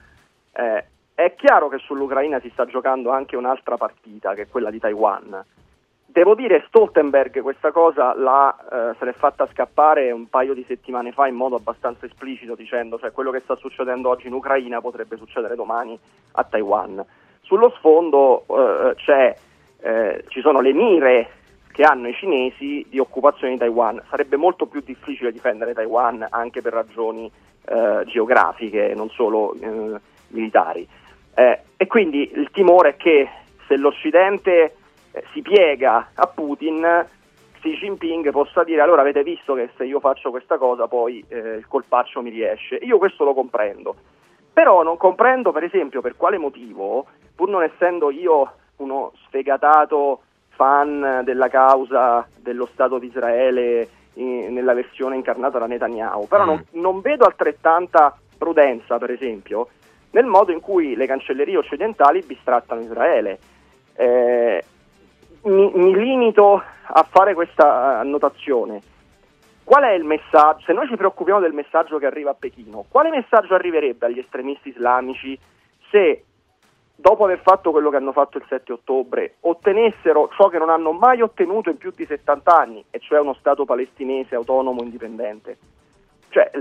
Eh, 0.53 0.85
è 1.13 1.33
chiaro 1.35 1.69
che 1.69 1.77
sull'Ucraina 1.77 2.39
si 2.39 2.49
sta 2.51 2.65
giocando 2.65 3.11
anche 3.11 3.37
un'altra 3.37 3.77
partita, 3.77 4.33
che 4.33 4.43
è 4.43 4.47
quella 4.47 4.69
di 4.69 4.79
Taiwan. 4.79 5.43
Devo 6.15 6.33
dire, 6.33 6.63
Stoltenberg 6.67 7.41
questa 7.41 7.73
cosa 7.73 8.15
l'ha, 8.15 8.55
eh, 8.71 8.95
se 8.97 9.03
l'è 9.03 9.11
fatta 9.11 9.49
scappare 9.51 10.11
un 10.11 10.29
paio 10.29 10.53
di 10.53 10.63
settimane 10.65 11.11
fa 11.11 11.27
in 11.27 11.35
modo 11.35 11.57
abbastanza 11.57 12.05
esplicito, 12.05 12.55
dicendo 12.55 12.97
cioè 12.97 13.11
quello 13.11 13.31
che 13.31 13.41
sta 13.43 13.57
succedendo 13.57 14.07
oggi 14.07 14.27
in 14.27 14.33
Ucraina 14.33 14.79
potrebbe 14.79 15.17
succedere 15.17 15.55
domani 15.55 15.99
a 16.31 16.43
Taiwan. 16.45 17.03
Sullo 17.41 17.69
sfondo 17.71 18.45
eh, 18.47 19.35
eh, 19.81 20.23
ci 20.29 20.39
sono 20.39 20.61
le 20.61 20.71
mire 20.71 21.29
che 21.73 21.83
hanno 21.83 22.07
i 22.07 22.13
cinesi 22.13 22.85
di 22.89 22.97
occupazione 22.97 23.51
di 23.51 23.59
Taiwan. 23.59 24.01
Sarebbe 24.09 24.37
molto 24.37 24.67
più 24.67 24.79
difficile 24.79 25.33
difendere 25.33 25.73
Taiwan 25.73 26.25
anche 26.29 26.61
per 26.61 26.71
ragioni 26.71 27.29
eh, 27.65 28.03
geografiche, 28.05 28.93
non 28.95 29.09
solo 29.09 29.53
eh, 29.59 29.99
militari. 30.29 30.87
Eh, 31.35 31.59
e 31.75 31.87
quindi 31.87 32.31
il 32.35 32.51
timore 32.51 32.91
è 32.91 32.95
che 32.95 33.27
se 33.67 33.75
l'Occidente 33.75 34.75
si 35.33 35.41
piega 35.41 36.09
a 36.13 36.27
Putin, 36.27 37.05
Xi 37.59 37.73
Jinping 37.77 38.29
possa 38.31 38.63
dire 38.63 38.81
allora 38.81 39.01
avete 39.01 39.23
visto 39.23 39.53
che 39.53 39.69
se 39.77 39.85
io 39.85 39.99
faccio 39.99 40.29
questa 40.29 40.57
cosa 40.57 40.87
poi 40.87 41.23
eh, 41.27 41.37
il 41.37 41.67
colpaccio 41.67 42.21
mi 42.21 42.29
riesce. 42.29 42.75
Io 42.75 42.97
questo 42.97 43.23
lo 43.23 43.33
comprendo, 43.33 43.95
però 44.53 44.83
non 44.83 44.97
comprendo 44.97 45.51
per 45.51 45.63
esempio 45.63 46.01
per 46.01 46.15
quale 46.15 46.37
motivo, 46.37 47.07
pur 47.35 47.49
non 47.49 47.63
essendo 47.63 48.11
io 48.11 48.51
uno 48.77 49.13
sfegatato 49.25 50.21
fan 50.49 51.21
della 51.23 51.49
causa 51.49 52.27
dello 52.37 52.67
Stato 52.71 52.97
di 52.97 53.07
Israele 53.07 53.89
in, 54.13 54.53
nella 54.53 54.73
versione 54.73 55.15
incarnata 55.15 55.59
da 55.59 55.67
Netanyahu, 55.67 56.27
però 56.27 56.43
mm. 56.43 56.47
non, 56.47 56.65
non 56.71 57.01
vedo 57.01 57.25
altrettanta 57.25 58.17
prudenza 58.37 58.97
per 58.97 59.11
esempio 59.11 59.69
nel 60.11 60.25
modo 60.25 60.51
in 60.51 60.61
cui 60.61 60.95
le 60.95 61.07
cancellerie 61.07 61.57
occidentali 61.57 62.21
bistrattano 62.21 62.81
Israele. 62.81 63.37
Eh, 63.95 64.63
mi, 65.45 65.71
mi 65.73 65.95
limito 65.95 66.61
a 66.87 67.07
fare 67.09 67.33
questa 67.33 67.99
annotazione. 67.99 68.81
Qual 69.63 69.83
è 69.83 69.93
il 69.93 70.03
messaggio? 70.03 70.63
Se 70.65 70.73
noi 70.73 70.87
ci 70.87 70.95
preoccupiamo 70.95 71.39
del 71.39 71.53
messaggio 71.53 71.97
che 71.97 72.05
arriva 72.05 72.31
a 72.31 72.35
Pechino, 72.37 72.85
quale 72.87 73.09
messaggio 73.09 73.55
arriverebbe 73.55 74.05
agli 74.05 74.19
estremisti 74.19 74.69
islamici 74.69 75.37
se 75.89 76.23
dopo 76.95 77.23
aver 77.23 77.39
fatto 77.39 77.71
quello 77.71 77.89
che 77.89 77.97
hanno 77.97 78.11
fatto 78.11 78.37
il 78.37 78.45
7 78.47 78.73
ottobre, 78.73 79.35
ottenessero 79.41 80.29
ciò 80.35 80.49
che 80.49 80.59
non 80.59 80.69
hanno 80.69 80.91
mai 80.91 81.21
ottenuto 81.21 81.69
in 81.69 81.77
più 81.77 81.91
di 81.95 82.05
70 82.05 82.55
anni, 82.55 82.85
e 82.91 82.99
cioè 82.99 83.19
uno 83.19 83.33
Stato 83.33 83.65
palestinese 83.65 84.35
autonomo 84.35 84.83
indipendente? 84.83 85.57
Cioè, 86.29 86.51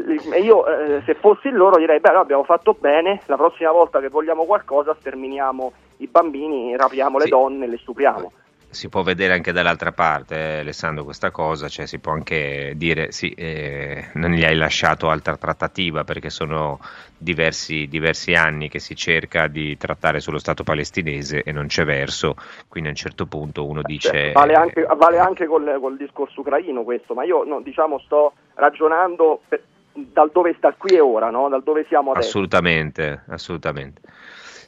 io 0.40 0.66
eh, 0.66 1.02
se 1.04 1.14
fossi 1.14 1.50
loro 1.50 1.76
direi, 1.78 2.00
beh, 2.00 2.10
abbiamo 2.10 2.44
fatto 2.44 2.76
bene, 2.78 3.20
la 3.26 3.36
prossima 3.36 3.72
volta 3.72 4.00
che 4.00 4.08
vogliamo 4.08 4.44
qualcosa 4.44 4.96
sterminiamo 4.98 5.72
i 5.98 6.06
bambini, 6.06 6.76
rapiamo 6.76 7.18
sì. 7.18 7.24
le 7.24 7.30
donne 7.30 7.66
le 7.66 7.78
stupriamo 7.78 8.32
si 8.74 8.88
può 8.88 9.02
vedere 9.02 9.32
anche 9.32 9.52
dall'altra 9.52 9.92
parte, 9.92 10.34
eh, 10.34 10.58
Alessandro, 10.60 11.04
questa 11.04 11.30
cosa, 11.30 11.68
cioè 11.68 11.86
si 11.86 11.98
può 11.98 12.12
anche 12.12 12.74
dire 12.76 13.12
sì, 13.12 13.30
eh, 13.30 14.08
non 14.14 14.32
gli 14.32 14.44
hai 14.44 14.56
lasciato 14.56 15.08
altra 15.08 15.36
trattativa 15.36 16.04
perché 16.04 16.28
sono 16.28 16.78
diversi, 17.16 17.86
diversi, 17.88 18.34
anni 18.34 18.68
che 18.68 18.78
si 18.78 18.94
cerca 18.94 19.46
di 19.46 19.76
trattare 19.76 20.20
sullo 20.20 20.38
Stato 20.38 20.64
palestinese 20.64 21.42
e 21.42 21.52
non 21.52 21.66
c'è 21.66 21.84
verso, 21.84 22.34
quindi 22.68 22.90
a 22.90 22.92
un 22.92 22.98
certo 22.98 23.26
punto 23.26 23.66
uno 23.66 23.80
dice... 23.82 24.10
Certo, 24.10 24.38
vale 24.38 24.54
anche, 24.54 24.86
vale 24.96 25.18
anche 25.18 25.46
col, 25.46 25.78
col, 25.80 25.96
discorso 25.96 26.40
ucraino 26.40 26.82
questo, 26.82 27.14
ma 27.14 27.24
io 27.24 27.44
no, 27.44 27.60
diciamo 27.60 27.98
sto 28.00 28.34
ragionando 28.54 29.40
per, 29.48 29.62
dal 29.94 30.30
dove 30.32 30.54
sta 30.58 30.74
qui 30.76 30.96
e 30.96 31.00
ora, 31.00 31.30
no? 31.30 31.48
dal 31.48 31.62
dove 31.62 31.84
siamo 31.88 32.10
adesso. 32.10 32.28
Assolutamente, 32.28 33.22
assolutamente. 33.28 34.00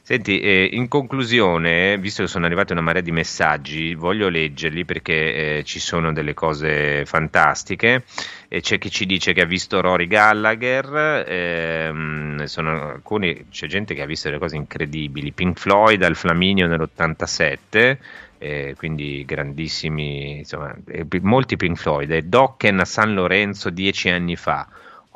Senti, 0.07 0.39
eh, 0.39 0.69
in 0.71 0.87
conclusione, 0.87 1.97
visto 1.97 2.23
che 2.23 2.29
sono 2.29 2.45
arrivati 2.45 2.71
una 2.71 2.79
marea 2.79 3.01
di 3.01 3.11
messaggi, 3.11 3.93
voglio 3.93 4.29
leggerli 4.29 4.85
perché 4.85 5.57
eh, 5.57 5.63
ci 5.65 5.81
sono 5.81 6.13
delle 6.13 6.33
cose 6.33 7.03
fantastiche. 7.05 8.05
E 8.47 8.61
c'è 8.61 8.77
chi 8.77 8.89
ci 8.89 9.05
dice 9.05 9.33
che 9.33 9.41
ha 9.41 9.45
visto 9.45 9.81
Rory 9.81 10.07
Gallagher, 10.07 11.25
ehm, 11.27 12.45
alcuni, 12.55 13.47
c'è 13.51 13.67
gente 13.67 13.93
che 13.93 14.01
ha 14.01 14.05
visto 14.05 14.29
delle 14.29 14.39
cose 14.39 14.55
incredibili. 14.55 15.33
Pink 15.33 15.59
Floyd 15.59 16.01
al 16.01 16.15
Flaminio 16.15 16.67
nell'87. 16.67 17.97
Eh, 18.37 18.75
quindi 18.77 19.25
grandissimi, 19.25 20.37
insomma, 20.37 20.73
eh, 20.87 21.05
molti 21.19 21.57
Pink 21.57 21.75
Floyd, 21.75 22.11
e 22.11 22.21
Dokken 22.21 22.79
a 22.79 22.85
San 22.85 23.13
Lorenzo 23.13 23.69
dieci 23.69 24.07
anni 24.07 24.37
fa, 24.37 24.69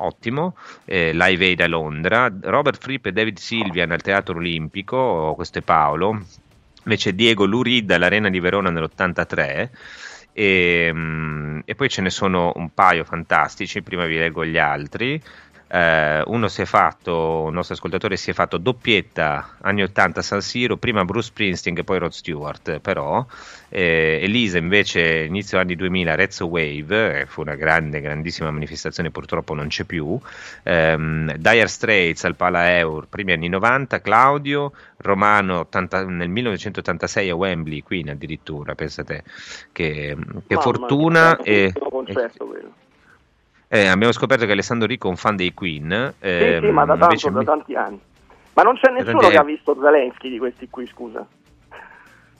ottimo, 0.04 0.56
eh, 0.84 1.12
Live 1.12 1.44
Aid 1.44 1.60
a 1.60 1.68
Londra, 1.68 2.32
Robert 2.40 2.80
Fripp 2.80 3.06
e 3.06 3.12
David 3.12 3.38
Silvian 3.38 3.90
al 3.90 4.02
Teatro 4.02 4.36
Olimpico, 4.36 5.32
questo 5.34 5.58
è 5.58 5.62
Paolo, 5.62 6.22
invece 6.84 7.14
Diego 7.14 7.44
Lurid 7.44 7.90
all'Arena 7.90 8.28
di 8.28 8.40
Verona 8.40 8.70
nell'83. 8.70 9.70
E, 10.34 10.90
mm, 10.92 11.60
e, 11.64 11.74
poi 11.74 11.88
ce 11.90 12.00
ne 12.00 12.10
sono 12.10 12.52
un 12.56 12.72
paio 12.72 13.04
fantastici, 13.04 13.82
prima 13.82 14.06
vi 14.06 14.16
leggo 14.16 14.44
gli 14.44 14.58
altri 14.58 15.22
eh, 15.72 16.22
uno 16.26 16.48
si 16.48 16.60
è 16.60 16.64
fatto, 16.66 17.44
un 17.46 17.54
nostro 17.54 17.74
ascoltatore 17.74 18.18
si 18.18 18.28
è 18.28 18.34
fatto 18.34 18.58
doppietta 18.58 19.56
anni 19.62 19.82
80 19.82 20.20
San 20.20 20.42
Siro, 20.42 20.76
prima 20.76 21.06
Bruce 21.06 21.28
Springsteen 21.28 21.78
e 21.78 21.82
poi 21.82 21.98
Rod 21.98 22.10
Stewart, 22.10 22.78
però 22.80 23.24
eh, 23.70 24.18
Elisa 24.20 24.58
invece 24.58 25.24
inizio 25.24 25.58
anni 25.58 25.74
2000 25.74 26.14
Rezzo 26.14 26.46
Wave, 26.46 27.20
eh, 27.20 27.26
fu 27.26 27.40
una 27.40 27.54
grande, 27.54 28.02
grandissima 28.02 28.50
manifestazione, 28.50 29.10
purtroppo 29.10 29.54
non 29.54 29.68
c'è 29.68 29.84
più, 29.84 30.20
ehm, 30.62 31.36
Dire 31.36 31.68
Straits 31.68 32.24
al 32.24 32.36
Pala 32.36 32.76
Eur, 32.76 33.06
primi 33.08 33.32
anni 33.32 33.48
90, 33.48 34.02
Claudio, 34.02 34.72
Romano 34.98 35.60
80, 35.60 36.04
nel 36.04 36.28
1986 36.28 37.30
a 37.30 37.34
Wembley, 37.34 37.80
Queen 37.80 38.10
addirittura, 38.10 38.74
pensate 38.74 39.24
che, 39.72 40.14
che 40.46 40.56
fortuna. 40.56 41.38
E, 41.38 41.72
eh, 43.74 43.86
abbiamo 43.86 44.12
scoperto 44.12 44.44
che 44.44 44.52
Alessandro 44.52 44.86
Rico 44.86 45.06
è 45.06 45.10
un 45.10 45.16
fan 45.16 45.34
dei 45.34 45.54
Queen. 45.54 46.12
Eh, 46.18 46.58
sì, 46.60 46.66
sì, 46.66 46.72
ma 46.72 46.84
da, 46.84 46.94
tanto, 46.98 47.30
da 47.30 47.42
tanti 47.42 47.74
anni. 47.74 47.98
Ma 48.52 48.62
non 48.64 48.76
c'è 48.76 48.90
nessuno 48.90 49.30
che 49.30 49.36
ha 49.38 49.44
visto 49.44 49.74
Zelensky 49.80 50.28
di 50.28 50.36
questi 50.36 50.68
qui, 50.68 50.86
scusa. 50.86 51.26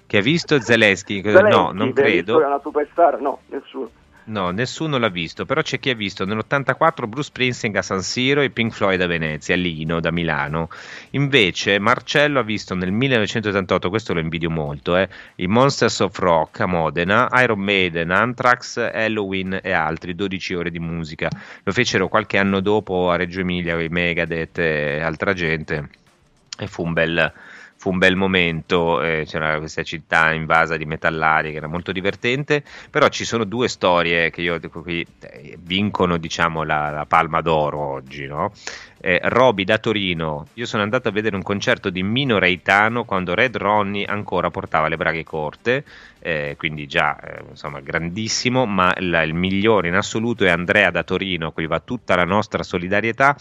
Che 0.05 0.19
ha 0.19 0.21
visto 0.21 0.61
Zelensky? 0.61 1.23
Zelensky 1.25 1.57
no, 1.57 1.71
non 1.73 1.95
credo. 1.95 2.39
È 2.39 2.45
una 2.45 2.61
superstar? 2.61 3.19
No, 3.23 3.39
nessuno. 3.47 3.89
No, 4.25 4.51
nessuno 4.51 4.99
l'ha 4.99 5.09
visto, 5.09 5.45
però 5.45 5.63
c'è 5.63 5.81
chi 5.81 5.91
ha 5.91 5.95
visto 5.95 6.25
nell'84 6.25 7.09
Bruce 7.09 7.29
Springsteen 7.29 7.77
a 7.77 7.83
San 7.83 8.03
Siro 8.03 8.41
e 8.41 8.51
Pink 8.51 8.73
Floyd 8.73 9.01
a 9.01 9.07
Venezia, 9.07 9.57
Lino 9.57 9.99
da 9.99 10.13
Milano. 10.13 10.69
Invece 11.11 11.81
Marcello 11.81 12.39
ha 12.39 12.45
visto 12.45 12.77
nel 12.77 12.93
1988, 12.93 13.89
questo 13.89 14.15
lo 14.15 14.21
invidio 14.21 14.49
molto, 14.49 14.97
eh, 14.97 15.09
i 15.37 15.49
Monsters 15.49 16.01
of 16.01 16.17
Rock 16.19 16.61
a 16.61 16.67
Modena, 16.67 17.29
Iron 17.43 17.59
Maiden, 17.59 18.13
Anthrax, 18.13 18.77
Halloween 18.77 19.59
e 19.61 19.73
altri, 19.73 20.15
12 20.15 20.55
ore 20.55 20.71
di 20.71 20.79
musica. 20.79 21.29
Lo 21.65 21.73
fecero 21.73 22.07
qualche 22.07 22.39
anno 22.39 22.61
dopo 22.61 23.11
a 23.11 23.17
Reggio 23.17 23.41
Emilia 23.41 23.81
i 23.81 23.89
Megadeth 23.89 24.59
e 24.59 25.01
altra 25.01 25.33
gente 25.33 25.89
e 26.59 26.67
fu 26.69 26.85
un 26.85 26.93
bel 26.93 27.33
fu 27.83 27.91
un 27.91 27.99
bel 27.99 28.15
momento, 28.15 29.03
eh, 29.03 29.25
c'era 29.27 29.59
questa 29.59 29.83
città 29.83 30.33
invasa 30.33 30.77
di 30.77 30.85
metallari 30.85 31.51
che 31.51 31.57
era 31.57 31.67
molto 31.67 31.91
divertente, 31.91 32.63
però 32.89 33.09
ci 33.09 33.25
sono 33.25 33.43
due 33.43 33.67
storie 33.67 34.31
che 34.31 34.41
io 34.41 34.61
qui 34.71 35.05
eh, 35.19 35.59
vincono 35.61 36.17
diciamo 36.17 36.63
la, 36.63 36.91
la, 36.91 37.07
palma 37.07 37.41
d'oro 37.41 37.81
oggi, 37.81 38.27
no? 38.27 38.53
Eh, 39.01 39.19
Roby 39.25 39.65
da 39.65 39.79
Torino, 39.79 40.47
io 40.55 40.65
sono 40.65 40.85
andato 40.85 41.09
a 41.09 41.11
vedere 41.11 41.35
un 41.35 41.43
concerto 41.43 41.91
di 41.91 42.05
Mino 42.05 42.39
Reitano 42.39 43.05
quando 43.05 43.35
Red 43.35 43.57
Ronnie 43.57 44.05
ancora 44.05 44.49
portava 44.49 44.87
le 44.87 44.97
braghe 44.97 45.25
corte, 45.25 45.85
eh, 46.21 46.55
quindi 46.57 46.87
già 46.87 47.19
eh, 47.19 47.43
insomma 47.51 47.81
grandissimo, 47.81 48.65
ma 48.65 48.95
la, 48.99 49.23
il 49.23 49.35
migliore 49.35 49.89
in 49.89 49.97
assoluto 49.97 50.45
è 50.45 50.51
Andrea 50.51 50.93
da 50.93 51.03
Torino, 51.03 51.49
a 51.49 51.53
cui 51.53 51.67
va 51.67 51.81
tutta 51.81 52.15
la 52.15 52.25
nostra 52.25 52.63
solidarietà 52.63 53.37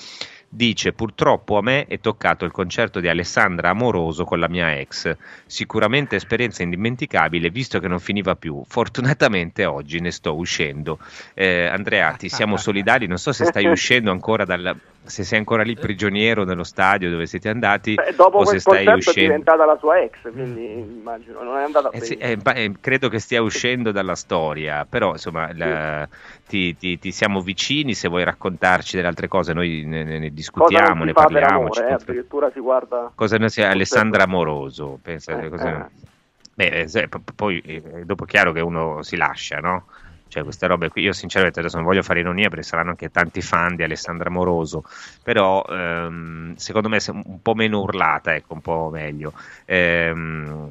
dice 0.54 0.92
purtroppo 0.92 1.58
a 1.58 1.62
me 1.62 1.86
è 1.86 2.00
toccato 2.02 2.44
il 2.44 2.52
concerto 2.52 3.00
di 3.00 3.08
Alessandra 3.08 3.70
Amoroso 3.70 4.26
con 4.26 4.38
la 4.38 4.50
mia 4.50 4.78
ex, 4.78 5.16
sicuramente 5.46 6.18
esperienza 6.18 6.62
indimenticabile 6.62 7.50
visto 7.50 7.80
che 7.80 7.88
non 7.88 8.00
finiva 8.00 8.36
più, 8.36 8.62
fortunatamente 8.68 9.64
oggi 9.64 10.00
ne 10.02 10.12
sto 10.12 10.36
uscendo. 10.36 11.00
Eh, 11.34 11.68
Andrea, 11.68 12.12
ti 12.14 12.28
siamo 12.28 12.58
solidari, 12.58 13.08
non 13.08 13.18
so 13.18 13.32
se 13.32 13.46
stai 13.46 13.66
uscendo 13.66 14.12
ancora 14.12 14.44
dal, 14.44 14.78
se 15.04 15.24
sei 15.24 15.40
ancora 15.40 15.64
lì 15.64 15.76
prigioniero 15.76 16.44
nello 16.44 16.64
stadio 16.64 17.10
dove 17.10 17.26
siete 17.26 17.50
andati 17.50 17.96
Beh, 17.96 18.14
dopo 18.16 18.40
o 18.40 18.46
se 18.46 18.60
stai 18.60 18.86
uscendo 18.86 19.20
è 19.20 19.24
diventata 19.24 19.66
la 19.66 19.78
sua 19.78 20.00
ex 20.00 20.32
quindi 20.32 20.78
immagino 20.78 21.42
non 21.42 21.58
è 21.58 21.64
andata 21.64 21.90
eh 21.90 22.02
sì, 22.02 22.16
eh, 22.18 22.38
eh, 22.44 22.72
credo 22.80 23.10
che 23.10 23.20
stia 23.20 23.42
uscendo 23.42 23.92
dalla 23.92 24.16
storia 24.16 24.86
però 24.88 25.14
insomma 25.14 25.50
sì. 25.52 25.58
la, 25.58 26.08
ti, 26.48 26.78
ti, 26.78 27.00
ti, 27.00 27.12
siamo 27.12 27.42
vicini 27.42 27.96
se 27.96 28.10
vuoi 28.10 28.24
raccontarci 28.24 28.96
delle 28.96 29.08
altre 29.08 29.28
cose 29.28 29.54
noi 29.54 29.84
ne, 29.86 30.04
ne 30.04 30.30
discutiamo 30.30 31.04
ne 31.04 31.14
parliamo 31.14 31.62
amore, 31.62 31.88
eh, 31.88 31.94
addirittura 31.94 32.52
si 32.52 32.60
guarda 32.60 33.12
cosa 33.16 33.38
ne 33.38 33.50
sia 33.50 33.70
Alessandra 33.70 34.24
Amoroso 34.24 35.00
pensa, 35.02 35.40
eh, 35.40 35.50
cosa... 35.50 35.86
Eh. 35.88 36.10
Beh, 36.54 37.10
poi 37.34 38.04
dopo 38.04 38.26
è 38.26 38.28
chiaro 38.28 38.52
che 38.52 38.60
uno 38.60 39.02
si 39.02 39.16
lascia 39.16 39.58
no? 39.60 39.86
Cioè 40.32 40.44
queste 40.44 40.66
robe 40.66 40.88
qui, 40.88 41.02
io 41.02 41.12
sinceramente 41.12 41.60
adesso 41.60 41.76
non 41.76 41.86
voglio 41.86 42.02
fare 42.02 42.22
ironia 42.22 42.48
perché 42.48 42.64
saranno 42.64 42.92
anche 42.92 43.12
tanti 43.12 43.42
fan 43.42 43.76
di 43.76 43.84
Alessandra 43.84 44.30
Moroso, 44.30 44.86
però 45.22 45.62
ehm, 45.68 46.56
secondo 46.56 46.88
me 46.88 46.98
è 46.98 47.10
un 47.10 47.42
po' 47.42 47.54
meno 47.54 47.82
urlata, 47.82 48.34
ecco, 48.34 48.54
un 48.54 48.62
po' 48.62 48.90
meglio. 48.94 49.34
Ehm, 49.66 50.70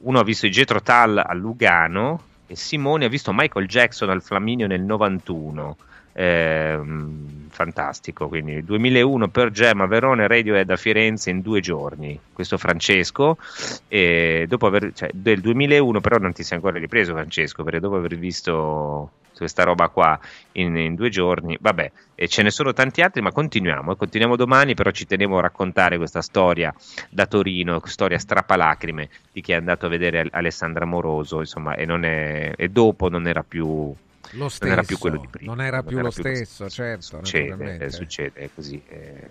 uno 0.00 0.18
ha 0.18 0.24
visto 0.24 0.46
i 0.46 0.50
Jetro 0.50 0.80
Tal 0.80 1.18
a 1.18 1.34
Lugano 1.34 2.22
e 2.46 2.56
Simone 2.56 3.04
ha 3.04 3.08
visto 3.08 3.30
Michael 3.34 3.66
Jackson 3.66 4.08
al 4.08 4.22
Flaminio 4.22 4.66
nel 4.66 4.80
91 4.80 5.76
eh, 6.14 6.80
fantastico. 7.48 8.28
Quindi 8.28 8.64
2001 8.64 9.28
per 9.28 9.50
Gemma 9.50 9.86
Verone, 9.86 10.26
Radiohead 10.26 10.70
a 10.70 10.76
Firenze 10.76 11.30
in 11.30 11.42
due 11.42 11.60
giorni. 11.60 12.18
Questo 12.32 12.56
Francesco, 12.56 13.36
e 13.88 14.46
dopo 14.48 14.66
aver, 14.66 14.92
cioè, 14.94 15.10
del 15.12 15.40
2001, 15.40 16.00
però 16.00 16.18
non 16.18 16.32
ti 16.32 16.42
sei 16.42 16.56
ancora 16.56 16.78
ripreso, 16.78 17.12
Francesco, 17.12 17.62
perché 17.62 17.80
dopo 17.80 17.96
aver 17.96 18.16
visto 18.16 19.10
questa 19.36 19.64
roba 19.64 19.88
qua 19.88 20.18
in, 20.52 20.76
in, 20.76 20.94
due 20.94 21.08
giorni. 21.10 21.58
Vabbè, 21.60 21.90
e 22.14 22.28
ce 22.28 22.42
ne 22.42 22.50
sono 22.50 22.72
tanti 22.72 23.02
altri, 23.02 23.20
ma 23.20 23.32
continuiamo. 23.32 23.92
Eh, 23.92 23.96
continuiamo 23.96 24.36
domani, 24.36 24.74
però 24.74 24.90
ci 24.90 25.06
tenevo 25.06 25.38
a 25.38 25.42
raccontare 25.42 25.96
questa 25.96 26.22
storia 26.22 26.72
da 27.10 27.26
Torino, 27.26 27.80
storia 27.84 28.18
strappalacrime 28.18 29.08
di 29.32 29.40
chi 29.40 29.52
è 29.52 29.56
andato 29.56 29.86
a 29.86 29.88
vedere 29.88 30.28
Alessandra 30.30 30.84
Moroso, 30.84 31.40
insomma, 31.40 31.74
e, 31.74 31.84
è, 31.84 32.52
e 32.56 32.68
dopo 32.68 33.08
non 33.08 33.26
era 33.26 33.42
più 33.42 33.94
lo 34.32 34.48
stesso, 34.48 34.64
non 34.64 34.72
era 34.72 34.82
più 34.82 34.98
quello 34.98 35.18
di 35.18 35.28
prima. 35.28 35.54
Non 35.54 35.64
era 35.64 35.82
più, 35.82 35.96
non 35.96 36.06
era 36.06 36.08
lo, 36.08 36.22
più 36.22 36.22
stesso, 36.22 36.64
lo, 36.64 36.68
stesso, 36.68 36.82
certo. 36.82 37.16
Succede, 37.24 37.90
succede 37.90 38.40
è 38.40 38.50
così. 38.54 38.82
Eh, 38.88 39.28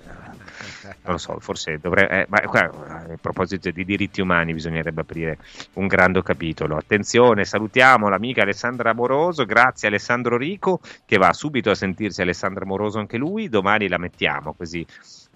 non 0.83 1.13
lo 1.13 1.17
so, 1.17 1.39
forse 1.39 1.79
dovrei. 1.79 2.07
Eh, 2.07 2.25
ma 2.29 2.41
qua, 2.41 2.61
a 2.61 3.17
proposito 3.19 3.71
di 3.71 3.85
diritti 3.85 4.21
umani, 4.21 4.53
bisognerebbe 4.53 5.01
aprire 5.01 5.37
un 5.73 5.87
grande 5.87 6.21
capitolo. 6.23 6.77
Attenzione, 6.77 7.45
salutiamo 7.45 8.09
l'amica 8.09 8.41
Alessandra 8.43 8.91
Amoroso. 8.91 9.45
Grazie 9.45 9.87
Alessandro 9.87 10.37
Rico, 10.37 10.79
che 11.05 11.17
va 11.17 11.33
subito 11.33 11.71
a 11.71 11.75
sentirsi 11.75 12.21
Alessandra 12.21 12.63
Amoroso 12.63 12.99
anche 12.99 13.17
lui. 13.17 13.49
Domani 13.49 13.87
la 13.87 13.97
mettiamo 13.97 14.53
così 14.53 14.85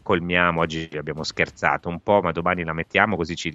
colmiamo. 0.08 0.62
Oggi 0.62 0.90
abbiamo 0.98 1.24
scherzato 1.24 1.90
un 1.90 2.00
po', 2.02 2.22
ma 2.22 2.32
domani 2.32 2.64
la 2.64 2.72
mettiamo 2.72 3.18
così 3.18 3.36
ci, 3.36 3.52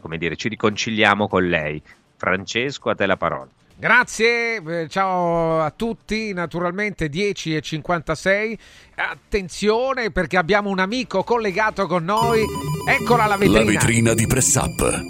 come 0.00 0.18
dire, 0.18 0.36
ci 0.36 0.48
riconciliamo 0.48 1.28
con 1.28 1.46
lei. 1.46 1.82
Francesco, 2.16 2.90
a 2.90 2.94
te 2.94 3.06
la 3.06 3.16
parola. 3.16 3.48
Grazie, 3.80 4.62
eh, 4.62 4.88
ciao 4.90 5.62
a 5.62 5.70
tutti, 5.70 6.34
naturalmente 6.34 7.08
10 7.08 7.56
e 7.56 7.60
56. 7.62 8.58
Attenzione 8.96 10.10
perché 10.10 10.36
abbiamo 10.36 10.68
un 10.68 10.80
amico 10.80 11.24
collegato 11.24 11.86
con 11.86 12.04
noi. 12.04 12.44
Eccola 12.86 13.24
la 13.24 13.38
vetrina. 13.38 13.64
La 13.64 13.70
vetrina 13.70 14.12
di 14.12 14.26
Press 14.26 14.54
Up. 14.56 15.02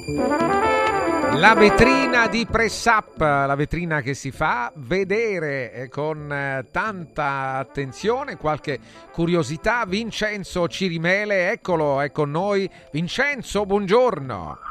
La 1.33 1.55
vetrina 1.55 2.29
di 2.29 2.47
Press 2.49 2.85
Up, 2.85 3.19
la 3.19 3.55
vetrina 3.57 4.03
che 4.03 4.15
si 4.15 4.31
fa 4.31 4.71
vedere 4.77 5.73
eh, 5.73 5.89
con 5.89 6.33
eh, 6.33 6.65
tanta 6.71 7.57
attenzione, 7.57 8.37
qualche 8.37 8.79
curiosità. 9.11 9.85
Vincenzo 9.85 10.69
Cirimele, 10.69 11.51
eccolo, 11.51 12.01
è 12.01 12.13
con 12.13 12.31
noi. 12.31 12.71
Vincenzo, 12.93 13.67
buongiorno. 13.67 14.70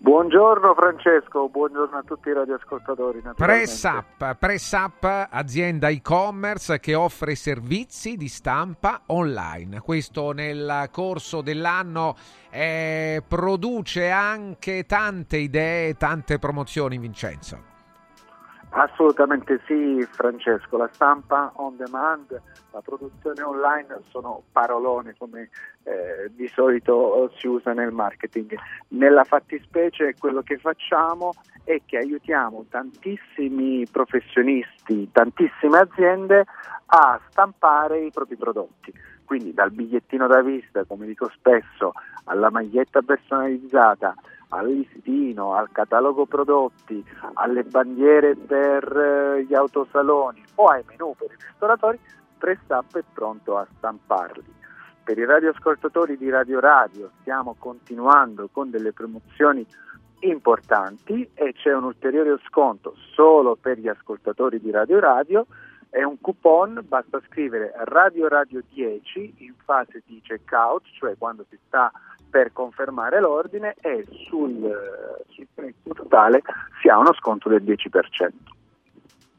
Buongiorno 0.00 0.74
Francesco, 0.74 1.48
buongiorno 1.48 1.98
a 1.98 2.02
tutti 2.02 2.28
i 2.28 2.32
radioascoltatori. 2.32 3.20
Press 3.34 3.82
Up, 3.82 4.36
Press 4.36 4.72
Up, 4.72 5.28
azienda 5.30 5.88
e-commerce 5.88 6.78
che 6.78 6.94
offre 6.94 7.34
servizi 7.34 8.16
di 8.16 8.28
stampa 8.28 9.02
online. 9.06 9.80
Questo 9.80 10.30
nel 10.30 10.88
corso 10.92 11.40
dell'anno 11.40 12.14
eh, 12.48 13.22
produce 13.26 14.08
anche 14.08 14.86
tante 14.86 15.36
idee, 15.38 15.94
tante 15.96 16.38
promozioni, 16.38 16.96
Vincenzo. 16.98 17.76
Assolutamente 18.78 19.60
sì, 19.66 20.06
Francesco. 20.08 20.76
La 20.76 20.88
stampa 20.92 21.50
on 21.56 21.76
demand, 21.76 22.40
la 22.70 22.80
produzione 22.80 23.42
online 23.42 24.02
sono 24.10 24.44
parolone 24.52 25.16
come 25.18 25.50
eh, 25.82 26.30
di 26.30 26.46
solito 26.46 27.28
si 27.36 27.48
usa 27.48 27.72
nel 27.72 27.90
marketing. 27.90 28.56
Nella 28.90 29.24
fattispecie 29.24 30.14
quello 30.16 30.42
che 30.42 30.58
facciamo 30.58 31.32
è 31.64 31.80
che 31.84 31.96
aiutiamo 31.98 32.66
tantissimi 32.70 33.84
professionisti, 33.90 35.10
tantissime 35.10 35.78
aziende 35.78 36.44
a 36.86 37.20
stampare 37.30 37.98
i 37.98 38.12
propri 38.12 38.36
prodotti. 38.36 38.92
Quindi 39.24 39.52
dal 39.52 39.72
bigliettino 39.72 40.28
da 40.28 40.40
visita, 40.40 40.84
come 40.84 41.06
dico 41.06 41.28
spesso, 41.34 41.94
alla 42.26 42.50
maglietta 42.50 43.02
personalizzata, 43.02 44.14
al 44.48 44.66
listino, 44.66 45.54
al 45.54 45.70
catalogo 45.72 46.26
prodotti, 46.26 47.04
alle 47.34 47.64
bandiere 47.64 48.36
per 48.36 48.84
eh, 48.96 49.44
gli 49.44 49.54
autosaloni 49.54 50.42
o 50.56 50.66
ai 50.66 50.82
menu 50.86 51.14
per 51.16 51.30
i 51.30 51.44
ristoratori, 51.46 51.98
Prestap 52.38 52.96
è 52.96 53.04
pronto 53.12 53.56
a 53.56 53.66
stamparli. 53.76 54.56
Per 55.02 55.18
i 55.18 55.24
radioascoltatori 55.24 56.16
di 56.16 56.28
Radio 56.28 56.60
Radio 56.60 57.10
stiamo 57.20 57.56
continuando 57.58 58.48
con 58.52 58.70
delle 58.70 58.92
promozioni 58.92 59.66
importanti 60.20 61.30
e 61.34 61.52
c'è 61.54 61.74
un 61.74 61.84
ulteriore 61.84 62.38
sconto 62.46 62.94
solo 63.14 63.56
per 63.56 63.78
gli 63.78 63.88
ascoltatori 63.88 64.60
di 64.60 64.70
Radio 64.70 64.98
Radio 65.00 65.46
è 65.90 66.02
un 66.02 66.20
coupon, 66.20 66.84
basta 66.86 67.20
scrivere 67.26 67.72
Radio 67.84 68.28
Radio 68.28 68.62
10 68.68 69.36
in 69.38 69.54
fase 69.64 70.02
di 70.04 70.20
checkout, 70.22 70.82
cioè 70.92 71.16
quando 71.16 71.46
si 71.48 71.58
sta 71.66 71.90
per 72.28 72.52
confermare 72.52 73.20
l'ordine 73.20 73.76
e 73.80 74.04
sul, 74.26 74.68
sul 75.28 75.46
prezzo 75.54 75.94
totale 75.94 76.42
si 76.80 76.88
ha 76.88 76.98
uno 76.98 77.14
sconto 77.14 77.48
del 77.48 77.62
10%. 77.62 78.56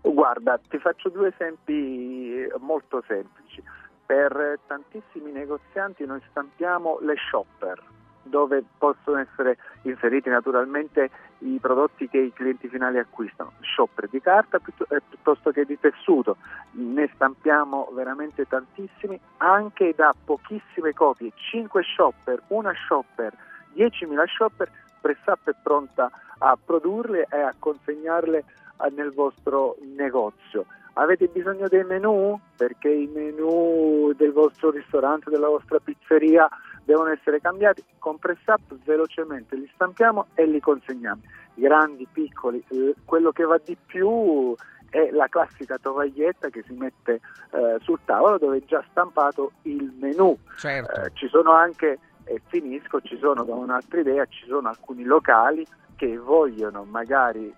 Guarda, 0.00 0.58
ti 0.70 0.78
faccio 0.78 1.10
due 1.10 1.28
esempi 1.28 2.48
molto 2.58 3.04
semplici. 3.06 3.62
Per 4.06 4.60
tantissimi 4.66 5.30
negozianti 5.30 6.06
noi 6.06 6.22
stampiamo 6.30 7.00
le 7.00 7.16
shopper 7.30 7.82
dove 8.30 8.64
possono 8.78 9.18
essere 9.18 9.58
inseriti 9.82 10.30
naturalmente 10.30 11.10
i 11.40 11.58
prodotti 11.60 12.08
che 12.08 12.18
i 12.18 12.32
clienti 12.32 12.68
finali 12.68 12.98
acquistano, 12.98 13.52
shopper 13.60 14.08
di 14.08 14.20
carta 14.20 14.58
eh, 14.58 15.02
piuttosto 15.06 15.50
che 15.50 15.64
di 15.64 15.78
tessuto, 15.78 16.36
ne 16.72 17.10
stampiamo 17.14 17.90
veramente 17.92 18.46
tantissimi, 18.46 19.20
anche 19.38 19.92
da 19.94 20.14
pochissime 20.24 20.94
copie, 20.94 21.32
5 21.34 21.82
shopper, 21.82 22.42
una 22.48 22.72
shopper, 22.74 23.34
10.000 23.74 24.24
shopper, 24.26 24.70
Pressup 25.00 25.50
è 25.50 25.54
pronta 25.62 26.10
a 26.38 26.58
produrle 26.62 27.26
e 27.30 27.38
a 27.38 27.54
consegnarle 27.58 28.38
eh, 28.38 28.90
nel 28.94 29.12
vostro 29.12 29.76
negozio. 29.96 30.66
Avete 30.94 31.28
bisogno 31.28 31.68
dei 31.68 31.84
menu? 31.84 32.38
Perché 32.56 32.90
i 32.90 33.06
menu 33.06 34.12
del 34.16 34.32
vostro 34.32 34.70
ristorante, 34.70 35.30
della 35.30 35.48
vostra 35.48 35.78
pizzeria 35.78 36.48
devono 36.84 37.10
essere 37.10 37.40
cambiati, 37.40 37.84
con 37.98 38.18
press 38.18 38.44
up 38.46 38.74
velocemente 38.84 39.56
li 39.56 39.70
stampiamo 39.74 40.26
e 40.34 40.46
li 40.46 40.60
consegniamo. 40.60 41.20
Grandi, 41.54 42.06
piccoli, 42.10 42.62
eh, 42.68 42.94
quello 43.04 43.32
che 43.32 43.44
va 43.44 43.60
di 43.62 43.76
più 43.86 44.54
è 44.88 45.10
la 45.12 45.28
classica 45.28 45.78
tovaglietta 45.78 46.48
che 46.48 46.64
si 46.66 46.72
mette 46.72 47.20
eh, 47.52 47.76
sul 47.80 48.00
tavolo 48.04 48.38
dove 48.38 48.58
è 48.58 48.62
già 48.64 48.84
stampato 48.90 49.52
il 49.62 49.92
menù. 49.98 50.36
Certo. 50.56 51.02
Eh, 51.02 51.10
ci 51.14 51.28
sono 51.28 51.52
anche, 51.52 51.98
e 52.24 52.42
finisco, 52.48 53.00
ci 53.00 53.16
sono 53.18 53.44
da 53.44 53.54
un'altra 53.54 54.00
idea, 54.00 54.24
ci 54.26 54.46
sono 54.46 54.68
alcuni 54.68 55.04
locali 55.04 55.64
che 55.96 56.16
vogliono 56.18 56.84
magari 56.84 57.54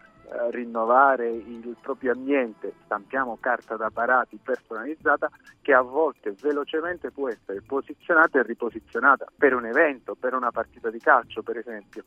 rinnovare 0.51 1.31
il 1.31 1.77
proprio 1.81 2.13
ambiente, 2.13 2.75
stampiamo 2.85 3.39
carta 3.41 3.77
da 3.77 3.91
parati 3.91 4.39
personalizzata 4.43 5.31
che 5.61 5.73
a 5.73 5.83
volte 5.83 6.35
velocemente 6.41 7.11
può 7.11 7.29
essere 7.29 7.63
posizionata 7.63 8.39
e 8.39 8.43
riposizionata 8.43 9.27
per 9.37 9.55
un 9.55 9.67
evento, 9.67 10.15
per 10.15 10.35
una 10.35 10.51
partita 10.51 10.91
di 10.91 10.99
calcio 10.99 11.43
per 11.43 11.59
esempio. 11.59 12.05